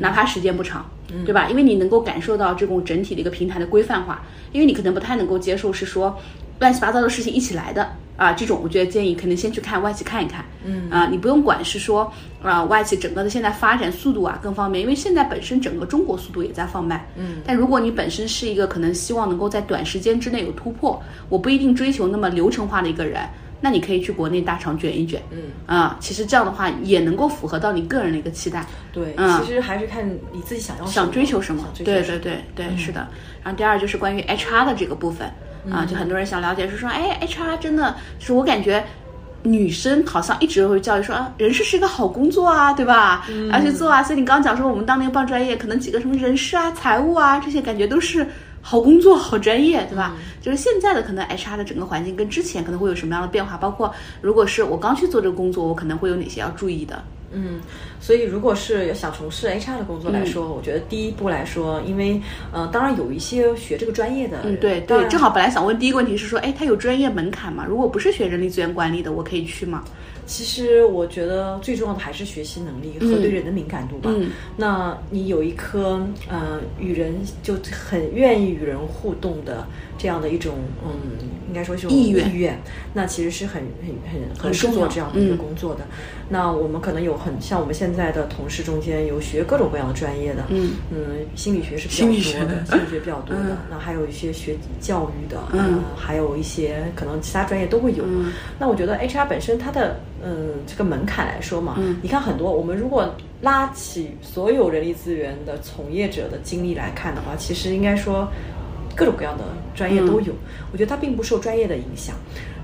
[0.00, 0.84] 哪怕时间不长，
[1.24, 1.48] 对吧？
[1.48, 6.16] 因为你能够感受到这种整体的一个平台的规范化，因为你可能不太能够接受是说
[6.58, 8.32] 乱七八糟的事情一起来的啊。
[8.32, 12.12] 这种我觉得建议可能先去看外企看一看，嗯啊，你不用管是说
[12.42, 17.36] 啊外企整个的现在发展速度啊更方便，因为现在本身整个中国速度也在放慢，嗯。
[17.46, 23.22] 但如果你本身是一个可能希望能够在短时间之内有突破，我不一定追求那么流程化的一个人。
[23.60, 28.64] 那你可以去国内大厂卷一卷，嗯啊，其实这样的话也能够符合到你个人的一个期待。
[28.92, 29.14] 对，
[29.44, 31.64] 其实还是看你自己想要想追求什么。
[31.76, 33.06] 对对对对，是的。
[33.42, 35.28] 然后第二就是关于 HR 的这个部分
[35.70, 38.84] 啊，就很多人想了解是说，哎，HR 真的是我感觉
[39.42, 43.26] 女生好像一直会教育说啊，人事是一个好工作啊，对吧？
[43.52, 48.24] 而且做啊，所以你刚刚讲说我们当年报专业，可能几个什么人事啊、财务啊这些，感觉都是。
[48.68, 50.14] 好工作，好专业，对吧？
[50.42, 53.56] 就是现在的可能 HR 的整个环境跟之前可能会有什么样的变化？
[53.56, 53.90] 包括
[54.20, 57.02] 如果是我刚去做这个工作，我可能会有哪些要注意的？
[57.32, 57.60] 嗯，
[57.98, 62.20] 所以如果是想从事 HR 的工作来说，我觉得第一步来说，因为
[62.52, 67.64] 呃，当然有一些学这个专业的，嗯，对对，正好本来想问第一个问题是说，哎，它有专业门槛吗？
[67.66, 69.82] 如果不是学人力资源管理的，我可以去吗？
[70.28, 74.14] 其实我觉得最重要的还是学习能力和对人的敏感度吧。
[74.56, 79.66] 那你有一颗呃与人就很愿意与人互动的
[79.98, 81.18] 这样的一种嗯，
[81.48, 82.58] 应该说是意愿，
[82.94, 85.80] 那其实是很很很很适合这样的一个工作的。
[86.30, 93.56] 那我们可能有很像我们现在的同事中间有学各种各样的专业的，嗯嗯，心理学是比较多的，心理学比较多的。
[93.70, 98.04] 那还有一些学教育的，嗯，还有一些可能其他专业都会有。
[98.58, 99.98] 那我觉得 HR 本身它的。
[100.20, 103.08] 嗯，这个门槛来说嘛，你看很多我们如果
[103.40, 108.28] 拉起所有人力资源的从业者的经历来看的话，其实应该说
[108.98, 109.44] 各种各样的
[109.76, 110.34] 专业都有。
[110.72, 112.16] 我觉得它并不受专业的影响。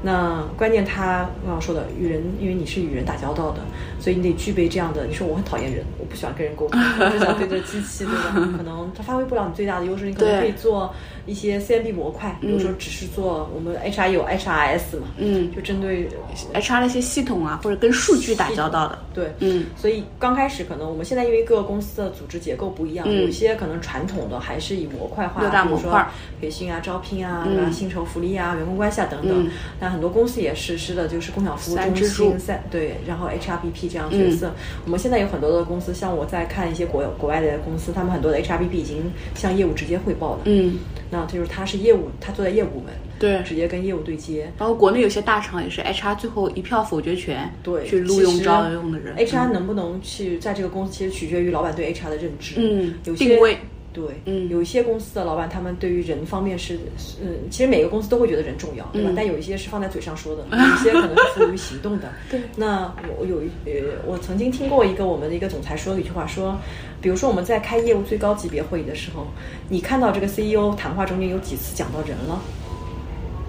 [0.05, 3.63] 那关键他刚刚说的与人，因为你是与人打交道的，
[3.99, 5.07] 所以你得具备这样的。
[5.07, 8.33] 你说我很讨厌人，我不喜欢跟人沟通，我就想对着机器，对吧？
[8.55, 10.93] 可能他发挥不了你最大的优势，你可能可以做
[11.25, 16.07] 一些 CMB 模块，比如说只是做我们 HR 有 HRS 嘛，嗯，就针对
[16.53, 25.99] HR 那些系统啊，或者跟数据打交道的，对，嗯，所以刚开始可能我们现在因为各个公司的组织结构不一样，有些可能传统的还是以模块化，比如说
[26.43, 29.51] 培训啊、招聘啊、薪酬福利啊、员工关系啊等等，
[29.81, 34.53] 那很多公司也实施的就是共享服务中心三对，然后 HRBP 这样角色。
[34.85, 39.05] 我们现在有很多的公司，像我在看一些国国外的公司，他们很多的 HRBP 已经
[39.37, 40.41] 向业务直接汇报了。
[40.47, 40.79] 嗯，
[41.11, 44.53] 那就是他是业务，他坐在业务部门，对，直接跟业务对接。
[44.59, 49.17] 然后国内有些大厂也是 HR 最后一票否决权，对，去录用招用的人。
[49.17, 52.55] HR 能不能去在这个公司，其实取决于老板对 HR 的认知。
[52.57, 53.59] 嗯，有些定位。
[53.95, 56.77] 对，嗯，有一些公司的老板，他们对于人方面是，
[57.23, 59.13] 嗯，其实每个公司都会觉得人重要，对吧？
[59.15, 62.13] 但有一些是放在嘴上说的，有一些可能是付诸于行动的。
[62.29, 66.59] 对，那我有一呃，我曾经听过一个我们的一个总裁说的一句话，说，
[67.01, 69.29] 比如说我们在开业务最高级别会议的时候，
[69.69, 72.43] 你看到这个 CEO 谈话中间有几次讲到人了。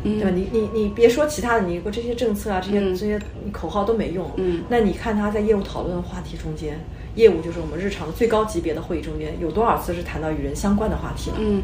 [0.07, 0.29] 对吧？
[0.29, 3.19] 你你你别说其他的，你说这些政策啊，这些这些
[3.51, 4.29] 口号都没用。
[4.35, 6.79] 嗯，那你看他在业务讨论的话题中间，
[7.15, 11.37] 业务就是我们日常的最高级别的会议中间，有多少次是谈到与人相关的话题了？
[11.39, 11.63] 嗯，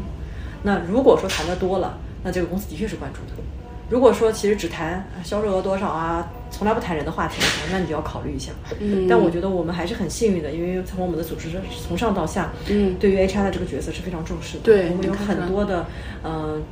[0.62, 3.42] 那如果说谈的多了，那这个公司的确是关注的。
[3.90, 8.50] 如果说其实只谈销售额多少啊，从来不谈人的话题，那你就要考虑一下。
[8.80, 11.50] 嗯，但我觉得我们还是很幸运的，因为从我们的组织
[11.86, 14.64] 从上到下，嗯，对于 HR 的这个角色是非常重视的。
[14.64, 15.86] 对，我们有很多的
[16.24, 16.62] 嗯。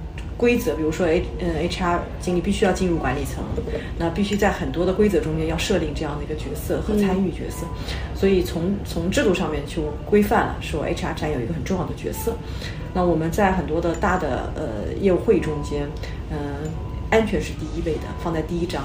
[0.40, 3.44] 规则，比如说 H 嗯 HR 经理必须要进入管理层，
[3.98, 7.66] 那必须在很多的规则中间要设定这样的一个角色和参与角色，
[8.14, 12.34] 所以从从制度上面去规范了，说 HR 占有一个很重要的角色。
[12.94, 15.86] 那我们在很多的大的呃业务会议中间，
[16.30, 16.70] 嗯，
[17.10, 18.82] 安全是第一位的，放在第一章。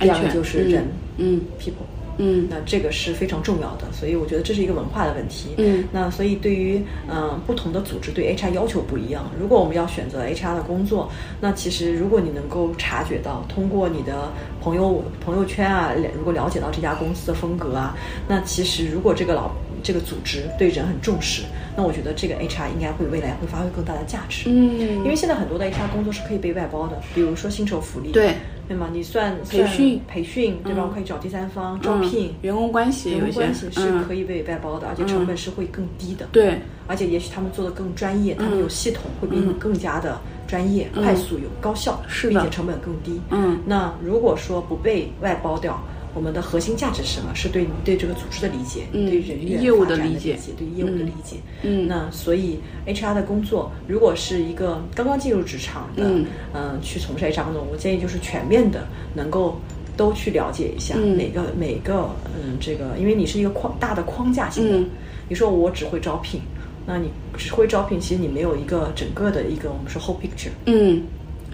[0.00, 0.88] 第二个就是人，
[1.18, 1.84] 嗯，people。
[2.18, 5.50] 嗯，那这个是非常重要的，所以我觉得这是一个文化的问题。
[5.58, 9.30] 嗯，那所以对于嗯不同的组织对 HR 要求不一样。
[9.38, 11.10] 如果我们要选择 HR 的工作，
[11.40, 14.30] 那其实如果你能够察觉到，通过你的
[14.60, 17.96] 朋友朋友圈啊，如果了解到这家公司的风格啊，
[18.28, 19.50] 那其实如果这个老
[19.82, 21.42] 这个组织对人很重视，
[21.76, 24.48] 那我觉得这个 HR 应该会未来会发挥更大的价值。
[24.48, 28.10] 嗯，因为现在很多的 HR 工作是可以被外包的，比如说薪酬福利。
[28.12, 28.34] 对。
[28.68, 28.88] 对吗？
[28.92, 30.84] 你算培训培训对吧？
[30.84, 36.26] 我可以找第三方招聘，员工关系，员工关系是可以被外包的，而且成本是会更低的。
[36.32, 43.20] 对，而且也许他们做的更专业，他们有系统，会比你更加的专业、快速、有高效，并且成本更低。
[43.30, 45.80] 嗯，那如果说不被外包掉。
[46.16, 47.34] 我们的核心价值是什么？
[47.34, 51.36] 是对你对这个组织的理解，对人员业务的理解，对业务的理解。
[51.62, 56.10] 嗯，那所以 HR 的工作，如果是一个刚刚进入职场的，
[56.54, 59.60] 嗯，去从事 HR 工作，我建议就是全面的，能够
[59.94, 64.88] 都去了解一下每个每个，嗯，这个，因为你是一个框大的框架性的。
[65.28, 66.40] 你说我只会招聘，
[66.86, 70.52] 那你只会招聘，其实你没有一个整个的一个我们说 whole picture。
[70.64, 71.02] 嗯，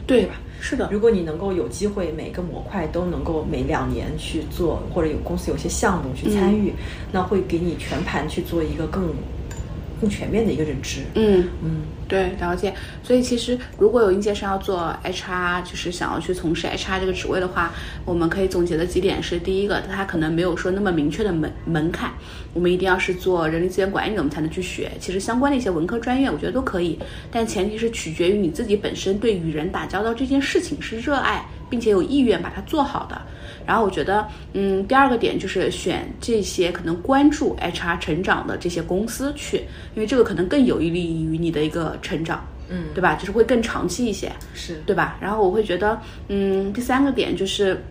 [0.06, 0.34] 对吧？
[0.60, 6.72] 是的，如果你能够有机会，每个模块都能够每两年去做，或者有公司有些项目去参与，
[7.10, 9.08] 那会给你全盘去做一个更
[10.02, 10.98] 更全面的一个认知。
[11.14, 12.74] 嗯嗯，对，了解。
[13.04, 17.72] 所以其实如果有应届生要做 HR，就是想要去从事 HR 这个职位的话，
[18.04, 22.10] 我们可以总结的几点是：第一个，他可能没有说那么明确的门门槛。
[22.52, 24.90] 我们一定要是做人力资源管理的，我们才能去学。
[24.98, 26.98] 其实相关的一些文科专业，我觉得都可以，
[27.30, 33.22] 但前提是取决于你自己本身对与人打交道这件事情是热爱，并且有意愿把它做好的。
[33.66, 39.58] 然后我觉得，嗯，第二个点就是选这些可能关注 HR 成长的这些公司去，
[39.94, 43.14] 因为这个可能更有利于你的一个成长，嗯，对吧？
[43.14, 45.16] 就是会更长期一些，是对吧？
[45.20, 47.82] 然后我会觉得，嗯，第三个点就是。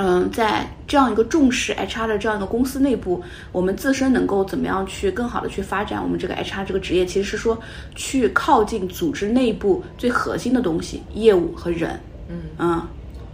[0.00, 3.20] 嗯，在这样一个重视 HR 的这样一个公司内部，
[3.50, 7.04] 我们自身能够怎么样去更好的去发展我们这个 HR 这个职业？
[7.04, 7.60] 其实是说
[7.96, 11.98] 去靠近组织内部最核心的东西，业务和人。
[12.28, 12.86] 嗯嗯，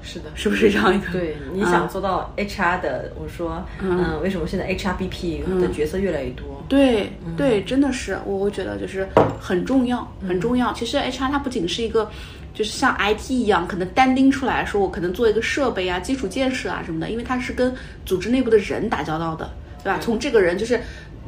[0.05, 1.10] 是的，是不是这样一个？
[1.10, 6.62] 对，你想做到 HR 的，我说，嗯，为什么现在 HRBP 的角色越来越多？
[6.68, 9.09] 对对，真的是，我我觉得就是
[9.40, 10.72] 很重要，很重要。
[10.72, 12.10] 其实 HR 它不仅是一个。
[12.55, 17.74] 就是像 IT 一样，可能单拎出来说，我可能做一个设备啊、基础建设啊什么的，因为它是跟
[18.06, 19.51] 组织内部的人打交道的，
[19.82, 19.98] 对吧？
[20.01, 20.78] 从这个人就是，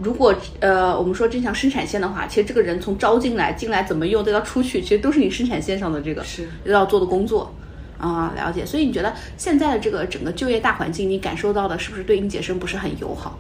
[0.01, 7.53] 如果呃我们说正常生产线的话，其实这个人从招进来、进来怎么用，再到出去，其实都是你生产线上的这个是要做的工作
[7.99, 8.33] 啊。
[8.37, 13.39] 了解，所以你觉得现在的这个整个就业大环境，你感受到的是不是对应届生不是很友好？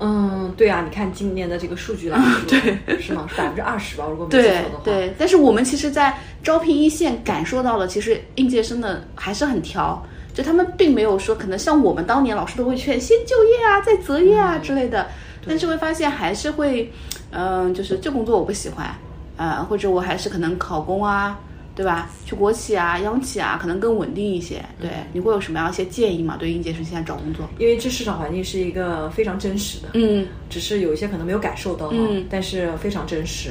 [0.00, 3.26] 嗯，对啊，你看今年的这个数据来说，对， 是吗？
[3.30, 4.04] 是百分之二十吧？
[4.10, 4.80] 如果没记错的话。
[4.84, 10.04] 对，但是我们其实，在招聘一线感受到了，其实应届生的还是很挑，
[10.34, 15.06] 就他们并没有说可能像我们当年老师都会劝先就业啊，再择业啊之类的，
[15.46, 16.92] 但是会发现还是会，
[17.30, 18.92] 嗯，就是这工作我不喜欢，
[19.36, 21.38] 呃，或者我还是可能考公啊。
[21.74, 22.08] 对吧？
[22.24, 24.64] 去国企啊、央企啊，可能更稳定一些。
[24.80, 26.36] 对，你会有什么样一些建议吗？
[26.38, 27.48] 对应届生现在找工作？
[27.58, 33.50] 因为这市场环境是一个非常真实的，嗯，只是有一些可能没有感受到，嗯，但是非常真实。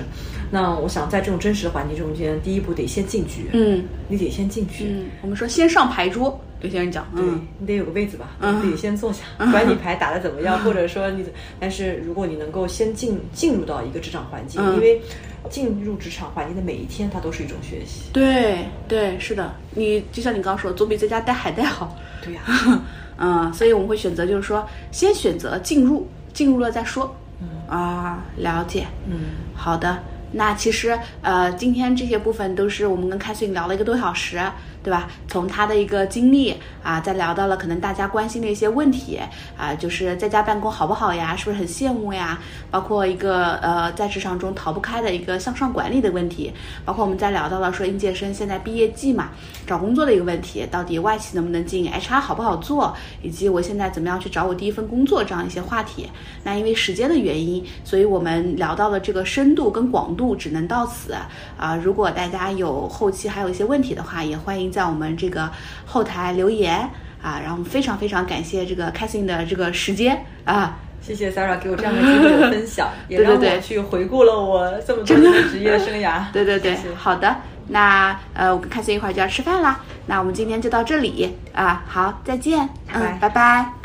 [0.49, 4.85] 那我想在这种真实的环境中间，第一步得先进局，嗯，你得先进局。
[4.87, 11.25] 嗯，我们说先上牌桌，有些人讲，嗯，你得有个位子吧，嗯，得先坐下，管你 牌打得怎么样，或者说你，
[11.59, 15.01] 但是如果你能够先进进入到一个职场环境，因为。
[15.49, 18.10] 进入职场环境的每一天，它都是一种学习。
[18.14, 21.95] 对对，是的，你就像你刚刚说，总比在家待海带好。
[22.24, 22.41] 对呀，
[23.18, 27.15] 嗯，所以我们会选择，就是说，先选择进入，进入了再说。
[27.41, 28.88] 嗯啊，了解。
[29.07, 29.20] 嗯，
[29.53, 30.02] 好的。
[30.36, 34.41] 那其实，呃，今天这些部分都是我们跟开心聊了一个多小时。
[34.84, 35.07] 对吧？
[35.30, 36.53] 从他的一个经历
[36.84, 39.18] 啊，再聊到了可能大家关心的一些问题
[39.57, 41.35] 啊，就是在家办公好不好呀？
[41.35, 42.38] 是不是很羡慕呀？
[42.69, 46.51] 包括一个呃，在职场中逃不开的一个向上管理的问题，
[46.84, 49.30] 包括我们在聊到了说应届生现在毕业季嘛，
[49.65, 56.10] 找工作的一个问题，到底外企能不能进，HR 好不好做，以及我现在怎么样去找我第一份工作这样一些话题。
[56.43, 61.14] 那因为时间的原因，所以我们聊到了这个深度跟广度，只能到此
[61.57, 61.76] 啊。
[61.81, 64.72] 如果大家有后期还有一些问题的话，也欢迎。
[64.73, 65.49] 在我们这个
[65.85, 66.77] 后台留言
[67.21, 76.23] 啊，然后非常非常感谢这个开心的这个时间啊，谢谢 Sarah 给我这样的机会的分享， 也让我去回顾了我这么多年的职业生涯。
[76.33, 77.35] 对对对，好的，
[77.67, 83.82] 那呃，我跟开心一会儿就要吃饭啦，那我们今天就到这里啊，好，再见，嗯，拜拜。